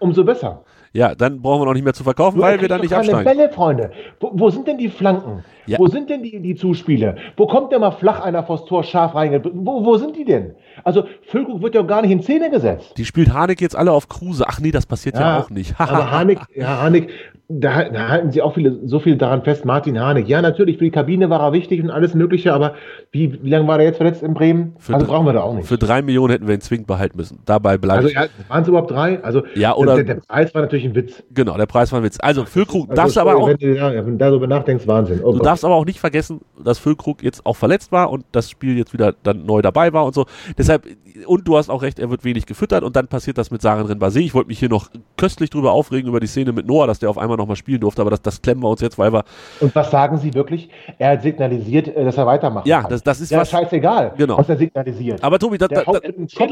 umso 0.00 0.24
besser. 0.24 0.64
Ja, 0.92 1.14
dann 1.14 1.40
brauchen 1.40 1.62
wir 1.62 1.66
noch 1.66 1.74
nicht 1.74 1.84
mehr 1.84 1.94
zu 1.94 2.04
verkaufen, 2.04 2.36
Nur 2.36 2.46
weil 2.46 2.60
wir 2.60 2.68
dann 2.68 2.80
nicht 2.82 2.90
keine 2.90 3.14
absteigen. 3.14 3.24
Bälle, 3.24 3.50
Freunde. 3.50 3.90
Wo, 4.20 4.30
wo 4.34 4.50
sind 4.50 4.66
denn 4.66 4.76
die 4.76 4.88
Flanken? 4.88 5.44
Ja. 5.66 5.78
Wo 5.78 5.86
sind 5.86 6.10
denn 6.10 6.22
die, 6.22 6.40
die 6.40 6.54
Zuspiele? 6.54 7.16
Wo 7.36 7.46
kommt 7.46 7.72
denn 7.72 7.80
mal 7.80 7.92
flach 7.92 8.20
einer 8.20 8.42
vors 8.42 8.64
Tor 8.66 8.84
scharf 8.84 9.14
reingebracht? 9.14 9.54
Wo, 9.56 9.84
wo 9.84 9.96
sind 9.96 10.16
die 10.16 10.24
denn? 10.24 10.54
Also 10.84 11.04
Füllkrug 11.22 11.62
wird 11.62 11.74
ja 11.74 11.82
gar 11.82 12.02
nicht 12.02 12.10
in 12.10 12.22
Szene 12.22 12.50
gesetzt. 12.50 12.94
Die 12.96 13.04
spielt 13.04 13.32
Harnik 13.32 13.60
jetzt 13.60 13.76
alle 13.76 13.92
auf 13.92 14.08
Kruse. 14.08 14.44
Ach 14.46 14.60
nee, 14.60 14.70
das 14.70 14.86
passiert 14.86 15.16
ja, 15.16 15.38
auch 15.38 15.50
nicht. 15.50 15.74
aber 15.78 16.10
Harnik, 16.10 16.40
ja, 16.54 16.80
Harnik, 16.80 17.10
da, 17.48 17.88
da 17.88 18.08
halten 18.08 18.30
sie 18.30 18.40
auch 18.40 18.54
viele, 18.54 18.78
so 18.86 18.98
viel 18.98 19.16
daran 19.16 19.42
fest, 19.42 19.64
Martin 19.64 20.00
Harnik. 20.00 20.28
Ja, 20.28 20.40
natürlich, 20.40 20.78
für 20.78 20.84
die 20.84 20.90
Kabine 20.90 21.28
war 21.28 21.40
er 21.40 21.52
wichtig 21.52 21.82
und 21.82 21.90
alles 21.90 22.14
Mögliche, 22.14 22.52
aber 22.52 22.74
wie, 23.10 23.38
wie 23.42 23.50
lange 23.50 23.66
war 23.68 23.76
der 23.78 23.86
jetzt 23.88 23.98
verletzt 23.98 24.22
in 24.22 24.32
Bremen? 24.34 24.74
Für 24.78 24.94
also 24.94 25.06
brauchen 25.06 25.26
wir 25.26 25.32
da 25.34 25.42
auch 25.42 25.54
nicht. 25.54 25.66
Für 25.68 25.76
drei 25.76 26.00
Millionen 26.02 26.32
hätten 26.32 26.46
wir 26.46 26.54
ihn 26.54 26.60
zwingend 26.60 26.86
behalten 26.86 27.16
müssen. 27.16 27.40
Dabei 27.44 27.76
bleibt 27.76 28.04
Also 28.04 28.14
ja, 28.14 28.26
waren 28.48 28.62
es 28.62 28.68
überhaupt 28.68 28.90
drei? 28.90 29.22
Also 29.22 29.42
Ja, 29.54 29.74
oder- 29.74 29.96
der, 29.96 30.04
der 30.04 30.14
Preis 30.26 30.54
war 30.54 30.62
natürlich 30.62 30.84
ein 30.86 30.94
Witz. 30.94 31.22
Genau, 31.32 31.56
der 31.56 31.66
Preis 31.66 31.92
war 31.92 32.00
ein 32.00 32.04
Witz. 32.04 32.18
Also 32.20 32.44
Füllkrug 32.44 32.88
Also, 32.90 33.02
darfst 33.02 33.18
aber 33.18 33.36
auch, 33.36 33.48
Wenn 33.48 33.56
du, 33.58 33.76
ja, 33.76 33.92
wenn 33.94 34.12
du 34.12 34.16
darüber 34.16 34.46
nachdenkst, 34.46 34.86
Wahnsinn. 34.86 35.20
Oh 35.22 35.32
du 35.32 35.38
Gott. 35.38 35.46
darfst 35.46 35.64
aber 35.64 35.74
auch 35.74 35.84
nicht 35.84 36.00
vergessen, 36.00 36.40
dass 36.62 36.78
Füllkrug 36.78 37.22
jetzt 37.22 37.44
auch 37.44 37.56
verletzt 37.56 37.92
war 37.92 38.10
und 38.10 38.24
das 38.32 38.48
Spiel 38.50 38.78
jetzt 38.78 38.92
wieder 38.92 39.14
dann 39.22 39.44
neu 39.44 39.60
dabei 39.60 39.92
war 39.92 40.04
und 40.06 40.14
so. 40.14 40.26
Deshalb, 40.62 40.86
und 41.26 41.48
du 41.48 41.56
hast 41.56 41.70
auch 41.70 41.82
recht, 41.82 41.98
er 41.98 42.08
wird 42.08 42.22
wenig 42.22 42.46
gefüttert 42.46 42.84
und 42.84 42.94
dann 42.94 43.08
passiert 43.08 43.36
das 43.36 43.50
mit 43.50 43.60
Sarin 43.62 43.84
Renbase. 43.86 44.20
Ich 44.20 44.32
wollte 44.32 44.46
mich 44.46 44.60
hier 44.60 44.68
noch 44.68 44.90
köstlich 45.16 45.50
drüber 45.50 45.72
aufregen 45.72 46.08
über 46.08 46.20
die 46.20 46.28
Szene 46.28 46.52
mit 46.52 46.66
Noah, 46.68 46.86
dass 46.86 47.00
der 47.00 47.10
auf 47.10 47.18
einmal 47.18 47.36
nochmal 47.36 47.56
spielen 47.56 47.80
durfte, 47.80 48.00
aber 48.00 48.10
das, 48.10 48.22
das 48.22 48.40
klemmen 48.40 48.62
wir 48.62 48.68
uns 48.68 48.80
jetzt, 48.80 48.96
weil 48.96 49.12
wir, 49.12 49.24
Und 49.58 49.74
was 49.74 49.90
sagen 49.90 50.18
Sie 50.18 50.32
wirklich? 50.34 50.70
Er 50.98 51.10
hat 51.14 51.22
signalisiert, 51.22 51.88
äh, 51.88 52.04
dass 52.04 52.16
er 52.16 52.26
weitermachen 52.26 52.68
Ja, 52.68 52.84
das- 52.88 53.02
das 53.02 53.20
ist 53.20 53.30
ja, 53.32 53.40
was- 53.40 53.50
scheißegal, 53.50 54.12
Genau. 54.16 54.38
was 54.38 54.48
er 54.48 54.56
signalisiert. 54.56 55.24
aber 55.24 55.40
Tobi, 55.40 55.58
das, 55.58 55.68
der 55.68 55.82
voll 55.82 56.00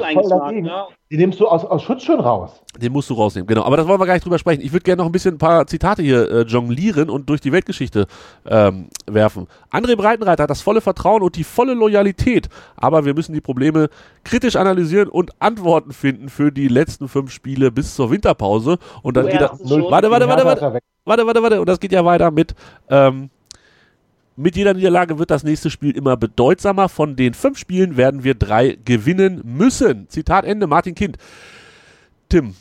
eingeschlagen, 0.02 0.28
dagegen. 0.40 0.66
ja. 0.66 0.88
Die 1.12 1.16
nimmst 1.16 1.38
du 1.40 1.46
aus, 1.46 1.64
aus 1.64 1.82
Schutz 1.82 2.02
schon 2.02 2.18
raus. 2.20 2.62
Den 2.80 2.92
musst 2.92 3.10
du 3.10 3.14
rausnehmen, 3.14 3.46
genau. 3.46 3.62
Aber 3.62 3.76
das 3.76 3.86
wollen 3.86 4.00
wir 4.00 4.06
gar 4.06 4.14
nicht 4.14 4.24
drüber 4.24 4.38
sprechen. 4.38 4.60
Ich 4.62 4.72
würde 4.72 4.84
gerne 4.84 5.02
noch 5.02 5.06
ein 5.06 5.12
bisschen 5.12 5.34
ein 5.36 5.38
paar 5.38 5.66
Zitate 5.66 6.02
hier 6.02 6.28
äh, 6.30 6.40
jonglieren 6.42 7.10
und 7.10 7.28
durch 7.28 7.40
die 7.40 7.50
Weltgeschichte 7.52 8.06
ähm, 8.48 8.88
werfen. 9.08 9.46
André 9.72 9.96
Breitenreiter 9.96 10.44
hat 10.44 10.50
das 10.50 10.62
volle 10.62 10.80
Vertrauen 10.80 11.22
und 11.22 11.34
die 11.36 11.44
volle 11.44 11.74
Loyalität, 11.74 12.48
aber 12.76 13.04
wir 13.04 13.14
müssen 13.14 13.32
die 13.32 13.40
Probleme 13.40 13.88
kritisch 14.24 14.56
analysieren 14.56 15.08
und 15.08 15.30
Antworten 15.40 15.92
finden 15.92 16.28
für 16.28 16.52
die 16.52 16.68
letzten 16.68 17.08
fünf 17.08 17.30
Spiele 17.30 17.70
bis 17.70 17.94
zur 17.94 18.10
Winterpause. 18.10 18.78
Und 19.02 19.16
dann 19.16 19.26
Du 19.26 19.32
geht 19.32 19.40
das. 19.40 19.60
Warte, 19.60 20.10
warte, 20.10 20.28
warte, 20.28 20.44
warte, 20.44 20.82
warte, 21.04 21.26
warte, 21.26 21.42
warte. 21.42 21.60
Und 21.60 21.68
das 21.68 21.80
geht 21.80 21.92
ja 21.92 22.04
weiter 22.04 22.30
mit. 22.30 22.54
Ähm, 22.88 23.30
mit 24.36 24.56
jeder 24.56 24.72
Niederlage 24.72 25.18
wird 25.18 25.30
das 25.30 25.44
nächste 25.44 25.70
Spiel 25.70 25.96
immer 25.96 26.16
bedeutsamer. 26.16 26.88
Von 26.88 27.16
den 27.16 27.34
fünf 27.34 27.58
Spielen 27.58 27.96
werden 27.96 28.24
wir 28.24 28.34
drei 28.34 28.78
gewinnen 28.84 29.42
müssen. 29.44 30.08
Zitat 30.08 30.44
Ende, 30.44 30.66
Martin 30.66 30.94
Kind. 30.94 31.18
Tim, 32.28 32.54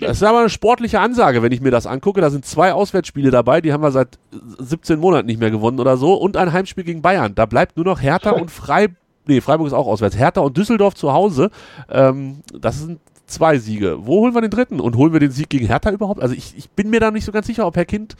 das 0.00 0.18
ist 0.18 0.22
aber 0.22 0.40
eine 0.40 0.48
sportliche 0.48 1.00
Ansage, 1.00 1.42
wenn 1.42 1.52
ich 1.52 1.60
mir 1.60 1.70
das 1.70 1.86
angucke. 1.86 2.20
Da 2.20 2.30
sind 2.30 2.46
zwei 2.46 2.72
Auswärtsspiele 2.72 3.30
dabei, 3.30 3.60
die 3.60 3.72
haben 3.72 3.82
wir 3.82 3.90
seit 3.90 4.18
17 4.58 4.98
Monaten 4.98 5.26
nicht 5.26 5.38
mehr 5.38 5.50
gewonnen 5.50 5.80
oder 5.80 5.96
so. 5.96 6.14
Und 6.14 6.36
ein 6.36 6.52
Heimspiel 6.52 6.84
gegen 6.84 7.02
Bayern. 7.02 7.34
Da 7.34 7.46
bleibt 7.46 7.76
nur 7.76 7.84
noch 7.84 8.00
Hertha 8.00 8.30
und 8.32 8.50
Freiburg. 8.50 8.96
Nee, 9.26 9.40
Freiburg 9.40 9.68
ist 9.68 9.72
auch 9.72 9.86
auswärts. 9.86 10.16
Hertha 10.16 10.40
und 10.40 10.56
Düsseldorf 10.56 10.94
zu 10.94 11.12
Hause. 11.12 11.50
Ähm, 11.90 12.38
das 12.58 12.80
sind 12.80 13.00
zwei 13.26 13.58
Siege. 13.58 13.98
Wo 14.00 14.20
holen 14.20 14.34
wir 14.34 14.40
den 14.40 14.50
dritten? 14.50 14.80
Und 14.80 14.96
holen 14.96 15.12
wir 15.12 15.20
den 15.20 15.30
Sieg 15.30 15.48
gegen 15.48 15.66
Hertha 15.66 15.90
überhaupt? 15.90 16.20
Also 16.20 16.34
ich, 16.34 16.56
ich 16.56 16.70
bin 16.70 16.90
mir 16.90 17.00
da 17.00 17.10
nicht 17.10 17.24
so 17.24 17.32
ganz 17.32 17.46
sicher, 17.46 17.66
ob 17.66 17.76
Herr 17.76 17.84
Kind. 17.84 18.16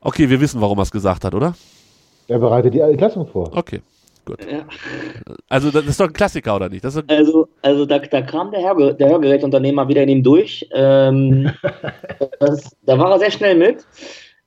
Okay, 0.00 0.30
wir 0.30 0.40
wissen, 0.40 0.60
warum 0.60 0.78
er 0.78 0.82
es 0.82 0.90
gesagt 0.90 1.24
hat, 1.24 1.34
oder? 1.34 1.54
Er 2.28 2.38
bereitet 2.38 2.74
die 2.74 2.80
Entlassung 2.80 3.26
vor. 3.26 3.50
Okay, 3.56 3.80
gut. 4.24 4.38
Ja. 4.50 4.64
Also 5.48 5.70
das 5.70 5.86
ist 5.86 5.98
doch 5.98 6.06
ein 6.06 6.12
Klassiker, 6.12 6.54
oder 6.54 6.68
nicht? 6.68 6.84
Das 6.84 6.94
ist, 6.94 7.04
Also, 7.10 7.48
also 7.62 7.84
da, 7.84 7.98
da 7.98 8.22
kam 8.22 8.50
der, 8.50 8.62
Hörge 8.62 8.94
der 8.94 9.08
Hörgeräteunternehmer 9.08 9.88
wieder 9.88 10.02
in 10.02 10.08
ihm 10.08 10.22
durch. 10.22 10.68
Ähm, 10.72 11.50
das, 12.40 12.76
da 12.82 12.98
war 12.98 13.10
er 13.12 13.18
sehr 13.18 13.30
schnell 13.30 13.56
mit. 13.56 13.84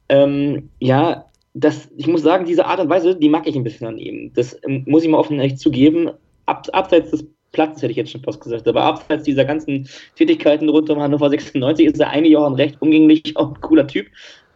Ähm, 0.09 0.69
ja, 0.79 1.25
das, 1.53 1.89
ich 1.97 2.07
muss 2.07 2.21
sagen, 2.21 2.45
diese 2.45 2.65
Art 2.65 2.79
und 2.79 2.89
Weise, 2.89 3.15
die 3.15 3.29
mag 3.29 3.47
ich 3.47 3.55
ein 3.55 3.63
bisschen 3.63 3.87
an 3.87 3.97
ihm. 3.97 4.31
Das 4.33 4.57
ähm, 4.65 4.83
muss 4.87 5.03
ich 5.03 5.09
mal 5.09 5.17
offen 5.17 5.33
und 5.33 5.39
ehrlich 5.39 5.57
zugeben. 5.57 6.11
Ab, 6.45 6.67
abseits 6.71 7.11
des 7.11 7.27
Platzes 7.51 7.81
hätte 7.81 7.91
ich 7.91 7.97
jetzt 7.97 8.11
schon 8.11 8.23
fast 8.23 8.41
gesagt, 8.41 8.67
aber 8.67 8.83
abseits 8.83 9.23
dieser 9.23 9.43
ganzen 9.43 9.87
Tätigkeiten 10.15 10.69
rund 10.69 10.89
um 10.89 11.01
Hannover 11.01 11.29
96 11.29 11.85
ist 11.85 11.99
er 11.99 12.09
eigentlich 12.09 12.37
auch 12.37 12.45
ein 12.45 12.53
recht 12.53 12.81
umgänglich, 12.81 13.37
ein 13.37 13.53
cooler 13.61 13.87
Typ. 13.87 14.07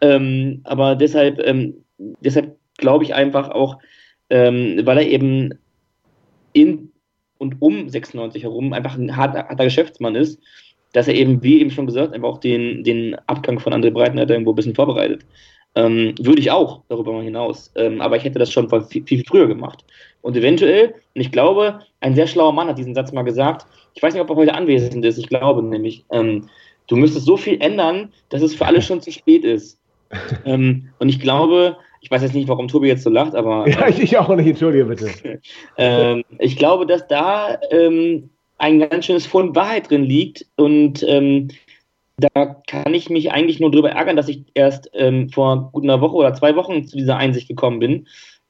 Ähm, 0.02 0.62
aber 0.64 0.96
deshalb, 0.96 1.40
ähm, 1.46 1.84
deshalb 1.98 2.58
glaube 2.78 3.04
ich 3.04 3.14
einfach 3.14 3.50
auch, 3.50 3.80
ähm, 4.30 4.82
weil 4.84 4.98
er 4.98 5.08
eben 5.08 5.54
in 6.54 6.92
und 7.38 7.62
um 7.62 7.90
96 7.90 8.44
herum 8.44 8.72
einfach 8.72 8.98
ein 8.98 9.16
harter, 9.16 9.48
harter 9.50 9.66
Geschäftsmann 9.66 10.16
ist, 10.16 10.40
dass 10.94 11.10
er 11.10 11.16
eben, 11.16 11.44
wie 11.44 11.60
eben 11.60 11.72
schon 11.72 11.86
gesagt, 11.86 12.14
einfach 12.14 12.30
auch 12.30 12.38
den, 12.38 12.84
den 12.86 13.16
Abgang 13.28 13.60
von 13.60 13.74
André 13.74 13.92
Breitenreiter 13.92 14.34
irgendwo 14.34 14.54
ein 14.54 14.56
bisschen 14.56 14.76
vorbereitet. 14.76 15.26
Ähm, 15.76 16.16
würde 16.20 16.40
ich 16.40 16.52
auch 16.52 16.82
darüber 16.88 17.12
mal 17.12 17.24
hinaus. 17.24 17.72
Ähm, 17.76 18.02
aber 18.02 18.16
ich 18.16 18.24
hätte 18.24 18.40
das 18.40 18.52
schon 18.52 18.70
viel, 18.88 19.04
viel 19.06 19.24
früher 19.28 19.48
gemacht. 19.48 19.84
Und 20.22 20.36
eventuell, 20.38 20.96
und 21.14 21.22
ich 21.22 21.32
glaube, 21.32 21.82
ein 22.00 22.16
sehr 22.16 22.28
schlauer 22.28 22.54
Mann 22.54 22.68
hat 22.68 22.78
diesen 22.78 22.96
Satz 22.96 23.12
mal 23.12 23.24
gesagt, 23.24 23.68
ich 23.94 24.02
weiß 24.02 24.14
nicht, 24.14 24.22
ob 24.22 24.30
er 24.30 24.36
heute 24.36 24.54
anwesend 24.54 25.04
ist, 25.06 25.18
ich 25.18 25.28
glaube 25.28 25.62
nämlich, 25.64 26.06
ähm, 26.12 26.50
du 26.88 26.96
müsstest 26.96 27.26
so 27.26 27.38
viel 27.38 27.62
ändern, 27.62 28.12
dass 28.30 28.42
es 28.42 28.56
für 28.56 28.66
alle 28.66 28.82
schon 28.82 29.02
zu 29.02 29.12
spät 29.12 29.44
ist. 29.44 29.80
ähm, 30.46 30.90
und 31.00 31.10
ich 31.10 31.20
glaube, 31.20 31.78
ich 32.02 32.12
weiß 32.12 32.22
jetzt 32.22 32.36
nicht, 32.36 32.48
warum 32.48 32.68
Tobi 32.68 32.88
jetzt 32.88 33.04
so 33.04 33.10
lacht, 33.10 33.36
aber. 33.36 33.68
Ja, 33.70 33.88
ich, 33.88 34.00
ich 34.00 34.18
auch 34.18 34.34
nicht, 34.36 34.48
entschuldige 34.48 34.86
bitte. 34.86 35.42
ähm, 35.78 36.24
ich 36.40 36.56
glaube, 36.56 36.86
dass 36.86 37.08
da 37.08 37.60
ähm, 37.72 38.30
ein 38.58 38.80
ganz 38.80 39.06
schönes 39.06 39.26
Fund 39.26 39.56
Wahrheit 39.56 39.90
drin 39.90 40.04
liegt 40.04 40.46
und 40.56 41.04
ähm, 41.08 41.50
da 42.18 42.62
kann 42.68 42.94
ich 42.94 43.10
mich 43.10 43.32
eigentlich 43.32 43.60
nur 43.60 43.72
darüber 43.72 43.92
ärgern, 43.92 44.16
dass 44.16 44.28
ich 44.30 44.46
erst 44.54 44.90
ähm, 44.94 45.30
vor 45.30 45.72
gut 45.72 45.84
einer 45.84 46.02
Woche 46.02 46.16
oder 46.16 46.34
zwei 46.34 46.56
Wochen 46.56 46.86
zu 46.88 46.98
dieser 46.98 47.18
Einsicht 47.18 47.48
gekommen 47.48 47.80
bin. 47.80 48.08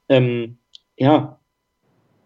Ähm, 0.08 0.58
ja, 0.98 1.40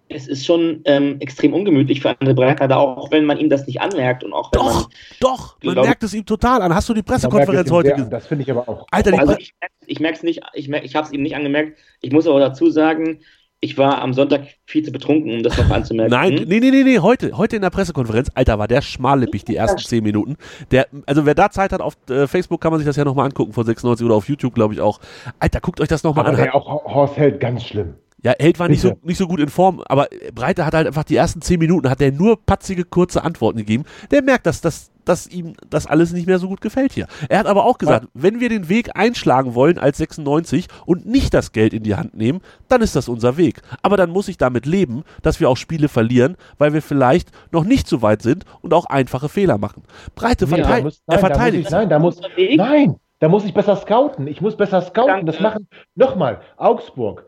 es 0.09 0.27
ist 0.27 0.45
schon 0.45 0.81
ähm, 0.85 1.19
extrem 1.19 1.53
ungemütlich 1.53 2.01
für 2.01 2.09
andere 2.09 2.33
Breiter, 2.33 2.75
auch 2.77 3.11
wenn 3.11 3.25
man 3.25 3.37
ihm 3.37 3.49
das 3.49 3.67
nicht 3.67 3.79
anmerkt 3.79 4.23
und 4.23 4.33
auch 4.33 4.51
wenn 4.51 4.59
Doch, 4.59 4.73
man, 4.73 4.85
doch, 5.21 5.57
man 5.63 5.73
glaub- 5.75 5.85
merkt 5.85 6.03
es 6.03 6.13
ihm 6.13 6.25
total 6.25 6.61
an. 6.61 6.73
Hast 6.73 6.89
du 6.89 6.93
die 6.93 7.03
Pressekonferenz 7.03 7.69
heute 7.71 7.91
gesehen? 7.91 8.09
Das 8.09 8.27
finde 8.27 8.43
ich 8.43 8.51
aber 8.51 8.67
auch. 8.67 8.87
Alter, 8.91 9.17
Also 9.17 9.37
ich, 9.37 9.53
ich 9.85 9.99
merke 9.99 10.17
es 10.17 10.23
nicht, 10.23 10.41
ich, 10.53 10.67
merk, 10.67 10.83
ich 10.83 10.95
habe 10.95 11.05
es 11.07 11.13
ihm 11.13 11.21
nicht 11.21 11.35
angemerkt. 11.35 11.77
Ich 12.01 12.11
muss 12.11 12.27
aber 12.27 12.39
dazu 12.39 12.69
sagen, 12.71 13.19
ich 13.61 13.77
war 13.77 14.01
am 14.01 14.13
Sonntag 14.13 14.43
viel 14.65 14.83
zu 14.83 14.91
betrunken, 14.91 15.33
um 15.33 15.43
das 15.43 15.57
noch 15.57 15.69
anzumerken. 15.69 16.11
Nein, 16.11 16.37
Hm? 16.39 16.47
nee, 16.47 16.59
nee, 16.59 16.71
nee, 16.71 16.83
nee, 16.83 16.99
heute, 16.99 17.37
heute 17.37 17.57
in 17.57 17.61
der 17.61 17.69
Pressekonferenz, 17.69 18.29
Alter, 18.33 18.57
war 18.57 18.67
der 18.67 18.81
schmallippig 18.81 19.43
die 19.43 19.55
ersten 19.57 19.79
zehn 19.79 20.03
Minuten. 20.03 20.37
Der, 20.71 20.87
also 21.05 21.25
wer 21.25 21.35
da 21.35 21.49
Zeit 21.49 21.73
hat, 21.73 21.81
auf 21.81 21.95
äh, 22.09 22.27
Facebook 22.27 22.61
kann 22.61 22.71
man 22.71 22.79
sich 22.79 22.87
das 22.87 22.95
ja 22.95 23.03
nochmal 23.03 23.25
angucken 23.25 23.51
von 23.51 23.65
96 23.65 24.05
oder 24.05 24.15
auf 24.15 24.29
YouTube, 24.29 24.55
glaube 24.55 24.73
ich 24.73 24.79
auch. 24.81 24.99
Alter, 25.39 25.59
guckt 25.59 25.81
euch 25.81 25.89
das 25.89 26.03
nochmal 26.03 26.25
an. 26.27 26.35
der 26.37 26.55
auch 26.55 26.85
Horst 26.85 27.17
Held 27.17 27.39
ganz 27.39 27.63
schlimm. 27.65 27.95
Ja, 28.21 28.33
Held 28.37 28.59
war 28.59 28.67
nicht 28.67 28.81
so, 28.81 28.97
nicht 29.03 29.17
so 29.17 29.27
gut 29.27 29.39
in 29.39 29.47
Form, 29.49 29.81
aber 29.87 30.07
Breite 30.33 30.65
hat 30.65 30.73
halt 30.73 30.87
einfach 30.87 31.05
die 31.05 31.15
ersten 31.15 31.41
zehn 31.41 31.59
Minuten, 31.59 31.89
hat 31.89 32.01
er 32.01 32.11
nur 32.11 32.37
patzige, 32.45 32.83
kurze 32.83 33.23
Antworten 33.23 33.57
gegeben. 33.59 33.85
Der 34.11 34.21
merkt, 34.21 34.45
dass, 34.45 34.59
dass, 34.59 34.91
dass 35.09 35.27
ihm 35.27 35.53
das 35.69 35.87
alles 35.87 36.13
nicht 36.13 36.27
mehr 36.27 36.39
so 36.39 36.47
gut 36.47 36.61
gefällt 36.61 36.93
hier. 36.93 37.07
Er 37.27 37.39
hat 37.39 37.47
aber 37.47 37.65
auch 37.65 37.77
gesagt, 37.77 38.07
wenn 38.13 38.39
wir 38.39 38.47
den 38.49 38.69
Weg 38.69 38.91
einschlagen 38.95 39.55
wollen 39.55 39.77
als 39.79 39.97
96 39.97 40.67
und 40.85 41.05
nicht 41.05 41.33
das 41.33 41.51
Geld 41.51 41.73
in 41.73 41.83
die 41.83 41.95
Hand 41.95 42.15
nehmen, 42.15 42.41
dann 42.67 42.81
ist 42.81 42.95
das 42.95 43.09
unser 43.09 43.35
Weg. 43.37 43.61
Aber 43.81 43.97
dann 43.97 44.11
muss 44.11 44.27
ich 44.27 44.37
damit 44.37 44.65
leben, 44.65 45.03
dass 45.23 45.39
wir 45.39 45.49
auch 45.49 45.57
Spiele 45.57 45.87
verlieren, 45.89 46.37
weil 46.57 46.73
wir 46.73 46.81
vielleicht 46.81 47.29
noch 47.51 47.63
nicht 47.63 47.87
so 47.87 48.01
weit 48.01 48.21
sind 48.21 48.45
und 48.61 48.73
auch 48.73 48.85
einfache 48.85 49.29
Fehler 49.29 49.57
machen. 49.57 49.83
Breite 50.15 50.45
Nee, 50.45 50.51
da 50.57 50.63
verteilt, 50.63 50.83
muss- 50.85 51.01
er 51.07 51.13
nein, 51.15 51.19
da 51.21 51.27
muss 51.27 51.37
verteidigt. 51.37 51.65
ich- 51.65 51.71
Nein, 51.71 51.89
da 51.89 51.99
muss, 51.99 52.21
nein, 52.55 52.95
da 53.19 53.27
muss 53.29 53.45
ich 53.45 53.53
besser 53.53 53.75
scouten. 53.75 54.27
Ich 54.27 54.41
muss 54.41 54.55
besser 54.55 54.81
scouten. 54.81 55.07
Danke. 55.07 55.25
Das 55.25 55.39
machen, 55.39 55.67
nochmal, 55.95 56.39
Augsburg, 56.57 57.25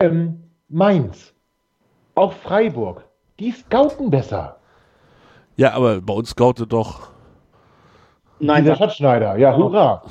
ähm, 0.00 0.42
Mainz, 0.68 1.32
auch 2.14 2.32
Freiburg. 2.32 3.04
Die 3.40 3.52
scouten 3.52 4.10
besser. 4.10 4.55
Ja, 5.56 5.72
aber 5.72 6.00
bei 6.00 6.12
uns 6.14 6.30
scoutet 6.30 6.72
doch. 6.72 7.08
Nein, 8.38 8.64
das, 8.66 8.76
Schatzschneider, 8.78 9.36
ja, 9.38 9.56
hurra. 9.56 10.02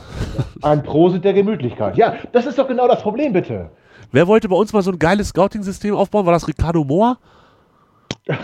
Ein 0.64 0.82
Prosit 0.82 1.24
der 1.24 1.34
Gemütlichkeit. 1.34 1.96
Ja, 1.96 2.16
das 2.32 2.46
ist 2.48 2.58
doch 2.58 2.68
genau 2.68 2.88
das 2.88 3.02
Problem, 3.04 3.34
bitte. 3.34 3.70
Wer 4.12 4.28
wollte 4.28 4.50
bei 4.50 4.56
uns 4.56 4.74
mal 4.74 4.82
so 4.82 4.92
ein 4.92 4.98
geiles 5.00 5.30
Scouting-System 5.30 5.94
aufbauen? 5.96 6.26
War 6.26 6.34
das 6.34 6.48
Ricardo 6.48 6.84
Mohr? 6.84 7.18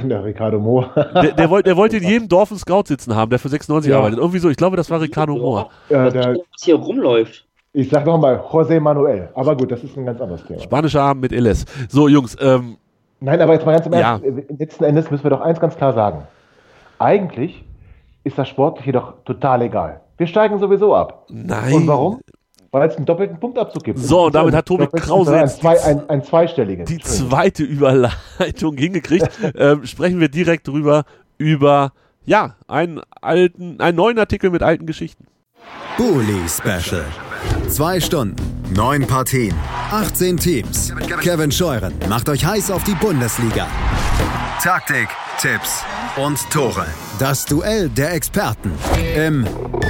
Der 0.03 0.23
Ricardo 0.23 0.59
Mohr. 0.59 0.91
Der, 1.15 1.31
der, 1.31 1.49
wollte, 1.49 1.69
der 1.69 1.77
wollte 1.77 1.97
in 1.97 2.03
jedem 2.03 2.27
Dorf 2.27 2.51
einen 2.51 2.59
Scout 2.59 2.83
sitzen 2.85 3.15
haben, 3.15 3.31
der 3.31 3.39
für 3.39 3.49
96 3.49 3.89
Ja. 3.89 3.97
arbeitet. 3.97 4.19
Irgendwie 4.19 4.37
so, 4.37 4.49
ich 4.49 4.57
glaube, 4.57 4.77
das 4.77 4.91
war 4.91 5.01
Ricardo 5.01 5.35
Mohr. 5.35 5.69
Ja, 5.89 6.05
was, 6.05 6.13
der, 6.13 6.35
was 6.35 6.63
hier 6.63 6.75
rumläuft. 6.75 7.45
ich 7.73 7.89
sag 7.89 8.05
nochmal, 8.05 8.37
José 8.51 8.79
Manuel. 8.79 9.29
Aber 9.33 9.57
gut, 9.57 9.71
das 9.71 9.83
ist 9.83 9.97
ein 9.97 10.05
ganz 10.05 10.21
anderes 10.21 10.43
Thema. 10.43 10.59
Spanischer 10.59 11.01
Abend 11.01 11.23
mit 11.23 11.31
LS. 11.31 11.65
So, 11.89 12.07
Jungs, 12.07 12.37
ähm, 12.39 12.77
Nein, 13.19 13.41
aber 13.41 13.53
jetzt 13.53 13.65
mal 13.65 13.71
ganz 13.73 13.87
im 13.87 13.93
Ja. 13.93 14.19
Ernst. 14.23 14.25
Letzten 14.59 14.83
Endes 14.83 15.09
müssen 15.09 15.23
wir 15.23 15.31
doch 15.31 15.41
eins 15.41 15.59
ganz 15.59 15.75
klar 15.75 15.93
sagen. 15.93 16.27
Eigentlich 17.01 17.63
ist 18.23 18.37
das 18.37 18.47
Sportliche 18.47 18.91
doch 18.91 19.23
total 19.25 19.63
egal. 19.63 20.01
Wir 20.17 20.27
steigen 20.27 20.59
sowieso 20.59 20.95
ab. 20.95 21.25
nein. 21.29 21.73
Und 21.73 21.87
warum? 21.87 22.21
Weil 22.69 22.87
es 22.87 22.95
einen 22.95 23.05
doppelten 23.05 23.39
Punktabzug 23.39 23.83
gibt. 23.83 23.99
So, 23.99 24.27
und 24.27 24.35
damit 24.35 24.53
hat 24.53 24.65
Tobi 24.65 24.87
Krause 24.87 25.33
ein, 25.33 25.41
jetzt 25.41 25.59
zwei, 25.59 25.81
ein, 25.83 26.09
ein 26.09 26.23
zweistelligen. 26.23 26.85
Die 26.85 26.99
zweite 26.99 27.63
Überleitung 27.63 28.77
hingekriegt. 28.77 29.27
ähm, 29.55 29.85
sprechen 29.85 30.19
wir 30.21 30.29
direkt 30.29 30.67
drüber, 30.67 31.03
über, 31.37 31.91
ja, 32.23 32.55
einen 32.67 33.01
alten, 33.19 33.81
einen 33.81 33.97
neuen 33.97 34.19
Artikel 34.19 34.51
mit 34.51 34.63
alten 34.63 34.85
Geschichten. 34.85 35.25
Bully 35.97 36.47
Special. 36.47 37.03
Zwei 37.67 37.99
Stunden, 37.99 38.35
neun 38.71 39.05
Partien, 39.05 39.53
18 39.91 40.37
Teams. 40.37 40.93
Kevin 41.21 41.51
Scheuren 41.51 41.93
macht 42.09 42.29
euch 42.29 42.45
heiß 42.45 42.71
auf 42.71 42.83
die 42.83 42.95
Bundesliga. 42.95 43.67
Taktik, 44.61 45.09
Tipps 45.39 45.83
und 46.17 46.37
Tore. 46.49 46.85
Das 47.19 47.45
Duell 47.45 47.89
der 47.89 48.13
Experten 48.13 48.71
im 49.15 49.45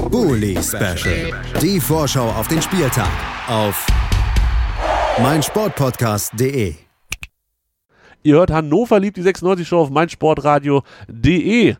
Bully 0.09 0.57
Special. 0.61 1.31
Die 1.61 1.79
Vorschau 1.79 2.29
auf 2.29 2.47
den 2.47 2.61
Spieltag 2.61 3.09
auf 3.47 3.85
meinsportpodcast.de. 5.21 6.75
Ihr 8.23 8.35
hört 8.35 8.51
Hannover 8.51 8.99
liebt 8.99 9.17
die 9.17 9.23
96 9.23 9.67
Show 9.67 9.79
auf 9.79 9.89
meinsportradio.de. 9.89 11.75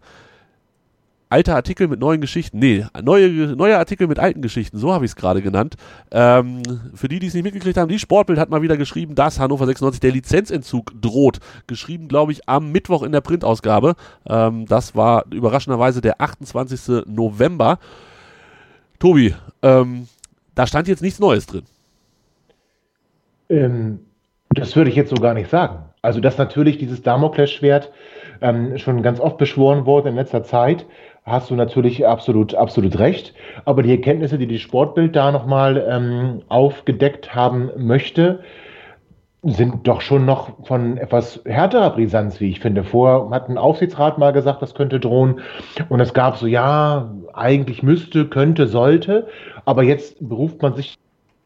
Alter 1.31 1.55
Artikel 1.55 1.87
mit 1.87 2.01
neuen 2.01 2.19
Geschichten. 2.19 2.59
Nee, 2.59 2.85
neue, 3.01 3.29
neue 3.55 3.77
Artikel 3.77 4.07
mit 4.07 4.19
alten 4.19 4.41
Geschichten. 4.41 4.77
So 4.77 4.91
habe 4.91 5.05
ich 5.05 5.11
es 5.11 5.15
gerade 5.15 5.41
genannt. 5.41 5.75
Ähm, 6.11 6.61
für 6.93 7.07
die, 7.07 7.19
die 7.19 7.27
es 7.27 7.33
nicht 7.33 7.43
mitgekriegt 7.43 7.77
haben, 7.77 7.87
die 7.87 7.99
Sportbild 7.99 8.37
hat 8.37 8.49
mal 8.49 8.61
wieder 8.61 8.75
geschrieben, 8.75 9.15
dass 9.15 9.39
Hannover 9.39 9.65
96 9.65 10.01
der 10.01 10.11
Lizenzentzug 10.11 10.91
droht. 11.01 11.39
Geschrieben, 11.67 12.09
glaube 12.09 12.33
ich, 12.33 12.49
am 12.49 12.73
Mittwoch 12.73 13.03
in 13.03 13.13
der 13.13 13.21
Printausgabe. 13.21 13.95
Ähm, 14.27 14.65
das 14.65 14.93
war 14.93 15.23
überraschenderweise 15.31 16.01
der 16.01 16.19
28. 16.19 17.05
November. 17.07 17.79
Tobi, 18.99 19.33
ähm, 19.61 20.09
da 20.53 20.67
stand 20.67 20.89
jetzt 20.89 21.01
nichts 21.01 21.19
Neues 21.19 21.45
drin. 21.45 21.63
Ähm, 23.49 23.99
das 24.49 24.75
würde 24.75 24.89
ich 24.89 24.97
jetzt 24.97 25.11
so 25.11 25.15
gar 25.15 25.33
nicht 25.33 25.49
sagen. 25.49 25.77
Also, 26.01 26.19
dass 26.19 26.37
natürlich 26.37 26.77
dieses 26.77 27.03
Damoklesschwert 27.03 27.89
ähm, 28.41 28.77
schon 28.77 29.03
ganz 29.03 29.19
oft 29.19 29.37
beschworen 29.37 29.85
wurde 29.85 30.09
in 30.09 30.15
letzter 30.15 30.43
Zeit, 30.43 30.85
hast 31.23 31.49
du 31.49 31.55
natürlich 31.55 32.05
absolut, 32.07 32.55
absolut 32.55 32.97
recht. 32.99 33.33
Aber 33.65 33.83
die 33.83 33.91
Erkenntnisse, 33.91 34.37
die 34.37 34.47
die 34.47 34.59
Sportbild 34.59 35.15
da 35.15 35.31
nochmal 35.31 35.85
ähm, 35.89 36.41
aufgedeckt 36.49 37.35
haben 37.35 37.69
möchte, 37.77 38.39
sind 39.43 39.87
doch 39.87 40.01
schon 40.01 40.25
noch 40.25 40.65
von 40.67 40.97
etwas 40.97 41.41
härterer 41.45 41.89
Brisanz, 41.91 42.39
wie 42.39 42.51
ich 42.51 42.59
finde. 42.59 42.83
Vorher 42.83 43.29
hat 43.31 43.49
ein 43.49 43.57
Aufsichtsrat 43.57 44.19
mal 44.19 44.33
gesagt, 44.33 44.61
das 44.61 44.75
könnte 44.75 44.99
drohen. 44.99 45.41
Und 45.89 45.99
es 45.99 46.13
gab 46.13 46.37
so, 46.37 46.45
ja, 46.45 47.11
eigentlich 47.33 47.81
müsste, 47.81 48.27
könnte, 48.27 48.67
sollte. 48.67 49.27
Aber 49.65 49.81
jetzt 49.83 50.17
beruft 50.27 50.61
man 50.61 50.75
sich 50.75 50.95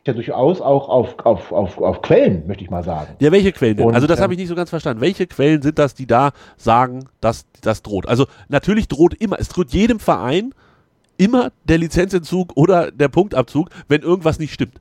ja 0.07 0.13
durchaus 0.13 0.61
auch 0.61 0.87
auf, 0.89 1.19
auf, 1.25 1.51
auf, 1.51 1.77
auf 1.79 2.01
Quellen, 2.01 2.45
möchte 2.47 2.63
ich 2.63 2.69
mal 2.69 2.83
sagen. 2.83 3.15
Ja, 3.19 3.31
welche 3.31 3.51
Quellen 3.51 3.77
denn? 3.77 3.87
Und, 3.87 3.95
also 3.95 4.07
das 4.07 4.19
ähm, 4.19 4.23
habe 4.23 4.33
ich 4.33 4.39
nicht 4.39 4.49
so 4.49 4.55
ganz 4.55 4.69
verstanden. 4.69 5.01
Welche 5.01 5.25
Quellen 5.27 5.61
sind 5.61 5.79
das, 5.79 5.95
die 5.95 6.05
da 6.05 6.31
sagen, 6.57 7.05
dass 7.21 7.45
das 7.61 7.81
droht? 7.81 8.07
Also 8.07 8.27
natürlich 8.47 8.87
droht 8.87 9.15
immer, 9.15 9.39
es 9.39 9.49
droht 9.49 9.71
jedem 9.71 9.99
Verein 9.99 10.53
immer 11.17 11.51
der 11.63 11.77
Lizenzentzug 11.77 12.55
oder 12.55 12.91
der 12.91 13.07
Punktabzug, 13.07 13.69
wenn 13.87 14.01
irgendwas 14.01 14.37
nicht 14.37 14.53
stimmt. 14.53 14.79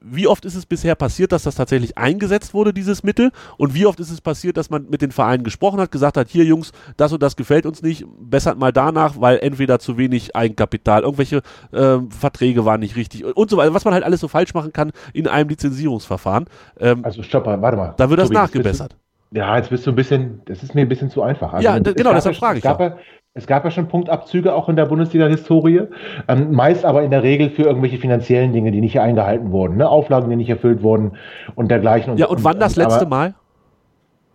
Wie 0.00 0.28
oft 0.28 0.44
ist 0.44 0.54
es 0.54 0.64
bisher 0.64 0.94
passiert, 0.94 1.32
dass 1.32 1.42
das 1.42 1.56
tatsächlich 1.56 1.98
eingesetzt 1.98 2.54
wurde, 2.54 2.72
dieses 2.72 3.02
Mittel? 3.02 3.32
Und 3.56 3.74
wie 3.74 3.84
oft 3.84 3.98
ist 3.98 4.10
es 4.10 4.20
passiert, 4.20 4.56
dass 4.56 4.70
man 4.70 4.88
mit 4.88 5.02
den 5.02 5.10
Vereinen 5.10 5.42
gesprochen 5.42 5.80
hat, 5.80 5.90
gesagt 5.90 6.16
hat, 6.16 6.28
hier 6.28 6.44
Jungs, 6.44 6.70
das 6.96 7.12
und 7.12 7.20
das 7.22 7.34
gefällt 7.34 7.66
uns 7.66 7.82
nicht, 7.82 8.04
bessert 8.20 8.58
mal 8.58 8.72
danach, 8.72 9.20
weil 9.20 9.38
entweder 9.38 9.80
zu 9.80 9.98
wenig 9.98 10.36
Eigenkapital, 10.36 11.02
irgendwelche 11.02 11.42
ähm, 11.72 12.10
Verträge 12.12 12.64
waren 12.64 12.78
nicht 12.80 12.94
richtig 12.94 13.24
und 13.24 13.50
so 13.50 13.56
weiter, 13.56 13.74
was 13.74 13.84
man 13.84 13.92
halt 13.94 14.04
alles 14.04 14.20
so 14.20 14.28
falsch 14.28 14.54
machen 14.54 14.72
kann 14.72 14.92
in 15.12 15.26
einem 15.26 15.48
Lizenzierungsverfahren. 15.48 16.46
Ähm, 16.78 17.04
Also 17.04 17.22
stopp 17.24 17.46
mal, 17.46 17.60
warte 17.60 17.76
mal. 17.76 17.94
da 17.96 18.08
wird 18.08 18.20
das 18.20 18.28
Tobi, 18.28 18.38
nachgebessert. 18.38 18.96
Ja, 19.30 19.56
jetzt 19.58 19.68
bist 19.68 19.86
du 19.86 19.90
ein 19.90 19.96
bisschen, 19.96 20.40
das 20.46 20.62
ist 20.62 20.74
mir 20.74 20.82
ein 20.82 20.88
bisschen 20.88 21.10
zu 21.10 21.22
einfach. 21.22 21.52
Also, 21.52 21.64
Ja, 21.64 21.78
genau, 21.78 22.14
deshalb 22.14 22.36
frage 22.36 22.58
ich 22.58 22.64
es 22.64 22.70
gab, 22.70 22.80
ja. 22.80 22.96
Es 23.38 23.46
gab 23.46 23.64
ja 23.64 23.70
schon 23.70 23.88
Punktabzüge 23.88 24.54
auch 24.54 24.68
in 24.68 24.76
der 24.76 24.84
Bundesliga-Historie, 24.86 25.82
ähm, 26.28 26.52
meist 26.52 26.84
aber 26.84 27.02
in 27.02 27.10
der 27.10 27.22
Regel 27.22 27.50
für 27.50 27.62
irgendwelche 27.62 27.96
finanziellen 27.98 28.52
Dinge, 28.52 28.70
die 28.72 28.80
nicht 28.80 29.00
eingehalten 29.00 29.50
wurden, 29.52 29.76
ne? 29.78 29.88
Auflagen, 29.88 30.28
die 30.28 30.36
nicht 30.36 30.50
erfüllt 30.50 30.82
wurden 30.82 31.12
und 31.54 31.70
dergleichen. 31.70 32.16
Ja, 32.18 32.26
und 32.26 32.44
wann 32.44 32.58
das 32.60 32.76
letzte 32.76 33.06
Mal? 33.06 33.34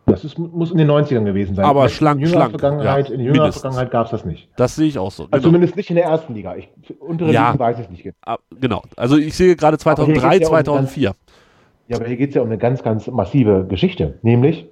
Das 0.05 0.25
ist, 0.25 0.37
muss 0.37 0.69
in 0.71 0.77
den 0.77 0.89
90ern 0.91 1.23
gewesen 1.23 1.55
sein. 1.55 1.63
Aber 1.63 1.83
in 1.83 1.89
schlank, 1.89 2.19
jüngerer 2.19 2.39
schlank, 2.39 2.51
Vergangenheit, 2.59 3.07
ja, 3.07 3.13
in 3.15 3.21
jüngerer 3.21 3.43
mindestens. 3.43 3.61
Vergangenheit 3.61 3.91
gab 3.91 4.05
es 4.05 4.11
das 4.11 4.25
nicht. 4.25 4.49
Das 4.57 4.75
sehe 4.75 4.87
ich 4.87 4.99
auch 4.99 5.11
so. 5.11 5.23
Also 5.23 5.31
Genau. 5.31 5.43
zumindest 5.43 5.77
nicht 5.77 5.89
in 5.89 5.95
der 5.95 6.05
ersten 6.05 6.33
Liga. 6.33 6.55
Ich, 6.55 6.69
untere 6.99 7.31
Ja. 7.31 7.47
Ligen 7.51 7.59
weiß 7.59 7.79
ich 7.79 7.89
nicht. 7.89 8.03
genau. 8.03 8.15
Ah, 8.25 8.37
genau. 8.59 8.81
Also 8.97 9.17
ich 9.17 9.33
sehe 9.33 9.55
gerade 9.55 9.77
Aber 9.81 10.05
hier 10.05 10.15
2003, 10.15 10.29
geht's 10.39 10.41
ja 10.43 10.47
um 10.49 10.53
ganz- 10.55 10.65
2004. 10.93 11.13
Ja, 11.87 11.97
aber 11.97 12.05
hier 12.07 12.17
geht 12.17 12.29
es 12.29 12.35
ja 12.35 12.41
um 12.41 12.47
eine 12.49 12.57
ganz, 12.57 12.83
ganz 12.83 13.07
massive 13.07 13.65
Geschichte. 13.67 14.19
Nämlich, 14.23 14.67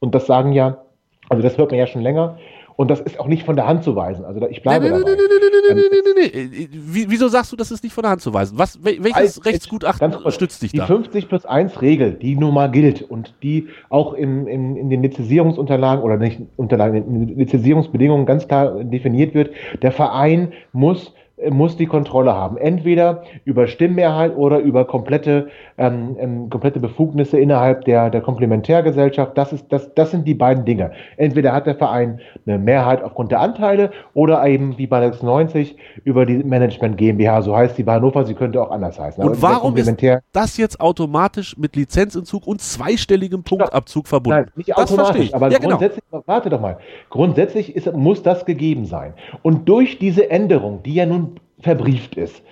und 0.00 0.14
das 0.14 0.26
sagen 0.26 0.52
ja, 0.52 0.82
also 1.30 1.42
das 1.42 1.56
hört 1.56 1.70
man 1.70 1.78
ja 1.80 1.86
schon 1.86 2.02
länger, 2.02 2.36
und 2.76 2.90
das 2.90 3.00
ist 3.00 3.20
auch 3.20 3.26
nicht 3.28 3.44
von 3.44 3.56
der 3.56 3.66
Hand 3.66 3.84
zu 3.84 3.94
weisen. 3.94 4.24
Also 4.24 4.46
ich 4.48 4.62
bleibe 4.62 4.86
nee, 4.86 4.90
nee, 4.90 4.98
dabei. 4.98 5.10
nee, 5.12 5.74
nee, 5.74 5.74
nee, 5.74 5.88
nee, 5.90 6.30
nee, 6.32 6.48
nee. 6.62 6.68
Wie- 6.72 7.06
Wieso 7.10 7.28
sagst 7.28 7.52
du, 7.52 7.56
das 7.56 7.70
ist 7.70 7.82
nicht 7.84 7.92
von 7.92 8.02
der 8.02 8.10
Hand 8.10 8.20
zu 8.20 8.32
weisen? 8.34 8.58
Was, 8.58 8.78
wel- 8.82 9.02
welches 9.02 9.38
Als- 9.38 9.44
Rechtsgutachten 9.46 10.10
kurz, 10.12 10.34
stützt 10.34 10.62
dich 10.62 10.72
die 10.72 10.78
da? 10.78 10.86
50 10.86 11.28
plus 11.28 11.46
1 11.46 11.80
Regel, 11.82 12.12
die 12.14 12.34
nun 12.36 12.52
mal 12.54 12.70
gilt 12.70 13.02
und 13.02 13.34
die 13.42 13.68
auch 13.90 14.14
in, 14.14 14.46
in, 14.46 14.76
in 14.76 14.90
den 14.90 15.02
Lizenzierungsunterlagen 15.02 16.02
oder 16.04 16.16
nicht 16.16 16.40
Unterlagen, 16.56 16.96
in 16.96 17.26
den 17.28 17.38
Lizenzierungsbedingungen 17.38 18.26
ganz 18.26 18.48
klar 18.48 18.82
definiert 18.84 19.34
wird, 19.34 19.50
der 19.82 19.92
Verein 19.92 20.52
muss 20.72 21.12
muss 21.50 21.76
die 21.76 21.86
Kontrolle 21.86 22.34
haben. 22.34 22.56
Entweder 22.56 23.22
über 23.44 23.66
Stimmmehrheit 23.66 24.36
oder 24.36 24.58
über 24.58 24.84
komplette, 24.84 25.48
ähm, 25.78 26.16
ähm, 26.18 26.50
komplette 26.50 26.80
Befugnisse 26.80 27.38
innerhalb 27.38 27.84
der, 27.84 28.10
der 28.10 28.20
Komplementärgesellschaft. 28.20 29.36
Das, 29.36 29.52
ist, 29.52 29.66
das, 29.70 29.94
das 29.94 30.10
sind 30.10 30.26
die 30.26 30.34
beiden 30.34 30.64
Dinge. 30.64 30.92
Entweder 31.16 31.52
hat 31.52 31.66
der 31.66 31.74
Verein 31.74 32.20
eine 32.46 32.58
Mehrheit 32.58 33.02
aufgrund 33.02 33.32
der 33.32 33.40
Anteile 33.40 33.90
oder 34.14 34.44
eben 34.46 34.78
wie 34.78 34.86
bei 34.86 35.00
96 35.00 35.76
über 36.04 36.26
die 36.26 36.38
Management 36.44 36.96
GmbH. 36.96 37.42
So 37.42 37.56
heißt 37.56 37.76
sie 37.76 37.82
bei 37.82 37.94
Hannover, 37.94 38.24
sie 38.24 38.34
könnte 38.34 38.60
auch 38.62 38.70
anders 38.70 38.98
heißen. 38.98 39.22
Und 39.22 39.40
warum 39.42 39.76
ist 39.76 39.94
das 40.32 40.56
jetzt 40.56 40.80
automatisch 40.80 41.56
mit 41.56 41.76
Lizenzentzug 41.76 42.46
und 42.46 42.60
zweistelligem 42.60 43.42
Punktabzug 43.42 44.08
verbunden? 44.08 44.40
Nein, 44.40 44.50
nicht 44.56 44.70
das 44.70 44.92
automatisch, 44.92 45.34
aber 45.34 45.50
ja, 45.50 45.58
genau. 45.58 45.70
grundsätzlich, 45.70 46.04
genau. 46.10 46.22
warte 46.26 46.50
doch 46.50 46.60
mal, 46.60 46.78
grundsätzlich 47.10 47.74
ist, 47.76 47.92
muss 47.92 48.22
das 48.22 48.44
gegeben 48.44 48.84
sein. 48.86 49.14
Und 49.42 49.68
durch 49.68 49.98
diese 49.98 50.30
Änderung, 50.30 50.82
die 50.82 50.94
ja 50.94 51.06
nun 51.06 51.33
verbrieft 51.64 52.14
ist, 52.16 52.42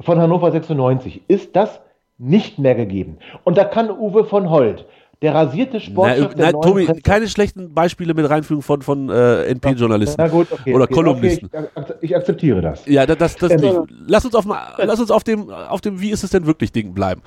von 0.00 0.18
Hannover 0.18 0.50
96, 0.50 1.22
ist 1.28 1.54
das 1.54 1.80
nicht 2.18 2.58
mehr 2.58 2.74
gegeben. 2.74 3.18
Und 3.44 3.56
da 3.56 3.64
kann 3.64 3.90
Uwe 3.90 4.24
von 4.24 4.50
Holt, 4.50 4.86
der 5.20 5.34
rasierte 5.34 5.78
Sportchef 5.78 6.30
na, 6.30 6.34
der 6.34 6.52
na, 6.52 6.60
Tobi, 6.60 6.86
Presse. 6.86 7.00
keine 7.02 7.28
schlechten 7.28 7.72
Beispiele 7.72 8.12
mit 8.14 8.28
Reinführung 8.28 8.62
von, 8.62 8.82
von 8.82 9.08
äh, 9.08 9.44
NP-Journalisten 9.52 10.20
okay, 10.20 10.74
oder 10.74 10.84
okay, 10.84 10.94
Kolumnisten. 10.94 11.48
Okay, 11.52 11.94
ich, 12.00 12.10
ich, 12.10 12.16
akzeptiere 12.16 12.60
das. 12.60 12.84
Ja, 12.86 13.06
das, 13.06 13.18
das, 13.18 13.36
das 13.36 13.52
ähm, 13.62 13.86
Lass 14.06 14.24
uns, 14.24 14.34
auf, 14.34 14.44
lass 14.78 14.98
uns 14.98 15.12
auf, 15.12 15.22
dem, 15.22 15.48
auf 15.50 15.80
dem 15.80 16.00
Wie 16.00 16.10
ist 16.10 16.24
es 16.24 16.30
denn 16.30 16.46
wirklich 16.46 16.72
Ding 16.72 16.92
bleiben 16.92 17.22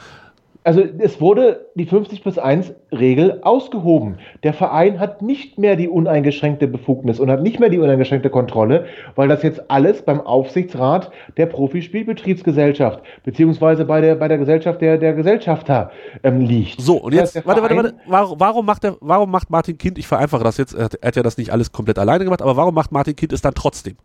also 0.66 0.82
es 0.97 1.22
wurde 1.22 1.68
die 1.76 1.86
50 1.86 2.24
plus 2.24 2.39
1 2.39 2.74
Regel 2.91 3.39
ausgehoben. 3.43 4.18
Der 4.43 4.51
Verein 4.51 4.99
hat 4.99 5.22
nicht 5.22 5.59
mehr 5.59 5.76
die 5.76 5.88
uneingeschränkte 5.88 6.68
Befugnis 6.68 7.20
und 7.20 7.30
hat 7.30 7.43
nicht 7.43 7.59
mehr 7.59 7.70
die 7.70 7.78
uneingeschränkte 7.78 8.32
Kontrolle, 8.32 8.88
weil 9.16 9.28
das 9.28 9.43
jetzt 9.43 9.70
alles 9.70 10.01
beim 10.01 10.20
Aufsichtsrat 10.20 11.11
der 11.38 11.45
Profispielbetriebsgesellschaft 11.45 13.01
beziehungsweise 13.24 13.86
bei 13.86 14.01
der, 14.01 14.16
bei 14.16 14.28
der 14.28 14.39
Gesellschaft 14.39 14.82
der, 14.82 14.97
der 14.97 15.13
Gesellschafter 15.13 15.91
ähm, 16.24 16.41
liegt. 16.41 16.82
So, 16.82 16.97
und 16.97 17.13
jetzt, 17.13 17.36
warte, 17.45 17.61
warte, 17.61 17.93
warte, 18.07 18.36
warum 18.39 18.66
macht, 18.66 18.84
der, 18.84 18.97
warum 19.01 19.30
macht 19.30 19.51
Martin 19.51 19.78
Kind, 19.78 19.99
ich 19.99 20.07
vereinfache 20.07 20.43
das 20.43 20.57
jetzt, 20.57 20.74
er 20.74 20.86
hat, 20.86 20.95
er 20.95 21.07
hat 21.09 21.16
ja 21.16 21.24
das 21.24 21.38
nicht 21.38 21.51
alles 21.51 21.72
komplett 21.72 21.99
alleine 21.99 22.24
gemacht, 22.24 22.41
aber 22.41 22.57
warum 22.57 22.74
macht 22.74 22.91
Martin 22.91 23.16
Kind 23.16 23.34
es 23.34 23.41
dann 23.41 23.53
trotzdem? 23.53 23.97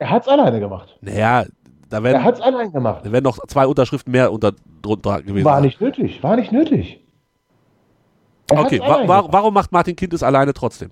Er 0.00 0.10
hat 0.10 0.22
es 0.22 0.28
alleine 0.28 0.60
gemacht. 0.60 0.96
Naja, 1.00 1.44
da 1.88 2.02
werden, 2.02 2.16
er 2.16 2.24
hat 2.24 2.36
es 2.36 2.40
allein 2.40 2.72
gemacht. 2.72 3.04
Da 3.04 3.12
werden 3.12 3.24
noch 3.24 3.38
zwei 3.46 3.66
Unterschriften 3.66 4.10
mehr 4.10 4.32
unter, 4.32 4.52
drunter 4.82 5.22
gewesen. 5.22 5.44
War 5.44 5.60
nicht 5.60 5.80
nötig, 5.80 6.22
war 6.22 6.36
nicht 6.36 6.52
nötig. 6.52 7.00
Er 8.50 8.60
okay, 8.60 8.80
wa 8.80 9.06
wa 9.06 9.26
warum 9.30 9.54
macht 9.54 9.72
Martin 9.72 9.94
Kind 9.94 10.12
es 10.14 10.22
alleine 10.22 10.54
trotzdem? 10.54 10.90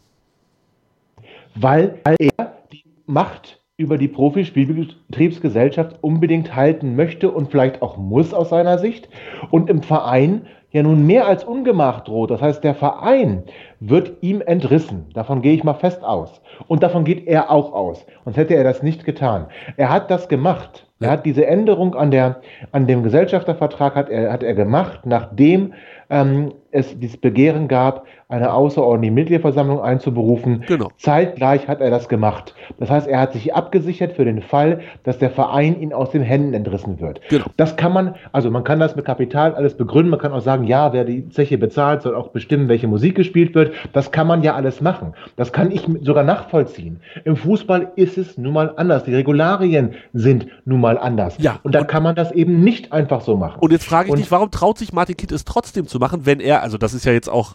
Weil 1.55 1.99
er 2.05 2.53
die 2.73 2.85
Macht 3.07 3.61
über 3.79 3.99
die 3.99 4.09
Profispielbetriebsgesellschaft 4.09 5.99
unbedingt 6.03 6.55
halten 6.55 6.97
möchte 6.97 7.31
und 7.31 7.51
vielleicht 7.51 7.83
auch 7.83 7.97
muss 7.99 8.33
aus 8.33 8.49
seiner 8.51 8.79
Sicht 8.79 9.09
und 9.51 9.69
im 9.69 9.83
Verein 9.83 10.47
ja 10.71 10.83
nun 10.83 11.07
mehr 11.07 11.27
als 11.27 11.45
Ungemach 11.45 12.01
droht. 12.01 12.31
Das 12.31 12.43
heißt, 12.43 12.65
der 12.65 12.75
Verein 12.75 13.45
wird 13.81 14.23
ihm 14.23 14.41
entrissen. 14.41 15.07
Davon 15.15 15.43
gehe 15.43 15.55
ich 15.55 15.65
mal 15.65 15.75
fest 15.75 16.05
aus. 16.05 16.41
Und 16.69 16.83
davon 16.83 17.05
geht 17.05 17.27
er 17.27 17.51
auch 17.51 17.73
aus. 17.73 18.05
Sonst 18.25 18.37
hätte 18.37 18.55
er 18.55 18.65
das 18.65 18.83
nicht 18.83 19.05
getan. 19.05 19.47
Er 19.77 19.91
hat 19.91 20.11
das 20.11 20.29
gemacht. 20.29 20.86
Er 20.99 21.11
hat 21.11 21.27
diese 21.27 21.47
Änderung 21.47 21.95
an, 21.95 22.11
der, 22.11 22.41
an 22.73 22.87
dem 22.87 23.03
Gesellschaftervertrag 23.03 23.95
hat 23.95 24.09
er, 24.09 24.33
hat 24.33 24.43
er 24.43 24.55
gemacht, 24.55 25.01
nachdem 25.05 25.75
ähm, 26.09 26.55
es 26.77 26.99
dieses 26.99 27.17
Begehren 27.17 27.69
gab, 27.69 28.07
eine 28.29 28.53
außerordentliche 28.53 29.15
Mitgliederversammlung 29.15 29.81
einzuberufen. 29.81 30.65
Genau. 30.67 30.89
Zeitgleich 30.99 31.69
hat 31.69 31.81
er 31.81 31.91
das 31.91 32.09
gemacht. 32.09 32.55
Das 32.79 32.91
heißt, 32.91 33.07
er 33.07 33.21
hat 33.21 33.33
sich 33.33 33.55
abgesichert 33.55 34.15
für 34.15 34.25
den 34.25 34.43
Fall, 34.43 34.81
dass 35.05 35.19
der 35.19 35.31
Verein 35.31 35.81
ihn 35.81 35.93
aus 35.93 36.11
den 36.11 36.23
Händen 36.23 36.53
entrissen 36.53 37.01
wird. 37.01 37.21
Genau. 37.29 37.47
Das 37.57 37.77
kann 37.77 37.93
man, 37.93 38.17
also 38.33 38.51
man 38.51 38.65
kann 38.65 38.81
das 38.81 38.97
mit 38.97 39.05
Kapital 39.05 39.55
alles 39.55 39.77
begründen. 39.77 40.11
Man 40.11 40.19
kann 40.19 40.33
auch 40.33 40.41
sagen, 40.41 40.65
ja, 40.65 40.93
wer 40.93 41.05
die 41.05 41.29
Zeche 41.29 41.57
bezahlt, 41.57 42.03
soll 42.03 42.17
auch 42.17 42.29
bestimmen, 42.29 42.69
welche 42.69 42.89
Musik 42.89 43.15
gespielt 43.15 43.55
wird. 43.55 43.73
Das 43.93 44.11
kann 44.11 44.27
man 44.27 44.43
ja 44.43 44.55
alles 44.55 44.81
machen. 44.81 45.15
Das 45.37 45.53
kann 45.53 45.71
ich 45.71 45.87
sogar 46.03 46.25
nachvollziehen. 46.25 47.01
Im 47.25 47.37
Fußball 47.37 47.93
ist 47.95 48.19
es 48.19 48.37
nun 48.37 48.55
mal 48.55 48.75
anders. 48.77 49.05
Die 49.05 49.15
Regularien 49.15 49.95
sind 50.13 50.49
nun 50.65 50.81
mal 50.81 50.99
anders. 50.99 51.37
Ja. 51.39 51.61
Und 51.63 51.77
da 51.77 51.85
kann 51.85 52.03
man 52.03 52.17
das 52.17 52.33
eben 52.33 52.65
nicht 52.65 52.93
einfach 52.93 53.21
so 53.21 53.37
machen. 53.37 53.61
Und 53.61 53.71
jetzt 53.73 53.85
frage 53.85 54.07
ich 54.07 54.13
und, 54.13 54.19
dich, 54.19 54.31
warum 54.33 54.51
traut 54.51 54.79
sich 54.79 54.93
Martin 54.93 55.17
Kitt 55.17 55.31
es 55.31 55.45
trotzdem 55.45 55.87
zu 55.87 56.01
machen, 56.01 56.27
wenn 56.27 56.41
er, 56.41 56.63
also 56.67 56.79
das 56.79 56.95
ist 56.95 57.05
ja 57.05 57.13
jetzt 57.13 57.29
auch 57.29 57.55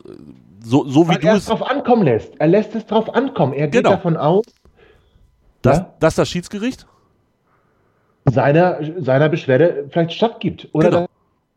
so, 0.63 0.87
so 0.87 1.09
wie 1.09 1.15
du 1.15 1.27
er 1.27 1.35
es 1.35 1.47
drauf 1.47 1.69
ankommen 1.69 2.03
lässt. 2.03 2.39
Er 2.39 2.47
lässt 2.47 2.73
es 2.75 2.85
drauf 2.85 3.13
ankommen. 3.13 3.51
Er 3.51 3.67
geht 3.67 3.83
genau. 3.83 3.89
davon 3.89 4.15
aus, 4.15 4.45
dass, 5.61 5.79
ja? 5.79 5.93
dass 5.99 6.15
das 6.15 6.29
Schiedsgericht 6.29 6.87
seiner, 8.23 8.79
seiner 8.99 9.27
Beschwerde 9.27 9.87
vielleicht 9.89 10.13
stattgibt. 10.13 10.69
Oder 10.71 10.89
genau. 10.89 11.07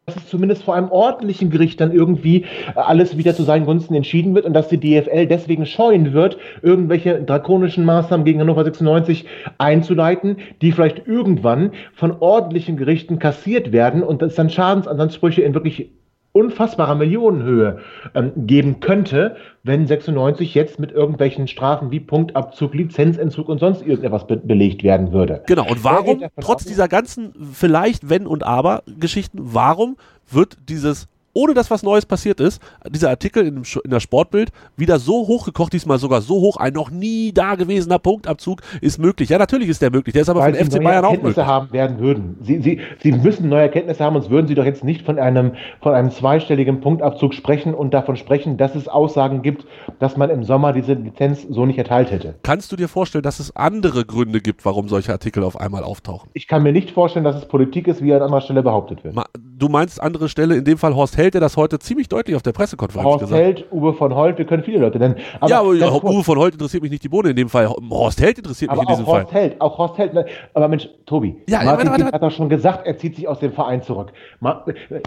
dass 0.07 0.17
es 0.17 0.29
zumindest 0.29 0.65
vor 0.65 0.75
einem 0.75 0.89
ordentlichen 0.89 1.49
Gericht 1.51 1.81
dann 1.81 1.93
irgendwie 1.93 2.45
alles 2.75 3.17
wieder 3.17 3.37
zu 3.37 3.45
seinen 3.45 3.67
Gunsten 3.67 3.95
entschieden 3.95 4.35
wird 4.35 4.47
und 4.47 4.53
dass 4.53 4.67
die 4.67 4.81
DFL 4.81 5.29
deswegen 5.29 5.65
scheuen 5.65 6.13
wird, 6.13 6.39
irgendwelche 6.61 7.23
drakonischen 7.23 7.85
Maßnahmen 7.85 8.25
gegen 8.25 8.41
Hannover 8.41 8.65
96 8.65 9.27
einzuleiten, 9.59 10.39
die 10.61 10.73
vielleicht 10.73 11.07
irgendwann 11.07 11.71
von 11.95 12.17
ordentlichen 12.19 12.77
Gerichten 12.77 13.21
kassiert 13.21 13.71
werden 13.71 14.03
und 14.03 14.23
es 14.23 14.35
dann 14.35 14.51
Schadensansprüche 14.51 15.43
in 15.43 15.55
wirklich 15.55 15.93
unfassbarer 16.35 16.97
Millionenhöhe 16.97 17.79
ähm, 18.15 18.33
geben 18.37 18.81
könnte, 18.81 19.37
wenn 19.63 19.87
96 19.87 20.53
jetzt 20.55 20.81
mit 20.81 20.91
irgendwelchen 20.91 21.47
Strafen 21.47 21.93
wie 21.93 22.01
Punktabzug, 22.01 22.75
Lizenzentzug 22.75 23.49
und 23.49 23.61
sonst 23.61 23.83
irgendetwas 23.83 24.27
be 24.27 24.37
belegt 24.37 24.83
werden 24.83 25.13
würde. 25.13 25.43
Genau, 25.47 25.65
und 25.71 25.85
warum, 25.85 26.25
trotz 26.41 26.65
dieser 26.65 26.89
ganzen 26.89 27.33
vielleicht 27.53 28.11
Wenn 28.11 28.27
und 28.27 28.43
Aber 28.43 28.83
Geschichten, 28.99 29.39
warum 29.43 29.97
wird 30.29 30.57
dieses 30.69 31.07
ohne 31.35 31.53
dass 31.53 31.71
was 31.71 31.83
Neues 31.83 32.07
passiert 32.07 32.41
ist, 32.41 32.63
dieser 32.89 33.11
Artikel 33.11 33.47
in, 33.47 33.63
in 33.85 33.91
der 33.91 34.01
Sportbild 34.01 34.51
wieder 34.77 34.99
so 34.99 35.27
hochgekocht, 35.27 35.73
diesmal 35.73 35.99
sogar 35.99 36.23
so 36.23 36.37
hoch, 36.37 36.57
ein 36.57 36.73
noch 36.73 36.91
nie 36.91 37.33
dagewesener 37.33 37.99
Punktabzug 37.99 38.63
ist 38.81 38.99
möglich. 38.99 39.29
Ja, 39.29 39.39
natürlich 39.39 39.69
ist 39.69 39.83
der 39.83 39.91
möglich, 39.91 40.13
der 40.13 40.23
ist 40.23 40.29
aber 40.29 40.41
Weil 40.41 40.55
von 40.55 40.67
FC 40.67 40.83
Bayern 40.83 41.05
auch 41.05 41.21
möglich. 41.21 41.37
haben 41.45 41.73
werden 41.73 41.99
würden. 41.99 42.37
Sie, 42.41 42.61
Sie, 42.63 42.81
Sie 43.01 43.13
müssen 43.13 43.49
neue 43.49 43.63
Erkenntnisse 43.63 44.03
haben, 44.03 44.15
sonst 44.15 44.31
würden 44.31 44.47
Sie 44.47 44.55
doch 44.55 44.65
jetzt 44.65 44.85
nicht 44.85 45.05
von 45.05 45.19
einem, 45.19 45.53
von 45.83 45.93
einem 45.93 46.11
zweistelligen 46.11 46.81
Punktabzug 46.81 47.35
sprechen 47.35 47.75
und 47.75 47.93
davon 47.93 48.17
sprechen, 48.17 48.57
dass 48.57 48.75
es 48.75 48.89
Aussagen 48.89 49.43
gibt, 49.43 49.67
dass 49.99 50.17
man 50.17 50.31
im 50.31 50.45
Sommer 50.45 50.73
diese 50.73 50.95
Lizenz 50.95 51.47
so 51.49 51.67
nicht 51.67 51.79
erteilt 51.79 52.11
hätte. 52.11 52.37
Kannst 52.43 52.71
du 52.73 52.77
dir 52.77 52.89
vorstellen, 52.89 53.23
dass 53.23 53.41
es 53.41 53.55
andere 53.57 54.05
Gründe 54.05 54.41
gibt, 54.41 54.65
warum 54.65 54.89
solche 54.89 55.13
Artikel 55.13 55.43
auf 55.43 55.61
einmal 55.61 55.83
auftauchen? 55.83 56.31
Ich 56.35 56.49
kann 56.49 56.63
mir 56.63 56.73
nicht 56.73 56.91
vorstellen, 56.91 57.25
dass 57.25 57.37
es 57.37 57.47
Politik 57.47 57.89
ist, 57.89 58.03
wie 58.03 58.15
an 58.15 58.23
anderer 58.23 58.41
Stelle 58.41 58.63
behauptet 58.63 59.05
wird. 59.05 59.15
Du 59.57 59.69
meinst 59.69 60.03
andere 60.03 60.29
Stelle, 60.29 60.57
in 60.57 60.65
dem 60.65 60.79
Fall 60.79 60.95
Horst 60.97 61.17
Held 61.17 61.35
der 61.35 61.41
das 61.41 61.57
heute 61.57 61.79
ziemlich 61.79 62.09
deutlich 62.09 62.35
auf 62.35 62.43
der 62.43 62.53
Pressekonferenz 62.53 63.07
Horst 63.07 63.21
gesagt. 63.21 63.41
Held, 63.41 63.73
Uwe 63.73 63.93
von 63.93 64.15
Holt, 64.15 64.37
wir 64.39 64.47
können 64.47 64.65
viele 64.65 64.79
Leute 64.79 64.99
nennen. 64.99 65.17
Aber 65.39 65.49
ja, 65.49 65.61
aber 65.61 66.05
Uwe 66.05 66.25
von 66.25 66.39
Holt 66.39 66.55
interessiert 66.55 66.83
mich 66.83 66.91
nicht 66.91 67.05
die 67.05 67.09
Bohne 67.09 67.31
in 67.31 67.37
dem 67.37 67.49
Fall. 67.49 67.69
Horst 67.69 68.21
Held 68.21 68.39
interessiert 68.39 68.73
mich 68.73 68.81
in 68.81 68.87
diesem 68.89 69.07
Horst 69.07 69.31
Fall. 69.31 69.41
Held, 69.41 69.61
auch 69.61 69.79
Horst 69.79 69.99
Held. 69.99 70.15
Ne? 70.15 70.27
Aber 70.55 70.69
Mensch, 70.69 70.89
Tobi, 71.07 71.37
ja, 71.49 71.63
Martin 71.63 71.89
warte, 71.89 72.03
warte, 72.05 72.15
hat 72.17 72.23
doch 72.23 72.31
schon 72.31 72.49
gesagt, 72.49 72.87
er 72.87 72.99
zieht 72.99 73.15
sich 73.17 73.29
aus 73.29 73.39
dem 73.39 73.53
Verein 73.53 73.83
zurück. 73.83 74.13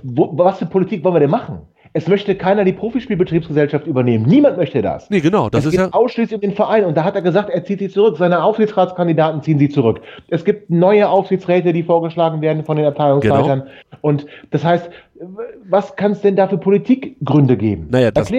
Wo, 0.04 0.38
was 0.38 0.60
für 0.60 0.66
Politik 0.66 1.04
wollen 1.04 1.16
wir 1.16 1.20
denn 1.20 1.30
machen? 1.30 1.60
Es 1.98 2.08
möchte 2.08 2.36
keiner 2.36 2.64
die 2.64 2.74
Profispielbetriebsgesellschaft 2.74 3.88
übernehmen. 3.88 4.24
Niemand 4.28 4.56
möchte 4.58 4.84
das. 4.84 5.10
Nee, 5.10 5.20
genau. 5.20 5.50
Das 5.50 5.62
es 5.62 5.66
ist 5.66 5.72
geht 5.72 5.80
ja 5.80 5.94
ausschließlich 5.94 6.36
um 6.36 6.42
den 6.42 6.54
Verein. 6.54 6.86
Und 6.86 6.96
da 6.96 7.04
hat 7.04 7.16
er 7.16 7.24
gesagt, 7.24 7.50
er 7.50 7.66
zieht 7.66 7.80
sich 7.80 7.92
zurück. 7.92 8.18
Seine 8.20 8.44
Aufsichtsratskandidaten 8.44 9.42
ziehen 9.42 9.58
sie 9.58 9.68
zurück. 9.68 10.02
Es 10.28 10.46
gibt 10.46 10.70
neue 10.70 11.10
Aufsichtsräte, 11.10 11.74
die 11.74 11.82
vorgeschlagen 11.82 12.40
werden 12.42 12.64
von 12.64 12.78
den 12.78 12.86
Abteilungsleitern. 12.86 13.62
Genau. 13.62 13.72
Und 14.02 14.28
das 14.52 14.64
heißt, 14.64 14.92
was 15.68 15.96
kann 15.96 16.12
es 16.12 16.22
denn 16.22 16.36
da 16.36 16.48
für 16.48 16.60
Politikgründe 16.60 17.58
geben? 17.58 17.88
Naja, 17.90 18.12
das, 18.12 18.32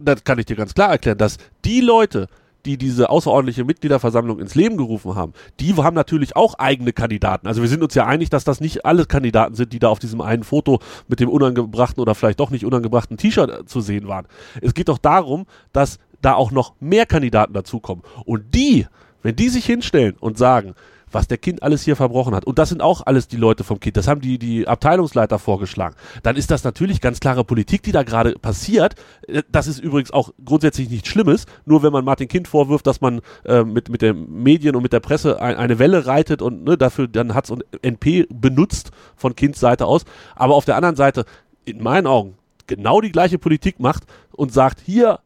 das 0.00 0.24
kann 0.24 0.40
ich 0.40 0.46
dir 0.46 0.56
ganz 0.56 0.74
klar 0.74 0.90
erklären, 0.90 1.18
dass 1.18 1.38
die 1.64 1.82
Leute, 1.82 2.26
die 2.66 2.76
diese 2.76 3.08
außerordentliche 3.08 3.64
Mitgliederversammlung 3.64 4.40
ins 4.40 4.54
Leben 4.54 4.76
gerufen 4.76 5.14
haben, 5.14 5.32
die 5.60 5.74
haben 5.74 5.94
natürlich 5.94 6.36
auch 6.36 6.54
eigene 6.58 6.92
Kandidaten. 6.92 7.46
Also 7.46 7.62
wir 7.62 7.68
sind 7.68 7.82
uns 7.82 7.94
ja 7.94 8.06
einig, 8.06 8.28
dass 8.28 8.44
das 8.44 8.60
nicht 8.60 8.84
alle 8.84 9.06
Kandidaten 9.06 9.54
sind, 9.54 9.72
die 9.72 9.78
da 9.78 9.88
auf 9.88 10.00
diesem 10.00 10.20
einen 10.20 10.42
Foto 10.42 10.80
mit 11.08 11.20
dem 11.20 11.28
unangebrachten 11.28 12.02
oder 12.02 12.14
vielleicht 12.14 12.40
doch 12.40 12.50
nicht 12.50 12.64
unangebrachten 12.64 13.16
T-Shirt 13.16 13.50
äh, 13.50 13.64
zu 13.64 13.80
sehen 13.80 14.08
waren. 14.08 14.26
Es 14.60 14.74
geht 14.74 14.88
doch 14.88 14.98
darum, 14.98 15.46
dass 15.72 15.98
da 16.20 16.34
auch 16.34 16.50
noch 16.50 16.74
mehr 16.80 17.06
Kandidaten 17.06 17.52
dazukommen. 17.52 18.04
Und 18.24 18.54
die, 18.54 18.86
wenn 19.22 19.36
die 19.36 19.48
sich 19.48 19.64
hinstellen 19.64 20.16
und 20.18 20.36
sagen, 20.36 20.74
was 21.10 21.28
der 21.28 21.38
Kind 21.38 21.62
alles 21.62 21.82
hier 21.82 21.96
verbrochen 21.96 22.34
hat. 22.34 22.44
Und 22.44 22.58
das 22.58 22.68
sind 22.68 22.82
auch 22.82 23.02
alles 23.06 23.28
die 23.28 23.36
Leute 23.36 23.64
vom 23.64 23.80
Kind. 23.80 23.96
Das 23.96 24.08
haben 24.08 24.20
die, 24.20 24.38
die 24.38 24.66
Abteilungsleiter 24.66 25.38
vorgeschlagen. 25.38 25.96
Dann 26.22 26.36
ist 26.36 26.50
das 26.50 26.64
natürlich 26.64 27.00
ganz 27.00 27.20
klare 27.20 27.44
Politik, 27.44 27.82
die 27.82 27.92
da 27.92 28.02
gerade 28.02 28.32
passiert. 28.32 28.94
Äh, 29.26 29.42
das 29.50 29.66
ist 29.66 29.78
übrigens 29.78 30.10
auch 30.10 30.30
grundsätzlich 30.44 30.90
nichts 30.90 31.08
Schlimmes. 31.08 31.46
Nur 31.64 31.82
wenn 31.82 31.92
man 31.92 32.04
Martin 32.04 32.28
Kind 32.28 32.48
vorwirft, 32.48 32.86
dass 32.86 33.00
man 33.00 33.20
äh, 33.44 33.62
mit, 33.62 33.88
mit 33.88 34.02
den 34.02 34.42
Medien 34.42 34.76
und 34.76 34.82
mit 34.82 34.92
der 34.92 35.00
Presse 35.00 35.40
ein, 35.40 35.56
eine 35.56 35.78
Welle 35.78 36.06
reitet 36.06 36.42
und 36.42 36.64
ne, 36.64 36.76
dafür 36.76 37.08
dann 37.08 37.34
hat 37.34 37.50
und 37.50 37.64
NP 37.82 38.26
benutzt 38.30 38.90
von 39.16 39.36
Kinds 39.36 39.60
Seite 39.60 39.86
aus. 39.86 40.04
Aber 40.34 40.54
auf 40.54 40.64
der 40.64 40.76
anderen 40.76 40.96
Seite, 40.96 41.24
in 41.64 41.82
meinen 41.82 42.06
Augen, 42.06 42.36
genau 42.66 43.00
die 43.00 43.12
gleiche 43.12 43.38
Politik 43.38 43.80
macht 43.80 44.04
und 44.32 44.52
sagt, 44.52 44.80
hier 44.84 45.20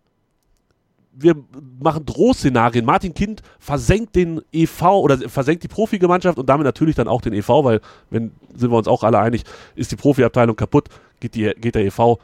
wir 1.23 1.37
machen 1.81 2.07
Drohszenarien. 2.07 2.85
Martin 2.85 3.15
Kind 3.15 3.43
versenkt 3.59 4.17
den 4.17 4.41
EV 4.53 4.83
oder 4.83 5.19
versenkt 5.29 5.63
die 5.63 5.69
Profigemeinschaft 5.69 6.39
und 6.39 6.49
damit 6.49 6.65
natürlich 6.65 6.97
dann 6.97 7.09
auch 7.09 7.21
den 7.21 7.33
EV, 7.33 7.65
weil, 7.65 7.81
wenn, 8.11 8.33
sind 8.55 8.71
wir 8.71 8.79
uns 8.79 8.89
auch 8.89 9.03
alle 9.03 9.19
einig, 9.19 9.45
ist 9.75 9.93
die 9.93 9.97
Profiabteilung 9.97 10.57
kaputt, 10.57 10.89
geht, 11.21 11.35
die, 11.35 11.53
geht 11.61 11.75
der 11.75 11.85
EV 11.85 12.19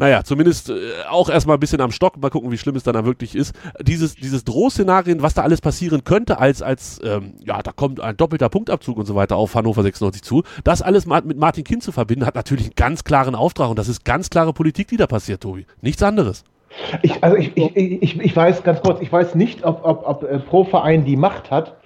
naja, 0.00 0.24
zumindest 0.24 0.70
äh, 0.70 0.74
auch 1.10 1.28
erstmal 1.28 1.58
ein 1.58 1.60
bisschen 1.60 1.82
am 1.82 1.92
Stock, 1.92 2.16
mal 2.16 2.30
gucken, 2.30 2.50
wie 2.50 2.56
schlimm 2.56 2.74
es 2.74 2.82
dann, 2.82 2.94
dann 2.94 3.04
wirklich 3.04 3.34
ist. 3.34 3.54
Dieses, 3.82 4.14
dieses 4.14 4.44
Drohszenarien, 4.44 5.20
was 5.20 5.34
da 5.34 5.42
alles 5.42 5.60
passieren 5.60 6.04
könnte, 6.04 6.38
als, 6.38 6.62
als 6.62 6.98
ähm, 7.04 7.34
ja, 7.44 7.62
da 7.62 7.70
kommt 7.72 8.00
ein 8.00 8.16
doppelter 8.16 8.48
Punktabzug 8.48 8.96
und 8.96 9.04
so 9.04 9.14
weiter 9.14 9.36
auf 9.36 9.54
Hannover 9.54 9.82
96 9.82 10.22
zu, 10.22 10.42
das 10.64 10.80
alles 10.80 11.04
mit 11.04 11.36
Martin 11.36 11.64
Kind 11.64 11.82
zu 11.82 11.92
verbinden, 11.92 12.24
hat 12.24 12.34
natürlich 12.34 12.64
einen 12.64 12.76
ganz 12.76 13.04
klaren 13.04 13.34
Auftrag 13.34 13.68
und 13.68 13.78
das 13.78 13.88
ist 13.88 14.02
ganz 14.06 14.30
klare 14.30 14.54
Politik, 14.54 14.88
die 14.88 14.96
da 14.96 15.06
passiert, 15.06 15.42
Tobi. 15.42 15.66
Nichts 15.82 16.02
anderes. 16.02 16.44
Ich, 17.02 17.22
also 17.22 17.36
ich, 17.36 17.56
ich, 17.56 17.76
ich, 17.76 18.20
ich 18.20 18.36
weiß 18.36 18.62
ganz 18.62 18.80
kurz, 18.80 19.00
ich 19.00 19.12
weiß 19.12 19.34
nicht, 19.34 19.64
ob, 19.64 19.84
ob, 19.84 20.06
ob 20.06 20.22
äh, 20.22 20.38
pro 20.38 20.64
Verein 20.64 21.04
die 21.04 21.16
Macht 21.16 21.50
hat, 21.50 21.76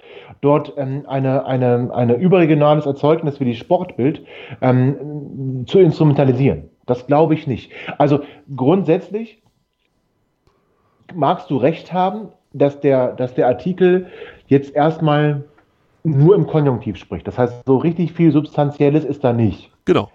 dort 0.41 0.73
ähm, 0.77 1.05
eine, 1.07 1.45
eine, 1.45 1.91
eine 1.93 2.15
überregionales 2.15 2.85
Erzeugnis 2.85 3.39
wie 3.39 3.45
die 3.45 3.55
Sportbild 3.55 4.25
ähm, 4.61 5.65
zu 5.67 5.79
instrumentalisieren. 5.79 6.69
Das 6.85 7.07
glaube 7.07 7.33
ich 7.33 7.47
nicht. 7.47 7.71
Also 7.97 8.21
grundsätzlich 8.55 9.41
magst 11.13 11.49
du 11.49 11.57
recht 11.57 11.91
haben, 11.93 12.29
dass 12.53 12.79
der, 12.79 13.13
dass 13.13 13.33
der 13.33 13.47
Artikel 13.47 14.07
jetzt 14.47 14.75
erstmal 14.75 15.43
nur 16.03 16.35
im 16.35 16.45
Konjunktiv 16.45 16.97
spricht. 16.97 17.27
Das 17.27 17.37
heißt, 17.37 17.63
so 17.65 17.77
richtig 17.77 18.13
viel 18.13 18.31
Substanzielles 18.31 19.03
ist 19.03 19.23
da 19.23 19.33
nicht. 19.33 19.71
Genau. 19.85 20.09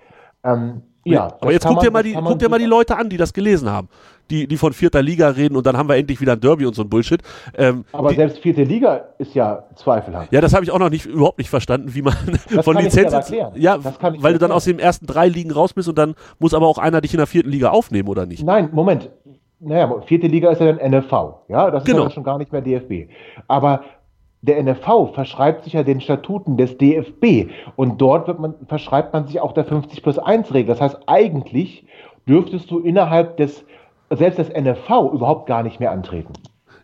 Ähm, 0.44 0.82
ja, 1.04 1.34
aber 1.40 1.52
jetzt 1.52 1.66
guck 1.66 1.80
dir 1.80 1.90
mal 1.90 2.02
die, 2.02 2.12
guck 2.12 2.38
dir 2.38 2.48
mal 2.48 2.58
die 2.58 2.66
Leute 2.66 2.96
an, 2.96 3.08
die 3.08 3.16
das 3.16 3.32
gelesen 3.32 3.70
haben, 3.70 3.88
die, 4.30 4.46
die 4.46 4.56
von 4.56 4.72
vierter 4.72 5.02
Liga 5.02 5.28
reden 5.28 5.56
und 5.56 5.66
dann 5.66 5.76
haben 5.76 5.88
wir 5.88 5.96
endlich 5.96 6.20
wieder 6.20 6.32
ein 6.32 6.40
Derby 6.40 6.66
und 6.66 6.74
so 6.74 6.82
ein 6.82 6.88
Bullshit. 6.88 7.22
Ähm, 7.56 7.84
aber 7.92 8.10
die, 8.10 8.16
selbst 8.16 8.38
vierte 8.38 8.64
Liga 8.64 9.04
ist 9.18 9.34
ja 9.34 9.64
zweifelhaft. 9.76 10.32
Ja, 10.32 10.40
das 10.40 10.52
habe 10.52 10.64
ich 10.64 10.70
auch 10.70 10.78
noch 10.78 10.90
nicht 10.90 11.06
überhaupt 11.06 11.38
nicht 11.38 11.50
verstanden, 11.50 11.94
wie 11.94 12.02
man 12.02 12.14
das 12.52 12.64
von 12.64 12.76
Lizenz. 12.76 13.32
Ja, 13.54 13.78
weil 13.82 14.34
du 14.34 14.38
dann 14.38 14.52
aus 14.52 14.64
den 14.64 14.78
ersten 14.78 15.06
drei 15.06 15.28
Ligen 15.28 15.50
raus 15.50 15.72
bist 15.72 15.88
und 15.88 15.96
dann 15.96 16.14
muss 16.38 16.54
aber 16.54 16.66
auch 16.66 16.78
einer 16.78 17.00
dich 17.00 17.14
in 17.14 17.18
der 17.18 17.26
vierten 17.26 17.50
Liga 17.50 17.70
aufnehmen, 17.70 18.08
oder 18.08 18.26
nicht? 18.26 18.44
Nein, 18.44 18.70
Moment. 18.72 19.10
Naja, 19.62 20.00
vierte 20.06 20.26
Liga 20.26 20.50
ist 20.50 20.60
ja 20.60 20.72
dann 20.72 20.90
NFV, 20.90 21.12
ja, 21.48 21.70
das 21.70 21.84
genau. 21.84 22.04
ist 22.04 22.04
ja 22.04 22.10
schon 22.12 22.24
gar 22.24 22.38
nicht 22.38 22.50
mehr 22.50 22.62
DFB. 22.62 23.10
Aber 23.46 23.82
der 24.42 24.62
NFV 24.62 25.12
verschreibt 25.14 25.64
sich 25.64 25.74
ja 25.74 25.82
den 25.82 26.00
Statuten 26.00 26.56
des 26.56 26.78
DFB 26.78 27.50
und 27.76 28.00
dort 28.00 28.38
man, 28.38 28.54
verschreibt 28.66 29.12
man 29.12 29.26
sich 29.26 29.40
auch 29.40 29.52
der 29.52 29.64
50 29.64 30.02
plus 30.02 30.18
1 30.18 30.54
Regel. 30.54 30.68
Das 30.68 30.80
heißt, 30.80 30.98
eigentlich 31.06 31.84
dürftest 32.26 32.70
du 32.70 32.78
innerhalb 32.78 33.36
des, 33.36 33.64
selbst 34.10 34.38
des 34.38 34.48
NFV 34.48 35.12
überhaupt 35.12 35.46
gar 35.46 35.62
nicht 35.62 35.80
mehr 35.80 35.90
antreten. 35.90 36.32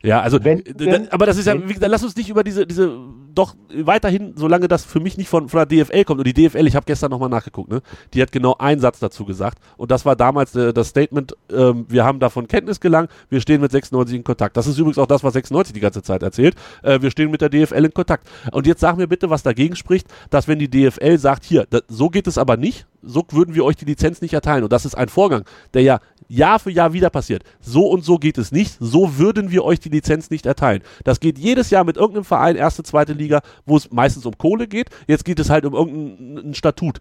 Ja, 0.02 0.20
also, 0.20 0.44
wenn, 0.44 0.62
denn, 0.64 1.08
aber 1.10 1.26
das 1.26 1.38
ist 1.38 1.46
ja, 1.46 1.68
wie, 1.68 1.74
dann 1.74 1.90
lass 1.90 2.04
uns 2.04 2.14
nicht 2.16 2.28
über 2.28 2.44
diese, 2.44 2.66
diese, 2.66 2.98
doch 3.36 3.54
weiterhin, 3.72 4.32
solange 4.36 4.68
das 4.68 4.84
für 4.84 5.00
mich 5.00 5.16
nicht 5.16 5.28
von, 5.28 5.48
von 5.48 5.66
der 5.66 5.84
DFL 5.84 6.04
kommt, 6.04 6.18
und 6.20 6.26
die 6.26 6.32
DFL, 6.32 6.66
ich 6.66 6.74
habe 6.74 6.86
gestern 6.86 7.10
nochmal 7.10 7.28
nachgeguckt, 7.28 7.70
ne, 7.70 7.82
die 8.14 8.22
hat 8.22 8.32
genau 8.32 8.56
einen 8.58 8.80
Satz 8.80 8.98
dazu 8.98 9.24
gesagt, 9.24 9.58
und 9.76 9.90
das 9.90 10.04
war 10.04 10.16
damals 10.16 10.54
äh, 10.54 10.72
das 10.72 10.88
Statement, 10.88 11.34
ähm, 11.52 11.86
wir 11.88 12.04
haben 12.04 12.18
davon 12.18 12.48
Kenntnis 12.48 12.80
gelangt, 12.80 13.10
wir 13.28 13.40
stehen 13.40 13.60
mit 13.60 13.70
96 13.70 14.16
in 14.16 14.24
Kontakt. 14.24 14.56
Das 14.56 14.66
ist 14.66 14.78
übrigens 14.78 14.98
auch 14.98 15.06
das, 15.06 15.22
was 15.22 15.34
96 15.34 15.74
die 15.74 15.80
ganze 15.80 16.02
Zeit 16.02 16.22
erzählt, 16.22 16.56
äh, 16.82 17.00
wir 17.00 17.10
stehen 17.10 17.30
mit 17.30 17.40
der 17.40 17.48
DFL 17.48 17.84
in 17.84 17.94
Kontakt. 17.94 18.26
Und 18.52 18.66
jetzt 18.66 18.80
sag 18.80 18.96
mir 18.96 19.06
bitte, 19.06 19.30
was 19.30 19.42
dagegen 19.42 19.76
spricht, 19.76 20.08
dass 20.30 20.48
wenn 20.48 20.58
die 20.58 20.70
DFL 20.70 21.18
sagt, 21.18 21.44
hier, 21.44 21.66
das, 21.68 21.82
so 21.88 22.08
geht 22.08 22.26
es 22.26 22.38
aber 22.38 22.56
nicht, 22.56 22.86
so 23.02 23.24
würden 23.30 23.54
wir 23.54 23.64
euch 23.64 23.76
die 23.76 23.84
Lizenz 23.84 24.20
nicht 24.20 24.34
erteilen. 24.34 24.64
Und 24.64 24.72
das 24.72 24.84
ist 24.84 24.96
ein 24.96 25.08
Vorgang, 25.08 25.44
der 25.74 25.82
ja 25.82 26.00
Jahr 26.28 26.58
für 26.58 26.70
Jahr 26.70 26.92
wieder 26.92 27.10
passiert. 27.10 27.44
So 27.60 27.86
und 27.86 28.04
so 28.04 28.18
geht 28.18 28.38
es 28.38 28.52
nicht. 28.52 28.76
So 28.80 29.18
würden 29.18 29.50
wir 29.50 29.64
euch 29.64 29.80
die 29.80 29.88
Lizenz 29.88 30.30
nicht 30.30 30.46
erteilen. 30.46 30.82
Das 31.04 31.20
geht 31.20 31.38
jedes 31.38 31.70
Jahr 31.70 31.84
mit 31.84 31.96
irgendeinem 31.96 32.24
Verein, 32.24 32.56
erste, 32.56 32.82
zweite 32.82 33.12
Liga, 33.12 33.25
wo 33.64 33.76
es 33.76 33.90
meistens 33.90 34.26
um 34.26 34.36
Kohle 34.36 34.66
geht. 34.66 34.90
Jetzt 35.06 35.24
geht 35.24 35.38
es 35.38 35.50
halt 35.50 35.64
um 35.64 35.74
irgendein 35.74 36.54
Statut. 36.54 37.00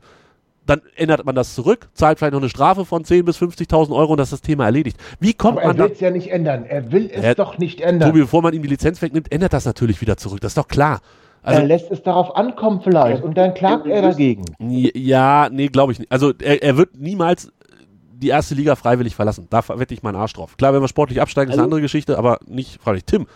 Dann 0.66 0.82
ändert 0.96 1.26
man 1.26 1.36
das 1.36 1.54
zurück, 1.54 1.90
zahlt 1.94 2.18
vielleicht 2.18 2.34
noch 2.34 2.42
eine 2.42 2.50
Strafe 2.50 2.86
von 2.86 3.04
10.000 3.04 3.24
bis 3.24 3.38
50.000 3.38 3.96
Euro 3.96 4.14
und 4.14 4.18
das 4.18 4.30
ist 4.30 4.34
das 4.34 4.42
Thema 4.42 4.66
erledigt. 4.66 4.98
Wie 5.20 5.34
kommt 5.34 5.60
Aber 5.60 5.68
man 5.68 5.78
Er 5.78 5.84
will 5.86 5.92
es 5.92 6.00
ja 6.00 6.10
nicht 6.10 6.32
ändern. 6.32 6.66
Er 6.66 6.92
will 6.92 7.12
es 7.14 7.24
er, 7.24 7.36
doch 7.36 7.60
nicht 7.60 7.82
ändern. 7.82 8.10
Tobi, 8.10 8.22
bevor 8.22 8.42
man 8.42 8.54
ihm 8.54 8.64
die 8.64 8.70
Lizenz 8.70 9.02
wegnimmt, 9.02 9.32
ändert 9.32 9.54
das 9.54 9.66
natürlich 9.66 10.02
wieder 10.02 10.18
zurück. 10.18 10.42
Das 10.42 10.52
ist 10.52 10.58
doch 10.58 10.68
klar. 10.68 11.02
Also, 11.44 11.62
er 11.62 11.68
lässt 11.68 11.92
es 11.92 12.02
darauf 12.02 12.36
ankommen 12.36 12.82
vielleicht 12.82 13.22
und 13.24 13.38
dann 13.38 13.54
klagt 13.54 13.86
er 13.86 14.02
dagegen. 14.02 14.46
Ja, 14.58 15.50
nee, 15.52 15.68
glaube 15.68 15.92
ich 15.92 16.00
nicht. 16.00 16.12
Also 16.12 16.34
er, 16.42 16.64
er 16.64 16.78
wird 16.78 16.98
niemals 16.98 17.52
die 18.16 18.30
erste 18.30 18.56
Liga 18.56 18.76
freiwillig 18.76 19.16
verlassen. 19.16 19.46
Da 19.52 19.64
wette 19.78 19.94
ich 19.94 20.02
meinen 20.02 20.16
Arsch 20.16 20.34
drauf. 20.34 20.58
Klar, 20.58 20.74
wenn 20.74 20.82
wir 20.82 20.88
sportlich 20.88 21.22
absteigen, 21.22 21.52
ist 21.52 21.58
eine 21.58 21.66
andere 21.66 21.82
Geschichte, 21.82 22.18
aber 22.18 22.40
nicht 22.48 22.82
freiwillig. 22.82 23.06
Tim, 23.06 23.28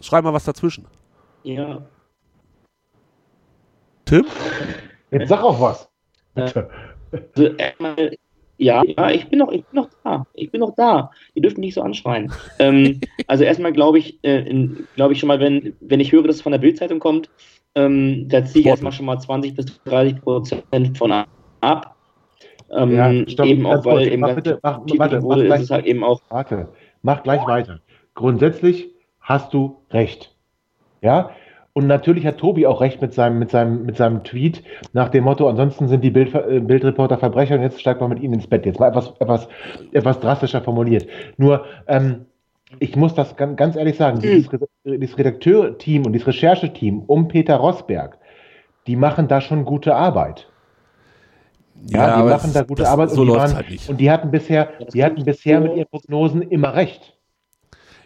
schreib 0.00 0.24
mal 0.24 0.34
was 0.34 0.44
dazwischen. 0.44 0.84
Ja. 1.42 1.82
Tim? 4.10 4.26
Jetzt 5.12 5.28
sag 5.28 5.42
auch 5.44 5.60
was. 5.60 5.88
Bitte. 6.34 6.68
Also 7.12 7.46
erstmal, 7.56 8.16
ja, 8.58 8.82
ja, 8.84 9.10
ich 9.10 9.28
bin 9.28 9.38
noch, 9.38 9.52
ich 9.52 9.64
bin 9.64 9.80
noch 9.82 9.88
da. 10.02 10.26
Ich 10.34 10.50
bin 10.50 10.60
noch 10.60 10.74
da. 10.74 11.12
Ihr 11.34 11.42
dürft 11.42 11.58
mich 11.58 11.66
nicht 11.66 11.74
so 11.74 11.82
anschreien. 11.82 12.32
ähm, 12.58 13.00
also 13.28 13.44
erstmal 13.44 13.72
glaube 13.72 13.98
ich, 13.98 14.18
äh, 14.22 14.68
glaube 14.96 15.12
ich 15.12 15.20
schon 15.20 15.28
mal, 15.28 15.38
wenn, 15.38 15.76
wenn 15.80 16.00
ich 16.00 16.10
höre, 16.10 16.24
dass 16.24 16.36
es 16.36 16.42
von 16.42 16.50
der 16.50 16.58
Bildzeitung 16.58 16.98
kommt, 16.98 17.30
ähm, 17.76 18.28
da 18.28 18.44
ziehe 18.44 18.62
ich 18.62 18.66
erstmal 18.66 18.90
schon 18.90 19.06
mal 19.06 19.18
20 19.18 19.54
bis 19.54 19.80
30 19.84 20.20
Prozent 20.22 20.98
von 20.98 21.12
ab. 21.60 21.96
Ähm, 22.72 22.94
ja, 22.96 23.28
stopp, 23.28 23.46
eben 23.46 23.66
auch, 23.66 23.84
weil 23.84 24.08
eben 24.08 24.22
mach 24.22 24.34
bitte, 24.34 24.58
mach, 24.62 24.80
warte, 24.96 25.22
wurde, 25.22 25.44
mach 25.44 25.56
gleich, 25.56 25.70
halt 25.70 25.86
eben 25.86 26.02
auch. 26.02 26.20
Warte, 26.30 26.68
mach 27.02 27.22
gleich 27.22 27.46
weiter. 27.46 27.80
Grundsätzlich 28.14 28.90
hast 29.20 29.54
du 29.54 29.78
recht. 29.90 30.34
Ja, 31.00 31.30
und 31.72 31.86
natürlich 31.86 32.26
hat 32.26 32.38
Tobi 32.38 32.66
auch 32.66 32.80
recht 32.80 33.00
mit 33.00 33.14
seinem, 33.14 33.38
mit 33.38 33.50
seinem, 33.50 33.84
mit 33.84 33.96
seinem 33.96 34.24
Tweet 34.24 34.62
nach 34.92 35.08
dem 35.08 35.24
Motto, 35.24 35.48
ansonsten 35.48 35.86
sind 35.88 36.02
die 36.02 36.10
Bild, 36.10 36.34
äh, 36.34 36.60
Bildreporter 36.60 37.18
Verbrecher 37.18 37.54
und 37.54 37.62
jetzt 37.62 37.80
steigt 37.80 38.00
man 38.00 38.10
mit 38.10 38.20
ihnen 38.20 38.34
ins 38.34 38.46
Bett. 38.46 38.66
Jetzt 38.66 38.80
mal 38.80 38.88
etwas, 38.88 39.12
etwas, 39.20 39.48
etwas 39.92 40.18
drastischer 40.20 40.62
formuliert. 40.62 41.06
Nur, 41.36 41.64
ähm, 41.86 42.26
ich 42.78 42.96
muss 42.96 43.14
das 43.14 43.36
ganz, 43.36 43.76
ehrlich 43.76 43.96
sagen, 43.96 44.20
dieses, 44.20 44.48
dieses 44.84 45.18
Redakteurteam 45.18 46.06
und 46.06 46.12
dieses 46.12 46.28
Rechercheteam 46.28 47.02
um 47.06 47.28
Peter 47.28 47.56
Rosberg, 47.56 48.18
die 48.86 48.96
machen 48.96 49.28
da 49.28 49.40
schon 49.40 49.64
gute 49.64 49.94
Arbeit. 49.94 50.48
Ja, 51.86 52.08
ja 52.08 52.22
die 52.22 52.28
machen 52.28 52.52
da 52.52 52.62
gute 52.62 52.88
Arbeit 52.88 53.10
so 53.10 53.22
und, 53.22 53.28
die 53.28 53.34
waren, 53.34 53.54
halt 53.54 53.70
nicht. 53.70 53.88
und 53.88 54.00
die 54.00 54.10
hatten 54.10 54.30
bisher, 54.30 54.68
die 54.92 55.04
hatten 55.04 55.24
bisher 55.24 55.60
mit 55.60 55.76
ihren 55.76 55.88
Prognosen 55.88 56.42
immer 56.42 56.74
recht. 56.74 57.16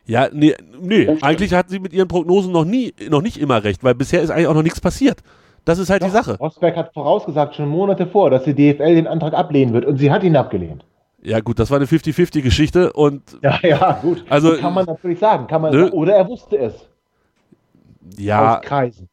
Ja, 0.06 0.28
nee, 0.32 0.54
nee, 0.80 1.08
eigentlich 1.22 1.54
hatten 1.54 1.70
sie 1.70 1.78
mit 1.78 1.92
ihren 1.92 2.08
Prognosen 2.08 2.52
noch 2.52 2.64
nie, 2.64 2.92
noch 3.08 3.22
nicht 3.22 3.38
immer 3.38 3.64
recht, 3.64 3.82
weil 3.84 3.94
bisher 3.94 4.20
ist 4.20 4.30
eigentlich 4.30 4.48
auch 4.48 4.54
noch 4.54 4.62
nichts 4.62 4.80
passiert. 4.80 5.22
Das 5.64 5.78
ist 5.78 5.88
halt 5.88 6.02
Doch, 6.02 6.08
die 6.08 6.12
Sache. 6.12 6.36
Rosberg 6.38 6.76
hat 6.76 6.92
vorausgesagt, 6.92 7.54
schon 7.54 7.68
Monate 7.68 8.06
vor, 8.06 8.28
dass 8.28 8.44
die 8.44 8.54
DFL 8.54 8.94
den 8.94 9.06
Antrag 9.06 9.32
ablehnen 9.32 9.72
wird 9.72 9.86
und 9.86 9.96
sie 9.96 10.10
hat 10.10 10.22
ihn 10.22 10.36
abgelehnt. 10.36 10.84
Ja, 11.22 11.40
gut, 11.40 11.58
das 11.58 11.70
war 11.70 11.78
eine 11.78 11.86
50-50-Geschichte 11.86 12.92
und. 12.92 13.22
Ja, 13.42 13.58
ja, 13.62 13.92
gut. 14.02 14.24
Also, 14.28 14.50
das 14.50 14.60
kann 14.60 14.74
man 14.74 14.84
natürlich 14.84 15.18
sagen. 15.18 15.46
Kann 15.46 15.62
man, 15.62 15.74
ne? 15.74 15.90
Oder 15.90 16.14
er 16.14 16.28
wusste 16.28 16.58
es. 16.58 16.86
Ja. 18.18 18.58
Aus 18.58 18.62
Kreisen. 18.62 19.08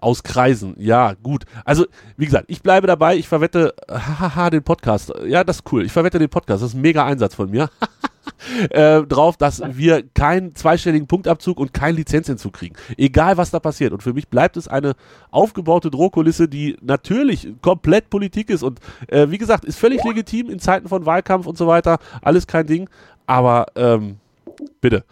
Aus 0.00 0.22
Kreisen, 0.24 0.74
ja, 0.78 1.12
gut. 1.22 1.44
Also, 1.64 1.86
wie 2.16 2.24
gesagt, 2.24 2.46
ich 2.48 2.62
bleibe 2.62 2.88
dabei, 2.88 3.16
ich 3.16 3.28
verwette, 3.28 3.74
hahaha, 3.88 4.50
den 4.50 4.64
Podcast. 4.64 5.12
Ja, 5.24 5.44
das 5.44 5.58
ist 5.58 5.72
cool. 5.72 5.84
Ich 5.84 5.92
verwette 5.92 6.18
den 6.18 6.28
Podcast. 6.28 6.64
Das 6.64 6.70
ist 6.70 6.74
ein 6.74 6.80
mega 6.80 7.04
Einsatz 7.04 7.36
von 7.36 7.48
mir. 7.48 7.70
äh, 8.70 9.02
drauf, 9.02 9.36
dass 9.36 9.62
wir 9.66 10.02
keinen 10.14 10.54
zweistelligen 10.54 11.06
Punktabzug 11.06 11.58
und 11.58 11.72
keinen 11.72 11.96
Lizenzentzug 11.96 12.52
kriegen. 12.52 12.76
Egal, 12.96 13.36
was 13.36 13.50
da 13.50 13.60
passiert. 13.60 13.92
Und 13.92 14.02
für 14.02 14.12
mich 14.12 14.28
bleibt 14.28 14.56
es 14.56 14.68
eine 14.68 14.94
aufgebaute 15.30 15.90
Drohkulisse, 15.90 16.48
die 16.48 16.76
natürlich 16.80 17.48
komplett 17.62 18.10
Politik 18.10 18.50
ist. 18.50 18.62
Und 18.62 18.80
äh, 19.08 19.28
wie 19.30 19.38
gesagt, 19.38 19.64
ist 19.64 19.78
völlig 19.78 20.02
legitim 20.04 20.50
in 20.50 20.58
Zeiten 20.58 20.88
von 20.88 21.06
Wahlkampf 21.06 21.46
und 21.46 21.58
so 21.58 21.66
weiter. 21.66 21.98
Alles 22.22 22.46
kein 22.46 22.66
Ding. 22.66 22.88
Aber 23.26 23.66
ähm, 23.76 24.16
bitte, 24.80 25.04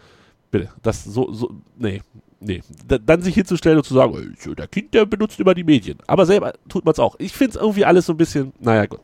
bitte, 0.51 0.71
das 0.83 1.05
so, 1.05 1.33
so, 1.33 1.51
nee, 1.77 2.03
nee. 2.41 2.63
Da, 2.87 2.99
dann 2.99 3.23
sich 3.23 3.35
hinzustellen 3.35 3.79
und 3.79 3.85
zu 3.85 3.95
sagen, 3.95 4.37
der 4.57 4.67
Kind, 4.67 4.95
der 4.95 5.07
benutzt 5.07 5.39
immer 5.41 5.55
die 5.55 5.65
Medien. 5.65 5.99
Aber 6.07 6.27
selber 6.27 6.53
tut 6.69 6.85
man 6.85 6.93
es 6.93 6.99
auch. 6.99 7.17
Ich 7.19 7.33
finde 7.33 7.51
es 7.51 7.63
irgendwie 7.63 7.85
alles 7.85 8.07
so 8.07 8.13
ein 8.13 8.17
bisschen, 8.17 8.53
naja, 8.61 8.87
gut. 8.87 9.03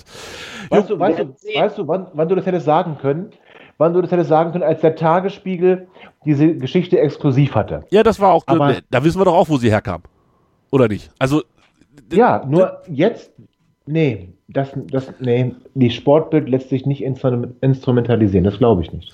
Weißt 0.69 0.91
du, 0.91 0.99
weißt 0.99 1.19
du, 1.21 1.29
weißt 1.29 1.79
du 1.79 1.89
wann, 1.89 2.09
wann 2.12 2.29
du 2.29 2.35
das 2.35 2.47
hättest 2.47 2.67
sagen 2.67 2.99
können? 3.01 3.31
Wann 3.79 3.93
du 3.93 4.01
das 4.01 4.11
hättest 4.11 4.29
sagen 4.29 4.53
können, 4.53 4.64
als 4.64 4.81
der 4.81 4.97
Tagesspiegel 4.97 5.89
diese 6.25 6.57
Geschichte 6.57 6.99
exklusiv 6.99 7.55
hatte. 7.55 7.85
Ja, 7.91 8.03
das 8.03 8.20
war 8.20 8.33
auch, 8.33 8.45
Aber, 8.47 8.77
da 8.91 9.05
wissen 9.05 9.20
wir 9.20 9.25
doch 9.25 9.35
auch, 9.35 9.49
wo 9.49 9.57
sie 9.57 9.70
herkam. 9.70 10.03
Oder 10.70 10.89
nicht? 10.89 11.11
Also. 11.18 11.43
Ja, 12.12 12.45
nur 12.47 12.83
jetzt, 12.89 13.33
nee, 13.87 14.35
das, 14.49 14.70
das, 14.91 15.12
nee, 15.20 15.55
die 15.75 15.91
Sportbild 15.91 16.49
lässt 16.49 16.68
sich 16.68 16.87
nicht 16.87 17.03
instrumentalisieren, 17.03 18.45
das 18.45 18.59
glaube 18.59 18.83
ich 18.83 18.93
nicht. 18.93 19.12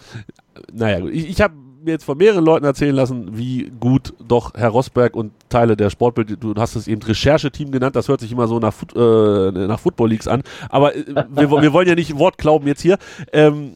Naja, 0.73 1.07
ich, 1.07 1.29
ich 1.29 1.41
habe 1.41 1.55
mir 1.83 1.93
jetzt 1.93 2.05
von 2.05 2.18
mehreren 2.18 2.45
Leuten 2.45 2.64
erzählen 2.64 2.95
lassen, 2.95 3.37
wie 3.37 3.72
gut 3.81 4.12
doch 4.26 4.55
Herr 4.55 4.70
Rosberg 4.70 5.16
und 5.16 5.33
Teile 5.49 5.76
der 5.76 5.91
Sportbild, 5.91 6.37
du 6.41 6.55
hast 6.57 6.76
es 6.76 6.87
eben 6.87 7.03
Rechercheteam 7.03 7.70
genannt, 7.70 7.97
das 7.97 8.09
hört 8.09 8.20
sich 8.20 8.33
immer 8.33 8.49
so 8.49 8.59
nach, 8.59 8.74
äh, 8.95 9.66
nach 9.66 9.81
Football 9.81 10.11
Leagues 10.11 10.28
an, 10.28 10.43
aber 10.68 10.95
äh, 10.95 11.05
wir, 11.31 11.51
wir 11.51 11.72
wollen 11.72 11.89
ja 11.89 11.95
nicht 11.95 12.18
Wort 12.18 12.39
glauben 12.39 12.66
jetzt 12.66 12.83
hier. 12.83 12.99
Ähm, 13.33 13.72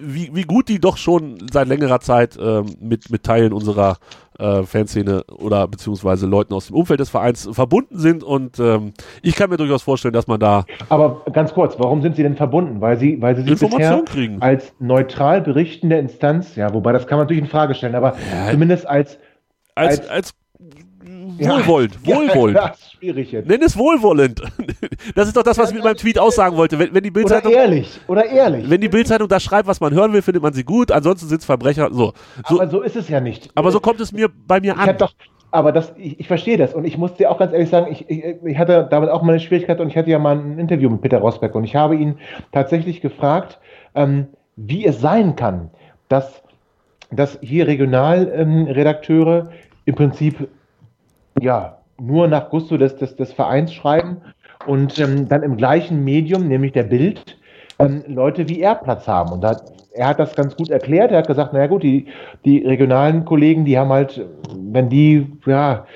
wie, 0.00 0.30
wie 0.34 0.42
gut 0.42 0.68
die 0.68 0.78
doch 0.78 0.96
schon 0.96 1.38
seit 1.50 1.68
längerer 1.68 2.00
Zeit 2.00 2.38
ähm, 2.40 2.66
mit, 2.80 3.10
mit 3.10 3.22
Teilen 3.24 3.52
unserer 3.52 3.98
äh, 4.38 4.62
Fanszene 4.64 5.24
oder 5.38 5.66
beziehungsweise 5.68 6.26
Leuten 6.26 6.54
aus 6.54 6.66
dem 6.68 6.76
Umfeld 6.76 7.00
des 7.00 7.10
Vereins 7.10 7.48
verbunden 7.52 7.98
sind 7.98 8.22
und 8.24 8.58
ähm, 8.58 8.92
ich 9.22 9.34
kann 9.34 9.50
mir 9.50 9.56
durchaus 9.56 9.82
vorstellen, 9.82 10.14
dass 10.14 10.26
man 10.26 10.40
da 10.40 10.64
Aber 10.88 11.22
ganz 11.32 11.52
kurz, 11.54 11.78
warum 11.78 12.02
sind 12.02 12.16
sie 12.16 12.22
denn 12.22 12.36
verbunden? 12.36 12.80
Weil 12.80 12.98
sie, 12.98 13.20
weil 13.20 13.36
sie 13.36 13.42
sich 13.42 13.58
bisher 13.60 14.02
kriegen. 14.04 14.40
als 14.42 14.72
neutral 14.78 15.40
berichtende 15.42 15.96
Instanz, 15.98 16.56
ja, 16.56 16.72
wobei 16.74 16.92
das 16.92 17.06
kann 17.06 17.18
man 17.18 17.24
natürlich 17.26 17.42
in 17.42 17.48
Frage 17.48 17.74
stellen, 17.74 17.94
aber 17.94 18.14
Ja. 18.32 18.50
zumindest 18.50 18.86
als 18.86 19.18
als, 19.74 20.00
als- 20.00 20.08
als 20.08 20.30
wohlwollend, 21.38 21.98
wohlwollend. 22.06 22.56
Ja, 22.56 22.68
das 22.68 22.80
ist 22.80 22.92
schwierig 22.92 23.32
jetzt. 23.32 23.48
Nenn 23.48 23.62
es 23.62 23.76
wohlwollend. 23.76 24.42
Das 25.14 25.28
ist 25.28 25.36
doch 25.36 25.42
das, 25.42 25.56
was 25.56 25.70
ich 25.70 25.74
mit 25.74 25.84
meinem 25.84 25.96
Tweet 25.96 26.18
aussagen 26.18 26.56
wollte. 26.56 26.78
Wenn, 26.78 26.92
wenn 26.92 27.02
die 27.02 27.10
Oder 27.10 27.20
Bildzeitung 27.20 27.52
ehrlich, 27.52 28.00
oder 28.08 28.24
ehrlich. 28.26 28.68
wenn 28.68 28.80
die 28.80 28.88
Bildzeitung 28.88 29.28
da 29.28 29.38
schreibt, 29.38 29.68
was 29.68 29.80
man 29.80 29.94
hören 29.94 30.12
will, 30.12 30.20
findet 30.20 30.42
man 30.42 30.52
sie 30.52 30.64
gut. 30.64 30.90
Ansonsten 30.90 31.28
sind 31.28 31.38
es 31.40 31.44
Verbrecher. 31.44 31.88
So, 31.92 32.12
so, 32.48 32.60
aber 32.60 32.68
so 32.68 32.82
ist 32.82 32.96
es 32.96 33.08
ja 33.08 33.20
nicht. 33.20 33.50
aber 33.54 33.70
so 33.70 33.78
kommt 33.80 34.00
es 34.00 34.12
mir 34.12 34.28
bei 34.28 34.60
mir 34.60 34.76
an. 34.76 34.96
doch, 34.98 35.12
aber 35.50 35.72
das, 35.72 35.92
ich, 35.96 36.20
ich 36.20 36.28
verstehe 36.28 36.56
das 36.56 36.74
und 36.74 36.84
ich 36.84 36.98
muss 36.98 37.14
dir 37.14 37.30
auch 37.30 37.38
ganz 37.38 37.52
ehrlich 37.52 37.70
sagen, 37.70 37.90
ich, 37.90 38.08
ich, 38.10 38.24
ich 38.44 38.58
hatte 38.58 38.86
damit 38.90 39.10
auch 39.10 39.22
mal 39.22 39.32
eine 39.32 39.40
Schwierigkeit 39.40 39.80
und 39.80 39.88
ich 39.88 39.96
hatte 39.96 40.10
ja 40.10 40.18
mal 40.18 40.36
ein 40.36 40.58
Interview 40.58 40.90
mit 40.90 41.00
Peter 41.02 41.18
Rosberg 41.18 41.54
und 41.54 41.64
ich 41.64 41.76
habe 41.76 41.96
ihn 41.96 42.18
tatsächlich 42.52 43.00
gefragt, 43.00 43.58
ähm, 43.94 44.26
wie 44.56 44.84
es 44.86 45.00
sein 45.00 45.36
kann, 45.36 45.70
dass, 46.08 46.42
dass 47.10 47.38
hier 47.40 47.66
Regionalredakteure 47.66 49.50
im 49.84 49.94
Prinzip 49.94 50.48
ja 51.40 51.78
nur 52.00 52.28
nach 52.28 52.50
Gusto 52.50 52.76
des, 52.76 52.96
des, 52.96 53.16
des 53.16 53.32
Vereins 53.32 53.72
schreiben 53.72 54.18
und 54.66 54.98
ähm, 54.98 55.28
dann 55.28 55.42
im 55.42 55.56
gleichen 55.56 56.04
Medium, 56.04 56.48
nämlich 56.48 56.72
der 56.72 56.84
Bild, 56.84 57.38
ähm, 57.78 58.02
Leute 58.06 58.48
wie 58.48 58.60
er 58.60 58.74
Platz 58.74 59.06
haben. 59.08 59.32
Und 59.32 59.40
da, 59.42 59.60
er 59.92 60.08
hat 60.08 60.18
das 60.18 60.34
ganz 60.34 60.56
gut 60.56 60.70
erklärt. 60.70 61.10
Er 61.10 61.18
hat 61.18 61.26
gesagt, 61.26 61.52
naja 61.52 61.66
gut, 61.68 61.82
die, 61.82 62.06
die 62.44 62.58
regionalen 62.66 63.24
Kollegen, 63.24 63.64
die 63.64 63.78
haben 63.78 63.90
halt, 63.90 64.24
wenn 64.54 64.88
die, 64.88 65.26
ja, 65.46 65.86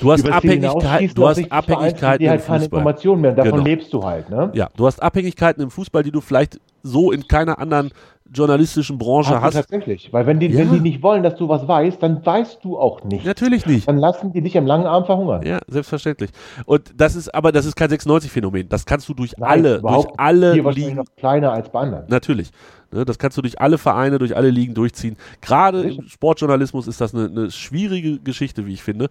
Du 0.00 0.10
hast 0.10 0.26
Abhängigkeit, 0.26 1.10
du 1.14 1.28
hast 1.28 1.52
Abhängigkeiten 1.52 2.24
im 2.24 2.30
halt 2.30 2.46
keine 2.46 2.60
Fußball. 2.60 2.78
Informationen 2.78 3.20
mehr. 3.20 3.32
Davon 3.32 3.52
Genau. 3.52 3.64
lebst 3.64 3.92
du 3.92 4.02
halt, 4.02 4.30
ne? 4.30 4.50
Ja, 4.54 4.70
du 4.74 4.86
hast 4.86 5.02
Abhängigkeiten 5.02 5.62
im 5.62 5.70
Fußball, 5.70 6.02
die 6.02 6.10
du 6.10 6.22
vielleicht 6.22 6.58
so 6.82 7.12
in 7.12 7.28
keiner 7.28 7.58
anderen 7.58 7.90
journalistischen 8.32 8.98
Branche 8.98 9.30
Hast 9.30 9.40
du 9.40 9.46
hast. 9.46 9.54
tatsächlich. 9.68 10.12
Weil 10.12 10.26
wenn 10.26 10.38
die, 10.40 10.46
Ja. 10.48 10.58
wenn 10.58 10.72
die 10.72 10.80
nicht 10.80 11.02
wollen, 11.02 11.22
dass 11.22 11.36
du 11.36 11.48
was 11.48 11.66
weißt, 11.66 12.02
dann 12.02 12.24
weißt 12.24 12.58
du 12.62 12.78
auch 12.78 13.02
nicht. 13.04 13.24
Natürlich 13.24 13.66
nicht. 13.66 13.88
Dann 13.88 13.98
lassen 13.98 14.32
die 14.32 14.40
dich 14.40 14.56
am 14.56 14.66
langen 14.66 14.86
Arm 14.86 15.04
verhungern. 15.04 15.42
Ja, 15.44 15.58
selbstverständlich. 15.66 16.30
Und 16.66 16.92
das 16.96 17.16
ist, 17.16 17.34
aber 17.34 17.52
das 17.52 17.66
ist 17.66 17.76
kein 17.76 17.90
96-Phänomen. 17.90 18.68
Das 18.68 18.86
kannst 18.86 19.08
du 19.08 19.14
durch 19.14 19.32
Nein, 19.36 19.48
alle, 19.50 19.80
durch 19.80 20.06
alle 20.16 20.52
Hier 20.54 20.70
Ligen 20.70 20.96
noch 20.96 21.06
kleiner 21.16 21.52
als 21.52 21.70
bei 21.70 21.80
anderen. 21.80 22.04
Natürlich. 22.08 22.50
Ne, 22.92 23.04
das 23.04 23.18
kannst 23.18 23.36
du 23.38 23.42
durch 23.42 23.60
alle 23.60 23.78
Vereine, 23.78 24.18
durch 24.18 24.36
alle 24.36 24.50
Ligen 24.50 24.74
durchziehen. 24.74 25.16
Gerade 25.40 25.82
im. 25.82 26.08
Sportjournalismus 26.08 26.86
ist 26.88 27.00
das 27.00 27.14
eine, 27.14 27.26
eine 27.26 27.50
schwierige 27.50 28.18
Geschichte, 28.18 28.66
wie 28.66 28.72
ich 28.72 28.82
finde. 28.82 29.08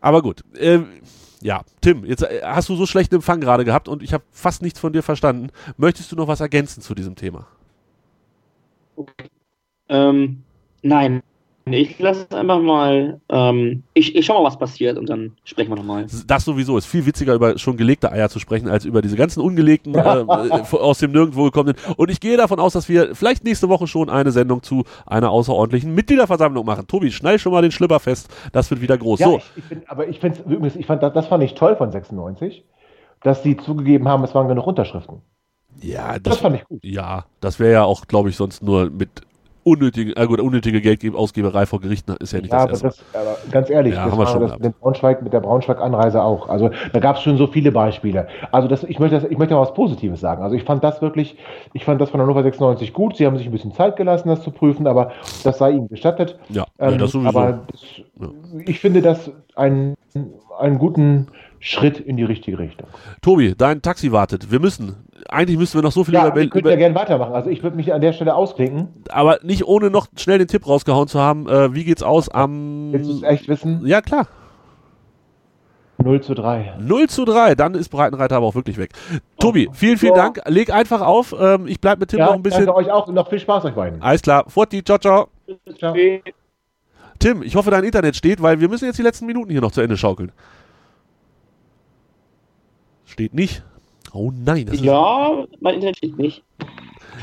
Aber 0.00 0.20
gut. 0.22 0.42
Ähm, 0.58 0.86
ja, 1.40 1.62
Tim, 1.80 2.04
jetzt 2.04 2.22
äh, 2.22 2.40
hast 2.42 2.68
du 2.68 2.76
so 2.76 2.86
schlechten 2.86 3.16
Empfang 3.16 3.40
gerade 3.40 3.64
gehabt 3.64 3.88
und 3.88 4.02
ich 4.02 4.12
habe 4.14 4.24
fast 4.30 4.62
nichts 4.62 4.78
von 4.80 4.92
dir 4.92 5.02
verstanden. 5.02 5.48
Möchtest 5.76 6.10
du 6.12 6.16
noch 6.16 6.28
was 6.28 6.40
ergänzen 6.40 6.80
zu 6.82 6.94
diesem 6.94 7.16
Thema? 7.16 7.46
Ähm, 9.88 10.42
nein. 10.82 11.22
Ich 11.66 11.98
lasse 11.98 12.26
es 12.28 12.36
einfach 12.36 12.60
mal. 12.60 13.20
Ähm, 13.30 13.84
ich, 13.94 14.14
ich 14.14 14.26
schau 14.26 14.34
mal, 14.34 14.46
was 14.46 14.58
passiert 14.58 14.98
und 14.98 15.08
dann 15.08 15.32
sprechen 15.44 15.70
wir 15.70 15.76
nochmal. 15.76 16.06
Das 16.26 16.44
sowieso 16.44 16.76
ist 16.76 16.84
viel 16.84 17.06
witziger, 17.06 17.32
über 17.34 17.56
schon 17.56 17.78
gelegte 17.78 18.12
Eier 18.12 18.28
zu 18.28 18.38
sprechen, 18.38 18.68
als 18.68 18.84
über 18.84 19.00
diese 19.00 19.16
ganzen 19.16 19.40
ungelegten, 19.40 19.94
äh, 19.94 19.98
äh, 19.98 20.62
aus 20.72 20.98
dem 20.98 21.12
Nirgendwo 21.12 21.44
gekommenen. 21.44 21.76
Und 21.96 22.10
ich 22.10 22.20
gehe 22.20 22.36
davon 22.36 22.60
aus, 22.60 22.74
dass 22.74 22.90
wir 22.90 23.14
vielleicht 23.14 23.44
nächste 23.44 23.70
Woche 23.70 23.86
schon 23.86 24.10
eine 24.10 24.30
Sendung 24.30 24.62
zu 24.62 24.84
einer 25.06 25.30
außerordentlichen 25.30 25.94
Mitgliederversammlung 25.94 26.66
machen. 26.66 26.86
Tobi, 26.86 27.10
schnall 27.10 27.38
schon 27.38 27.52
mal 27.52 27.62
den 27.62 27.72
Schlipper 27.72 27.98
fest. 27.98 28.28
Das 28.52 28.70
wird 28.70 28.82
wieder 28.82 28.98
groß. 28.98 29.20
Ja, 29.20 29.26
so, 29.28 29.38
ich, 29.38 29.44
ich 29.56 29.64
find, 29.64 29.90
aber 29.90 30.06
ich 30.06 30.20
finde 30.20 30.42
übrigens, 30.42 30.76
ich 30.76 30.84
fand 30.84 31.02
das, 31.02 31.14
das 31.14 31.28
fand 31.28 31.42
ich 31.42 31.54
toll 31.54 31.76
von 31.76 31.90
96, 31.90 32.62
dass 33.22 33.42
sie 33.42 33.56
zugegeben 33.56 34.06
haben, 34.06 34.22
es 34.22 34.34
waren 34.34 34.48
genug 34.48 34.66
Unterschriften. 34.66 35.22
Ja, 35.82 36.18
Das 36.18 36.38
fand 36.38 36.56
ich 36.56 36.64
gut. 36.64 36.80
Ja, 36.82 37.24
das 37.40 37.58
wäre 37.58 37.72
ja 37.72 37.84
auch, 37.84 38.06
glaube 38.06 38.28
ich, 38.30 38.36
sonst 38.36 38.62
nur 38.62 38.90
mit 38.90 39.08
unnötigen, 39.66 40.12
äh 40.14 40.26
gut, 40.26 40.40
unnötige 40.40 40.80
Geldausgeberei 40.82 41.64
vor 41.64 41.80
Gerichten 41.80 42.14
ist 42.20 42.32
ja 42.32 42.40
nicht 42.40 42.52
Ja, 42.52 42.66
das 42.66 42.82
aber, 42.82 42.88
erste. 42.88 43.04
das, 43.12 43.22
aber 43.22 43.36
ganz 43.50 43.70
ehrlich, 43.70 43.94
Ja, 43.94 44.04
das 44.04 44.12
haben 44.12 44.18
wir 44.20 44.24
war 44.26 44.32
schon 44.32 44.42
das 44.42 44.58
mit, 44.58 44.78
Braunschweig, 44.78 45.22
mit 45.22 45.32
der 45.32 45.40
Braunschweig-Anreise 45.40 46.22
auch. 46.22 46.50
Also 46.50 46.70
da 46.92 47.00
gab 47.00 47.16
es 47.16 47.22
schon 47.22 47.38
so 47.38 47.46
viele 47.46 47.72
Beispiele. 47.72 48.28
Also 48.52 48.68
das, 48.68 48.84
ich, 48.84 48.98
möchte 48.98 49.18
das, 49.18 49.24
ich 49.30 49.38
möchte 49.38 49.54
mal 49.54 49.62
was 49.62 49.72
Positives 49.72 50.20
sagen. 50.20 50.42
Also 50.42 50.54
ich 50.54 50.64
fand 50.64 50.84
das 50.84 51.00
wirklich, 51.00 51.38
ich 51.72 51.84
fand 51.86 51.98
das 52.00 52.10
von 52.10 52.20
Hannover 52.20 52.42
96 52.42 52.92
gut. 52.92 53.16
Sie 53.16 53.24
haben 53.26 53.38
sich 53.38 53.46
ein 53.46 53.52
bisschen 53.52 53.72
Zeit 53.72 53.96
gelassen, 53.96 54.28
das 54.28 54.42
zu 54.42 54.50
prüfen, 54.50 54.86
aber 54.86 55.12
das 55.44 55.56
sei 55.56 55.70
ihnen 55.70 55.88
gestattet. 55.88 56.38
Ja, 56.50 56.66
ja, 56.78 56.90
Ähm, 56.90 56.98
das 56.98 57.12
sowieso. 57.12 57.28
aber 57.30 57.64
das, 57.72 57.80
ich 58.66 58.80
finde 58.80 59.00
das 59.00 59.30
einen, 59.56 59.94
einen 60.58 60.78
guten 60.78 61.28
Schritt 61.66 61.98
in 61.98 62.18
die 62.18 62.24
richtige 62.24 62.58
Richtung. 62.58 62.86
Tobi, 63.22 63.54
dein 63.56 63.80
Taxi 63.80 64.12
wartet. 64.12 64.50
Wir 64.50 64.60
müssen. 64.60 64.96
Eigentlich 65.30 65.56
müssten 65.56 65.78
wir 65.78 65.82
noch 65.82 65.92
so 65.92 66.04
viel 66.04 66.12
Ja, 66.12 66.26
über, 66.26 66.36
wir 66.36 66.50
könnten 66.50 66.68
ja 66.68 66.76
gerne 66.76 66.94
weitermachen. 66.94 67.32
Also 67.32 67.48
ich 67.48 67.62
würde 67.62 67.74
mich 67.76 67.94
an 67.94 68.02
der 68.02 68.12
Stelle 68.12 68.34
ausklinken. 68.34 68.88
aber 69.10 69.38
nicht 69.42 69.66
ohne 69.66 69.88
noch 69.88 70.08
schnell 70.14 70.36
den 70.36 70.46
Tipp 70.46 70.66
rausgehauen 70.68 71.08
zu 71.08 71.18
haben. 71.18 71.48
Äh, 71.48 71.74
wie 71.74 71.84
geht's 71.84 72.02
aus 72.02 72.28
am. 72.28 72.92
Willst 72.92 73.08
du 73.10 73.14
es 73.16 73.22
echt 73.22 73.48
wissen? 73.48 73.80
Ja, 73.86 74.02
klar. 74.02 74.26
0 76.02 76.20
zu 76.20 76.34
3. 76.34 76.74
0 76.80 77.08
zu 77.08 77.24
3, 77.24 77.54
dann 77.54 77.74
ist 77.74 77.88
Breitenreiter 77.88 78.36
aber 78.36 78.44
auch 78.46 78.54
wirklich 78.54 78.76
weg. 78.76 78.90
Tobi, 79.38 79.70
vielen, 79.72 79.96
vielen 79.96 80.16
Ja. 80.16 80.22
Dank. 80.24 80.42
Leg 80.46 80.70
einfach 80.70 81.00
auf. 81.00 81.34
Ähm, 81.40 81.66
ich 81.66 81.80
bleib 81.80 81.98
mit 81.98 82.10
Tim 82.10 82.18
Ja, 82.18 82.26
noch 82.26 82.34
ein 82.34 82.42
bisschen. 82.42 82.66
danke 82.66 82.78
euch 82.78 82.90
auch 82.90 83.08
und 83.08 83.14
noch 83.14 83.30
viel 83.30 83.38
Spaß 83.38 83.64
euch 83.64 83.74
beiden. 83.74 84.02
Alles 84.02 84.20
klar. 84.20 84.44
Forti, 84.48 84.84
ciao, 84.84 84.98
ciao. 84.98 85.28
Ciao. 85.78 85.94
Tim, 87.18 87.42
ich 87.42 87.56
hoffe, 87.56 87.70
dein 87.70 87.84
Internet 87.84 88.16
steht, 88.16 88.42
weil 88.42 88.60
wir 88.60 88.68
müssen 88.68 88.84
jetzt 88.84 88.98
die 88.98 89.02
letzten 89.02 89.24
Minuten 89.24 89.50
hier 89.50 89.62
noch 89.62 89.72
zu 89.72 89.80
Ende 89.80 89.96
schaukeln. 89.96 90.30
Steht 93.06 93.34
nicht. 93.34 93.62
Oh 94.12 94.30
nein, 94.32 94.68
Ja, 94.72 95.44
mein 95.60 95.74
Internet 95.74 95.96
steht 95.96 96.18
nicht. 96.18 96.42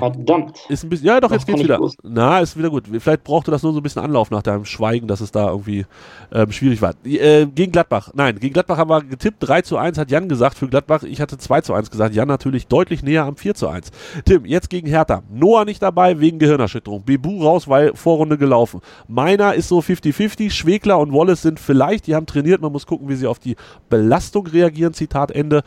Verdammt. 0.01 0.57
ist 0.69 0.83
ein 0.83 0.89
bisschen. 0.89 1.07
Ja, 1.07 1.19
doch, 1.19 1.29
Das 1.29 1.43
jetzt 1.43 1.47
geht's 1.47 1.63
wieder. 1.63 1.77
bloß. 1.77 1.95
Na, 2.03 2.39
ist 2.39 2.57
wieder 2.57 2.69
gut. 2.69 2.85
Vielleicht 2.99 3.23
brauchte 3.23 3.51
das 3.51 3.63
nur 3.63 3.71
so 3.73 3.79
ein 3.79 3.83
bisschen 3.83 4.01
Anlauf 4.01 4.31
nach 4.31 4.41
deinem 4.41 4.65
Schweigen, 4.65 5.07
dass 5.07 5.21
es 5.21 5.31
da 5.31 5.49
irgendwie 5.49 5.85
ähm, 6.33 6.51
schwierig 6.51 6.81
war. 6.81 6.93
Äh, 7.05 7.45
gegen 7.45 7.71
Gladbach. 7.71 8.11
Nein, 8.13 8.39
gegen 8.39 8.53
Gladbach 8.53 8.77
haben 8.77 8.89
wir 8.89 9.01
getippt. 9.03 9.37
3 9.39 9.61
zu 9.61 9.77
1 9.77 9.97
hat 9.97 10.11
Jan 10.11 10.27
gesagt 10.27 10.57
für 10.57 10.67
Gladbach. 10.67 11.03
Ich 11.03 11.21
hatte 11.21 11.37
2 11.37 11.61
zu 11.61 11.73
1 11.73 11.89
gesagt. 11.91 12.15
Jan 12.15 12.27
natürlich 12.27 12.67
deutlich 12.67 13.03
näher 13.03 13.25
am 13.25 13.35
4 13.37 13.55
zu 13.55 13.67
1. 13.67 13.91
Tim, 14.25 14.45
jetzt 14.45 14.69
gegen 14.69 14.87
Hertha. 14.87 15.23
Noah 15.31 15.65
nicht 15.65 15.81
dabei 15.81 16.19
wegen 16.19 16.39
Gehirnerschütterung. 16.39 17.03
Bebu 17.03 17.43
raus, 17.43 17.67
weil 17.67 17.95
Vorrunde 17.95 18.37
gelaufen. 18.37 18.81
Meiner 19.07 19.53
ist 19.53 19.67
so 19.67 19.79
50-50. 19.79 20.49
Schwegler 20.51 20.99
und 20.99 21.13
Wallace 21.13 21.41
sind 21.41 21.59
vielleicht, 21.59 22.07
die 22.07 22.15
haben 22.15 22.25
trainiert. 22.25 22.61
Man 22.61 22.71
muss 22.71 22.85
gucken, 22.87 23.07
wie 23.09 23.15
sie 23.15 23.27
auf 23.27 23.39
die 23.39 23.55
Belastung 23.89 24.47
reagieren. 24.47 24.93
Zitat 24.93 25.31
Ende. 25.31 25.61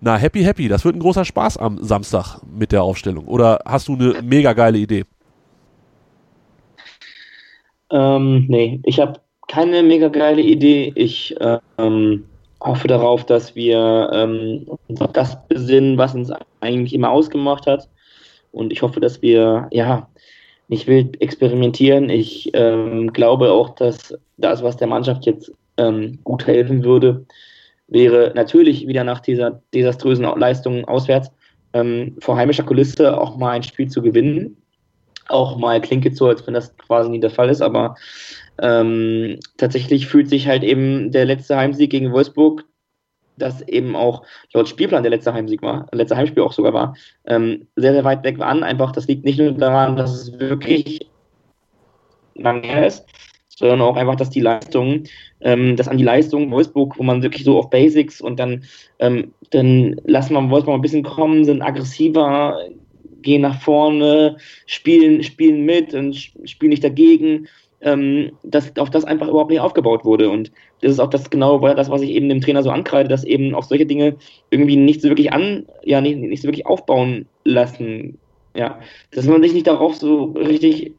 Na, 0.00 0.16
happy, 0.16 0.42
happy. 0.42 0.68
Das 0.68 0.84
wird 0.84 0.96
ein 0.96 1.00
großer 1.00 1.24
Spaß 1.24 1.58
am 1.58 1.78
Samstag 1.82 2.38
mit 2.56 2.72
der 2.72 2.82
Aufstellung. 2.82 3.26
Oder 3.26 3.60
hast 3.74 3.88
du 3.88 3.94
eine 3.94 4.22
mega 4.22 4.52
geile 4.52 4.78
Idee? 4.78 5.04
Ähm, 7.90 8.46
nee, 8.48 8.80
ich 8.84 9.00
habe 9.00 9.20
keine 9.48 9.82
mega 9.82 10.08
geile 10.08 10.42
Idee. 10.42 10.92
Ich 10.94 11.34
ähm, 11.78 12.24
hoffe 12.60 12.86
darauf, 12.88 13.26
dass 13.26 13.54
wir 13.56 14.10
ähm, 14.12 14.66
das 15.12 15.36
besinnen, 15.48 15.98
was 15.98 16.14
uns 16.14 16.32
eigentlich 16.60 16.94
immer 16.94 17.10
ausgemacht 17.10 17.66
hat. 17.66 17.88
Und 18.52 18.72
ich 18.72 18.80
hoffe, 18.82 19.00
dass 19.00 19.20
wir 19.22 19.68
ja 19.72 20.08
nicht 20.68 20.86
wild 20.86 21.20
experimentieren. 21.20 22.10
Ich 22.10 22.50
ähm, 22.54 23.12
glaube 23.12 23.50
auch, 23.50 23.70
dass 23.70 24.14
das, 24.36 24.62
was 24.62 24.76
der 24.76 24.86
Mannschaft 24.86 25.26
jetzt 25.26 25.52
ähm, 25.78 26.20
gut 26.22 26.46
helfen 26.46 26.84
würde, 26.84 27.26
wäre 27.88 28.32
natürlich 28.36 28.86
wieder 28.86 29.02
nach 29.02 29.20
dieser 29.20 29.60
desaströsen 29.74 30.24
Leistung 30.24 30.84
auswärts 30.84 31.30
ähm, 31.74 32.16
vor 32.20 32.36
heimischer 32.36 32.62
Kulisse 32.62 33.20
auch 33.20 33.36
mal 33.36 33.50
ein 33.50 33.62
Spiel 33.62 33.88
zu 33.88 34.00
gewinnen. 34.00 34.56
Auch 35.28 35.58
mal 35.58 35.80
klingt 35.80 36.04
jetzt 36.04 36.18
so, 36.18 36.28
als 36.28 36.46
wenn 36.46 36.54
das 36.54 36.76
quasi 36.76 37.10
nie 37.10 37.20
der 37.20 37.30
Fall 37.30 37.50
ist, 37.50 37.60
aber 37.60 37.96
ähm, 38.60 39.38
tatsächlich 39.56 40.06
fühlt 40.06 40.28
sich 40.28 40.46
halt 40.46 40.62
eben 40.62 41.10
der 41.10 41.24
letzte 41.24 41.56
Heimsieg 41.56 41.90
gegen 41.90 42.12
Wolfsburg, 42.12 42.64
das 43.36 43.62
eben 43.62 43.96
auch 43.96 44.22
laut 44.52 44.68
Spielplan 44.68 45.02
der 45.02 45.10
letzte 45.10 45.32
Heimsieg 45.32 45.62
war, 45.62 45.86
letzte 45.92 46.16
Heimspiel 46.16 46.42
auch 46.42 46.52
sogar 46.52 46.72
war, 46.72 46.96
ähm, 47.26 47.66
sehr, 47.74 47.92
sehr 47.92 48.04
weit 48.04 48.22
weg 48.22 48.40
an. 48.40 48.62
Einfach, 48.62 48.92
das 48.92 49.08
liegt 49.08 49.24
nicht 49.24 49.38
nur 49.38 49.52
daran, 49.52 49.96
dass 49.96 50.12
es 50.12 50.38
wirklich 50.38 51.10
lang 52.34 52.62
her 52.62 52.86
ist, 52.86 53.06
sondern 53.56 53.80
auch 53.80 53.96
einfach, 53.96 54.16
dass 54.16 54.30
die 54.30 54.40
Leistung, 54.40 55.04
ähm, 55.40 55.76
dass 55.76 55.88
an 55.88 55.98
die 55.98 56.04
Leistung 56.04 56.50
Wolfsburg, 56.50 56.98
wo 56.98 57.02
man 57.02 57.22
wirklich 57.22 57.44
so 57.44 57.58
auf 57.58 57.70
Basics 57.70 58.20
und 58.20 58.38
dann, 58.40 58.64
ähm, 58.98 59.32
dann 59.50 60.00
lassen 60.04 60.34
wir 60.34 60.50
Wolfsburg 60.50 60.76
ein 60.76 60.82
bisschen 60.82 61.02
kommen, 61.02 61.44
sind 61.44 61.62
aggressiver, 61.62 62.58
gehen 63.22 63.42
nach 63.42 63.60
vorne, 63.60 64.36
spielen, 64.66 65.22
spielen 65.22 65.64
mit 65.64 65.94
und 65.94 66.14
spielen 66.44 66.70
nicht 66.70 66.84
dagegen, 66.84 67.48
ähm, 67.80 68.32
dass 68.42 68.76
auf 68.78 68.90
das 68.90 69.04
einfach 69.04 69.28
überhaupt 69.28 69.50
nicht 69.50 69.60
aufgebaut 69.60 70.04
wurde. 70.04 70.30
Und 70.30 70.52
das 70.80 70.92
ist 70.92 71.00
auch 71.00 71.10
das 71.10 71.30
genau 71.30 71.58
das, 71.74 71.90
was 71.90 72.02
ich 72.02 72.10
eben 72.10 72.28
dem 72.28 72.40
Trainer 72.40 72.62
so 72.62 72.70
ankreide, 72.70 73.08
dass 73.08 73.24
eben 73.24 73.54
auf 73.54 73.66
solche 73.66 73.86
Dinge 73.86 74.16
irgendwie 74.50 74.76
nicht 74.76 75.02
so 75.02 75.08
wirklich 75.08 75.32
an, 75.32 75.66
ja, 75.84 76.00
nicht, 76.00 76.18
nicht 76.18 76.42
so 76.42 76.48
wirklich 76.48 76.66
aufbauen 76.66 77.26
lassen 77.44 78.18
Ja, 78.56 78.80
dass 79.12 79.26
man 79.26 79.42
sich 79.42 79.52
nicht 79.52 79.66
darauf 79.66 79.96
so 79.96 80.26
richtig, 80.32 80.94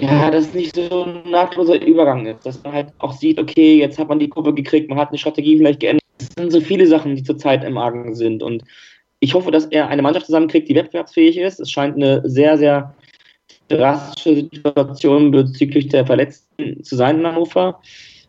ja, 0.00 0.30
dass 0.30 0.46
es 0.46 0.54
nicht 0.54 0.74
so 0.74 1.04
ein 1.04 1.30
nahtloser 1.30 1.80
Übergang 1.84 2.26
ist, 2.26 2.44
dass 2.44 2.62
man 2.62 2.72
halt 2.72 2.88
auch 2.98 3.12
sieht, 3.12 3.38
okay, 3.38 3.78
jetzt 3.78 3.98
hat 3.98 4.08
man 4.08 4.18
die 4.18 4.28
Kurve 4.28 4.54
gekriegt, 4.54 4.88
man 4.88 4.98
hat 4.98 5.08
eine 5.08 5.18
Strategie 5.18 5.56
vielleicht 5.56 5.80
geändert. 5.80 6.02
Es 6.18 6.28
sind 6.38 6.50
so 6.50 6.60
viele 6.60 6.86
Sachen, 6.86 7.14
die 7.14 7.22
zurzeit 7.22 7.64
im 7.64 7.78
Argen 7.78 8.14
sind 8.14 8.42
und 8.42 8.64
ich 9.20 9.34
hoffe, 9.34 9.50
dass 9.50 9.66
er 9.66 9.88
eine 9.88 10.02
Mannschaft 10.02 10.26
zusammenkriegt, 10.26 10.68
die 10.68 10.74
wettbewerbsfähig 10.74 11.38
ist. 11.38 11.58
Es 11.58 11.70
scheint 11.70 11.96
eine 11.96 12.28
sehr, 12.28 12.58
sehr 12.58 12.94
drastische 13.68 14.34
Situation 14.52 15.30
bezüglich 15.30 15.88
der 15.88 16.06
Verletzten 16.06 16.82
zu 16.82 16.96
sein 16.96 17.20
in 17.20 17.26
Hannover. 17.26 17.80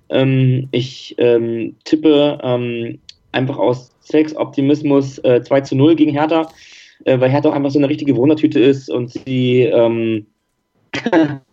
Ähm, 0.09 0.69
ich 0.71 1.15
ähm, 1.17 1.75
tippe 1.83 2.39
ähm, 2.41 2.99
einfach 3.31 3.57
aus 3.57 3.91
Sex 3.99 4.35
Optimismus 4.35 5.19
äh, 5.19 5.41
2 5.43 5.61
zu 5.61 5.75
0 5.75 5.95
gegen 5.95 6.11
Hertha, 6.11 6.49
äh, 7.03 7.19
weil 7.19 7.29
Hertha 7.29 7.49
auch 7.49 7.53
einfach 7.53 7.71
so 7.71 7.79
eine 7.79 7.89
richtige 7.89 8.15
Wundertüte 8.15 8.59
ist 8.59 8.89
und 8.89 9.11
sie 9.11 9.63
ähm, 9.63 10.25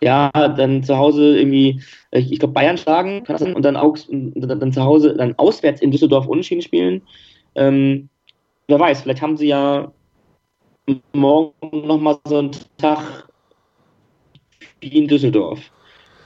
ja 0.00 0.30
dann 0.32 0.82
zu 0.82 0.96
Hause 0.96 1.38
irgendwie, 1.38 1.82
äh, 2.10 2.20
ich 2.20 2.38
glaube 2.38 2.54
Bayern 2.54 2.78
schlagen 2.78 3.24
und 3.54 3.62
dann, 3.62 3.76
auch, 3.76 3.96
dann 4.10 4.72
zu 4.72 4.82
Hause 4.82 5.14
dann 5.16 5.34
auswärts 5.38 5.80
in 5.80 5.90
Düsseldorf 5.90 6.26
unentschieden 6.26 6.62
spielen. 6.62 7.02
Ähm, 7.54 8.08
wer 8.68 8.78
weiß, 8.78 9.02
vielleicht 9.02 9.22
haben 9.22 9.36
sie 9.36 9.48
ja 9.48 9.92
morgen 11.12 11.86
nochmal 11.86 12.18
so 12.24 12.38
einen 12.38 12.50
Tag 12.78 13.28
wie 14.80 14.96
in 14.96 15.08
Düsseldorf. 15.08 15.60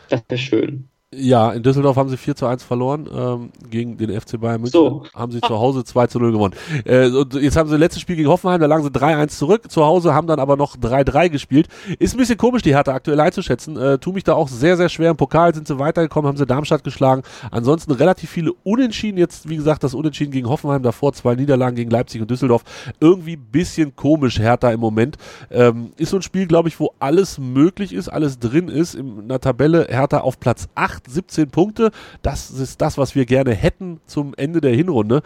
Das 0.08 0.22
wäre 0.28 0.38
schön. 0.38 0.88
Ja, 1.14 1.52
in 1.52 1.62
Düsseldorf 1.62 1.96
haben 1.96 2.08
sie 2.08 2.16
4 2.16 2.36
zu 2.36 2.46
1 2.46 2.64
verloren 2.64 3.06
ähm, 3.14 3.50
gegen 3.68 3.98
den 3.98 4.18
FC 4.18 4.40
Bayern 4.40 4.62
München. 4.62 4.72
So. 4.72 5.04
Haben 5.14 5.30
sie 5.30 5.42
zu 5.42 5.58
Hause 5.58 5.84
2 5.84 6.06
zu 6.06 6.18
0 6.18 6.32
gewonnen. 6.32 6.54
Äh, 6.86 7.08
und 7.08 7.34
jetzt 7.34 7.56
haben 7.58 7.68
sie 7.68 7.76
letztes 7.76 8.00
Spiel 8.00 8.16
gegen 8.16 8.30
Hoffenheim, 8.30 8.60
da 8.60 8.66
lagen 8.66 8.82
sie 8.82 8.88
3-1 8.88 9.28
zurück. 9.28 9.70
Zu 9.70 9.84
Hause 9.84 10.14
haben 10.14 10.26
dann 10.26 10.40
aber 10.40 10.56
noch 10.56 10.74
3-3 10.76 11.28
gespielt. 11.28 11.68
Ist 11.98 12.14
ein 12.14 12.16
bisschen 12.16 12.38
komisch, 12.38 12.62
die 12.62 12.74
Hertha 12.74 12.94
aktuell 12.94 13.20
einzuschätzen. 13.20 13.76
Äh, 13.76 13.98
tu 13.98 14.12
mich 14.12 14.24
da 14.24 14.32
auch 14.32 14.48
sehr, 14.48 14.78
sehr 14.78 14.88
schwer. 14.88 15.10
Im 15.10 15.18
Pokal 15.18 15.54
sind 15.54 15.66
sie 15.68 15.78
weitergekommen, 15.78 16.28
haben 16.28 16.38
sie 16.38 16.46
Darmstadt 16.46 16.82
geschlagen. 16.82 17.22
Ansonsten 17.50 17.92
relativ 17.92 18.30
viele 18.30 18.54
Unentschieden. 18.64 19.18
Jetzt, 19.18 19.50
wie 19.50 19.56
gesagt, 19.56 19.84
das 19.84 19.92
Unentschieden 19.92 20.32
gegen 20.32 20.48
Hoffenheim, 20.48 20.82
davor 20.82 21.12
zwei 21.12 21.34
Niederlagen 21.34 21.76
gegen 21.76 21.90
Leipzig 21.90 22.22
und 22.22 22.30
Düsseldorf. 22.30 22.64
Irgendwie 23.00 23.36
bisschen 23.36 23.94
komisch, 23.96 24.38
Hertha 24.38 24.70
im 24.70 24.80
Moment. 24.80 25.18
Ähm, 25.50 25.92
ist 25.98 26.08
so 26.08 26.16
ein 26.16 26.22
Spiel, 26.22 26.46
glaube 26.46 26.68
ich, 26.68 26.80
wo 26.80 26.94
alles 27.00 27.38
möglich 27.38 27.92
ist, 27.92 28.08
alles 28.08 28.38
drin 28.38 28.68
ist. 28.68 28.94
In 28.94 29.28
der 29.28 29.40
Tabelle 29.40 29.88
Hertha 29.90 30.20
auf 30.20 30.40
Platz 30.40 30.68
8, 30.74 31.01
17 31.06 31.50
Punkte. 31.50 31.90
Das 32.22 32.50
ist 32.50 32.80
das, 32.80 32.98
was 32.98 33.14
wir 33.14 33.26
gerne 33.26 33.54
hätten 33.54 34.00
zum 34.06 34.34
Ende 34.36 34.60
der 34.60 34.74
Hinrunde. 34.74 35.22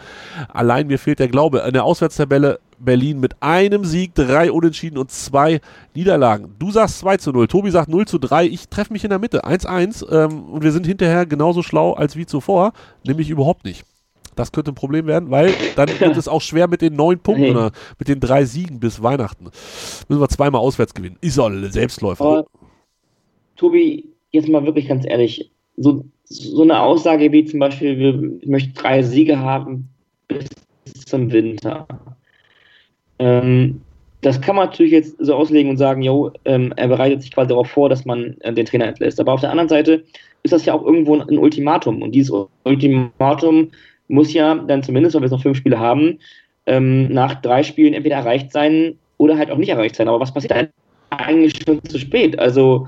Allein 0.49 0.87
mir 0.87 0.99
fehlt 0.99 1.19
der 1.19 1.27
Glaube. 1.27 1.59
In 1.59 1.73
der 1.73 1.83
Auswärtstabelle 1.83 2.59
Berlin 2.79 3.19
mit 3.19 3.35
einem 3.41 3.85
Sieg, 3.85 4.13
drei 4.15 4.51
Unentschieden 4.51 4.97
und 4.97 5.11
zwei 5.11 5.61
Niederlagen. 5.95 6.55
Du 6.59 6.71
sagst 6.71 6.99
2 6.99 7.17
zu 7.17 7.31
0, 7.31 7.47
Tobi 7.47 7.71
sagt 7.71 7.89
0 7.89 8.07
zu 8.07 8.19
3, 8.19 8.45
ich 8.45 8.69
treffe 8.69 8.93
mich 8.93 9.03
in 9.03 9.09
der 9.09 9.19
Mitte, 9.19 9.45
1-1 9.45 10.07
ähm, 10.11 10.43
und 10.43 10.63
wir 10.63 10.71
sind 10.71 10.85
hinterher 10.85 11.25
genauso 11.25 11.63
schlau 11.63 11.93
als 11.93 12.15
wie 12.15 12.25
zuvor, 12.25 12.73
nämlich 13.03 13.29
überhaupt 13.29 13.65
nicht. 13.65 13.83
Das 14.35 14.51
könnte 14.51 14.71
ein 14.71 14.75
Problem 14.75 15.07
werden, 15.07 15.31
weil 15.31 15.53
dann 15.75 15.89
wird 15.99 16.15
es 16.15 16.27
auch 16.27 16.41
schwer 16.41 16.67
mit 16.67 16.81
den 16.81 16.95
neun 16.95 17.19
Punkten 17.19 17.45
Nee. 17.45 17.51
oder 17.51 17.71
mit 17.97 18.07
den 18.07 18.19
drei 18.19 18.45
Siegen 18.45 18.79
bis 18.79 19.01
Weihnachten. 19.01 19.45
Müssen 20.07 20.21
wir 20.21 20.29
zweimal 20.29 20.61
auswärts 20.61 20.93
gewinnen. 20.93 21.17
Ist 21.21 21.39
ein 21.39 21.71
Selbstläufer. 21.71 22.23
Aber 22.23 22.45
Tobi, 23.55 24.13
jetzt 24.31 24.47
mal 24.47 24.63
wirklich 24.65 24.87
ganz 24.87 25.05
ehrlich, 25.07 25.51
so, 25.77 26.03
so 26.25 26.63
eine 26.63 26.81
Aussage 26.81 27.31
wie 27.31 27.45
zum 27.45 27.59
Beispiel, 27.59 27.97
wir 27.97 28.39
ich 28.41 28.49
möchten 28.49 28.73
drei 28.73 29.01
Siege 29.01 29.39
haben 29.39 29.89
bis 30.27 30.49
zum 31.05 31.31
Winter. 31.31 31.87
Ähm, 33.19 33.81
das 34.21 34.41
kann 34.41 34.55
man 34.55 34.65
natürlich 34.65 34.91
jetzt 34.91 35.15
so 35.19 35.35
auslegen 35.35 35.69
und 35.69 35.77
sagen, 35.77 36.01
jo, 36.01 36.31
ähm, 36.45 36.73
er 36.75 36.87
bereitet 36.87 37.21
sich 37.21 37.31
quasi 37.31 37.49
darauf 37.49 37.69
vor, 37.69 37.87
dass 37.87 38.05
man 38.05 38.35
äh, 38.41 38.51
den 38.51 38.65
Trainer 38.65 38.87
entlässt. 38.87 39.19
Aber 39.19 39.33
auf 39.33 39.41
der 39.41 39.51
anderen 39.51 39.69
Seite 39.69 40.03
ist 40.43 40.51
das 40.51 40.65
ja 40.65 40.73
auch 40.73 40.83
irgendwo 40.83 41.15
ein, 41.15 41.37
Ultimatum. 41.37 42.01
Und 42.01 42.13
dieses 42.13 42.33
Ultimatum 42.63 43.69
muss 44.07 44.33
ja 44.33 44.55
dann 44.55 44.83
zumindest, 44.83 45.15
wenn 45.15 45.21
wir 45.21 45.27
jetzt 45.27 45.31
noch 45.31 45.43
fünf 45.43 45.57
Spiele 45.57 45.79
haben, 45.79 46.19
ähm, 46.65 47.07
nach 47.09 47.41
drei 47.41 47.63
Spielen 47.63 47.93
entweder 47.93 48.15
erreicht 48.15 48.51
sein 48.51 48.97
oder 49.17 49.37
halt 49.37 49.51
auch 49.51 49.57
nicht 49.57 49.69
erreicht 49.69 49.95
sein. 49.95 50.07
Aber 50.07 50.19
was 50.19 50.33
passiert? 50.33 50.71
Eigentlich 51.11 51.53
schon 51.63 51.83
zu 51.85 51.99
spät. 51.99 52.37
Also 52.39 52.87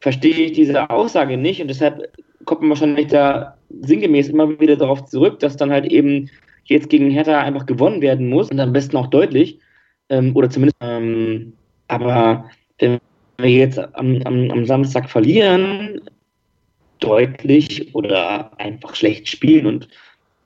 verstehe 0.00 0.34
ich 0.34 0.52
diese 0.52 0.88
Aussage 0.90 1.36
nicht 1.36 1.60
und 1.60 1.68
deshalb 1.68 2.12
kommt 2.44 2.62
man 2.62 2.70
wahrscheinlich 2.70 3.08
da 3.08 3.56
sinngemäß 3.80 4.28
immer 4.28 4.58
wieder 4.60 4.76
darauf 4.76 5.04
zurück, 5.04 5.40
dass 5.40 5.56
dann 5.56 5.70
halt 5.70 5.86
eben 5.86 6.30
jetzt 6.64 6.90
gegen 6.90 7.10
Hertha 7.10 7.40
einfach 7.40 7.66
gewonnen 7.66 8.00
werden 8.00 8.28
muss 8.28 8.50
und 8.50 8.60
am 8.60 8.72
besten 8.72 8.96
auch 8.96 9.08
deutlich. 9.08 9.58
Ähm, 10.08 10.34
oder 10.36 10.48
zumindest, 10.48 10.76
ähm, 10.80 11.52
aber 11.88 12.48
wenn 12.78 12.98
wir 13.38 13.50
jetzt 13.50 13.78
am, 13.78 14.22
am, 14.24 14.50
am 14.50 14.64
Samstag 14.64 15.10
verlieren, 15.10 16.00
deutlich 17.00 17.94
oder 17.94 18.58
einfach 18.58 18.94
schlecht 18.94 19.28
spielen 19.28 19.66
und 19.66 19.88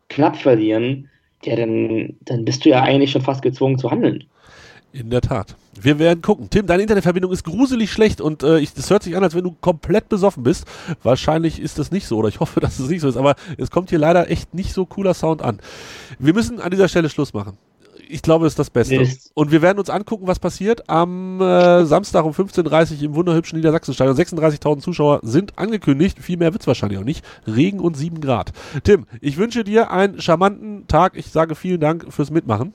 knapp 0.08 0.36
verlieren, 0.36 1.08
ja, 1.44 1.56
dann, 1.56 2.16
dann 2.22 2.44
bist 2.44 2.64
du 2.64 2.70
ja 2.70 2.82
eigentlich 2.82 3.12
schon 3.12 3.22
fast 3.22 3.42
gezwungen 3.42 3.78
zu 3.78 3.90
handeln. 3.90 4.24
In 4.92 5.10
der 5.10 5.20
Tat. 5.20 5.56
Wir 5.80 6.00
werden 6.00 6.20
gucken. 6.20 6.50
Tim, 6.50 6.66
deine 6.66 6.82
Internetverbindung 6.82 7.30
ist 7.30 7.44
gruselig 7.44 7.92
schlecht 7.92 8.20
und 8.20 8.42
äh, 8.42 8.58
ich, 8.58 8.74
das 8.74 8.90
hört 8.90 9.04
sich 9.04 9.16
an, 9.16 9.22
als 9.22 9.34
wenn 9.34 9.44
du 9.44 9.54
komplett 9.60 10.08
besoffen 10.08 10.42
bist. 10.42 10.64
Wahrscheinlich 11.02 11.60
ist 11.60 11.78
das 11.78 11.92
nicht 11.92 12.06
so 12.06 12.18
oder 12.18 12.28
ich 12.28 12.40
hoffe, 12.40 12.58
dass 12.60 12.80
es 12.80 12.88
nicht 12.88 13.00
so 13.00 13.08
ist, 13.08 13.16
aber 13.16 13.36
es 13.56 13.70
kommt 13.70 13.90
hier 13.90 14.00
leider 14.00 14.28
echt 14.30 14.52
nicht 14.52 14.72
so 14.72 14.86
cooler 14.86 15.14
Sound 15.14 15.42
an. 15.42 15.60
Wir 16.18 16.34
müssen 16.34 16.60
an 16.60 16.72
dieser 16.72 16.88
Stelle 16.88 17.08
Schluss 17.08 17.32
machen. 17.32 17.56
Ich 18.08 18.22
glaube, 18.22 18.44
das 18.44 18.54
ist 18.54 18.58
das 18.58 18.70
Beste. 18.70 18.98
Mist. 18.98 19.30
Und 19.34 19.52
wir 19.52 19.62
werden 19.62 19.78
uns 19.78 19.88
angucken, 19.88 20.26
was 20.26 20.40
passiert 20.40 20.90
am 20.90 21.40
äh, 21.40 21.84
Samstag 21.84 22.24
um 22.24 22.32
15.30 22.32 22.96
Uhr 22.96 23.02
im 23.04 23.14
wunderhübschen 23.14 23.56
Niedersachsenstadion. 23.56 24.16
36.000 24.16 24.80
Zuschauer 24.80 25.20
sind 25.22 25.56
angekündigt. 25.56 26.18
Viel 26.18 26.36
mehr 26.36 26.52
wird's 26.52 26.66
wahrscheinlich 26.66 26.98
auch 26.98 27.04
nicht. 27.04 27.24
Regen 27.46 27.78
und 27.78 27.96
7 27.96 28.20
Grad. 28.20 28.50
Tim, 28.82 29.06
ich 29.20 29.36
wünsche 29.36 29.62
dir 29.62 29.92
einen 29.92 30.20
charmanten 30.20 30.88
Tag. 30.88 31.16
Ich 31.16 31.28
sage 31.28 31.54
vielen 31.54 31.80
Dank 31.80 32.12
fürs 32.12 32.32
Mitmachen. 32.32 32.72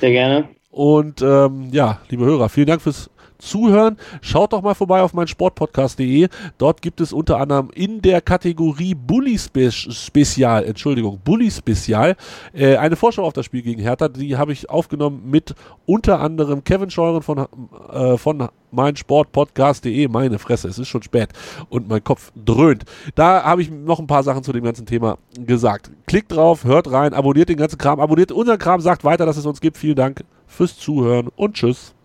Sehr 0.00 0.10
gerne. 0.12 0.48
Und 0.70 1.22
ähm, 1.22 1.70
ja, 1.72 2.00
liebe 2.10 2.24
Hörer, 2.24 2.48
vielen 2.48 2.66
Dank 2.66 2.82
fürs 2.82 3.10
Zuhören. 3.38 3.96
Schaut 4.20 4.52
doch 4.52 4.62
mal 4.62 4.74
vorbei 4.74 5.02
auf 5.02 5.14
mein 5.14 5.26
Sportpodcast.de. 5.26 6.28
Dort 6.58 6.82
gibt 6.82 7.00
es 7.00 7.12
unter 7.12 7.38
anderem 7.38 7.70
in 7.74 8.02
der 8.02 8.20
Kategorie 8.20 8.94
Bully 8.94 9.38
Spe 9.38 9.70
Spezial, 9.70 10.64
Entschuldigung, 10.64 11.20
Bully 11.24 11.50
Spezial, 11.50 12.16
äh, 12.52 12.76
eine 12.76 12.96
Vorschau 12.96 13.24
auf 13.24 13.32
das 13.32 13.46
Spiel 13.46 13.62
gegen 13.62 13.82
Hertha. 13.82 14.08
Die 14.08 14.36
habe 14.36 14.52
ich 14.52 14.70
aufgenommen 14.70 15.22
mit 15.30 15.54
unter 15.86 16.20
anderem 16.20 16.64
Kevin 16.64 16.90
Scheuren 16.90 17.22
von, 17.22 17.46
äh, 17.92 18.16
von 18.16 18.48
mein 18.70 18.96
Sportpodcast.de. 18.96 20.08
Meine 20.08 20.38
Fresse, 20.38 20.68
es 20.68 20.78
ist 20.78 20.88
schon 20.88 21.02
spät 21.02 21.30
und 21.68 21.88
mein 21.88 22.04
Kopf 22.04 22.32
dröhnt. 22.36 22.84
Da 23.14 23.42
habe 23.42 23.62
ich 23.62 23.70
noch 23.70 23.98
ein 23.98 24.06
paar 24.06 24.22
Sachen 24.22 24.44
zu 24.44 24.52
dem 24.52 24.64
ganzen 24.64 24.86
Thema 24.86 25.18
gesagt. 25.38 25.90
Klickt 26.06 26.32
drauf, 26.32 26.64
hört 26.64 26.90
rein, 26.90 27.14
abonniert 27.14 27.48
den 27.48 27.56
ganzen 27.56 27.78
Kram, 27.78 28.00
abonniert 28.00 28.32
unseren 28.32 28.58
Kram, 28.58 28.80
sagt 28.80 29.04
weiter, 29.04 29.26
dass 29.26 29.36
es 29.36 29.46
uns 29.46 29.60
gibt. 29.60 29.76
Vielen 29.76 29.96
Dank 29.96 30.24
fürs 30.46 30.78
Zuhören 30.78 31.28
und 31.34 31.54
tschüss. 31.54 31.95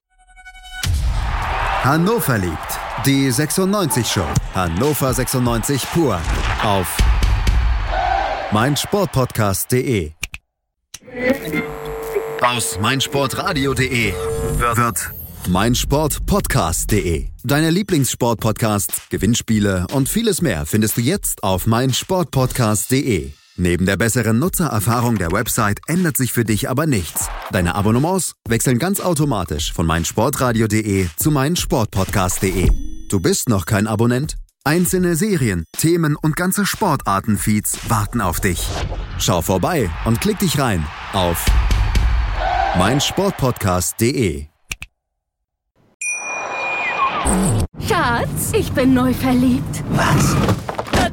Hannover 1.84 2.38
liebt. 2.38 2.80
Die 3.08 3.32
96 3.32 4.08
Show. 4.08 4.28
Hannover 4.54 5.12
96 5.12 5.82
pur. 5.92 6.22
Auf 6.64 6.96
meinsportpodcast.de. 8.52 10.12
Aus 12.42 12.78
meinsportradio.de 12.80 14.14
wird 14.14 15.12
meinsportpodcast.de. 15.50 17.30
Deine 17.44 17.72
Lieblingssportpodcasts, 17.72 19.10
Gewinnspiele 19.10 19.88
und 19.92 20.08
vieles 20.08 20.44
mehr 20.44 20.68
findest 20.68 20.98
du 20.98 21.02
jetzt 21.02 21.42
auf 21.44 21.66
meinsportpodcast.de. 21.66 23.32
Neben 23.62 23.86
der 23.86 23.96
besseren 23.96 24.40
Nutzererfahrung 24.40 25.20
der 25.20 25.32
Website 25.32 25.82
ändert 25.86 26.18
sich 26.18 26.34
für 26.34 26.44
dich 26.44 26.68
aber 26.68 26.88
nichts. 26.88 27.28
Deine 27.52 27.76
Abonnements 27.76 28.34
wechseln 28.48 28.80
ganz 28.80 29.00
automatisch 29.00 29.72
von 29.72 29.86
meinsportradio.de 29.86 31.08
zu 31.16 31.30
meinsportpodcast.de. 31.30 32.72
Du 33.08 33.20
bist 33.20 33.50
noch 33.50 33.68
kein 33.68 33.86
Abonnent? 33.86 34.38
Einzelne 34.64 35.16
Serien, 35.16 35.64
Themen 35.78 36.16
und 36.16 36.36
ganze 36.36 36.66
Sportarten-Feeds 36.66 37.88
warten 37.88 38.20
auf 38.20 38.40
dich. 38.40 38.68
Schau 39.20 39.44
vorbei 39.44 39.92
und 40.06 40.20
klick 40.22 40.40
dich 40.40 40.58
rein 40.58 40.84
auf 41.14 41.46
meinsportpodcast.de. 42.80 44.48
Schatz, 47.88 48.54
ich 48.54 48.72
bin 48.72 48.96
neu 48.96 49.14
verliebt. 49.14 49.84
Was? 49.92 50.36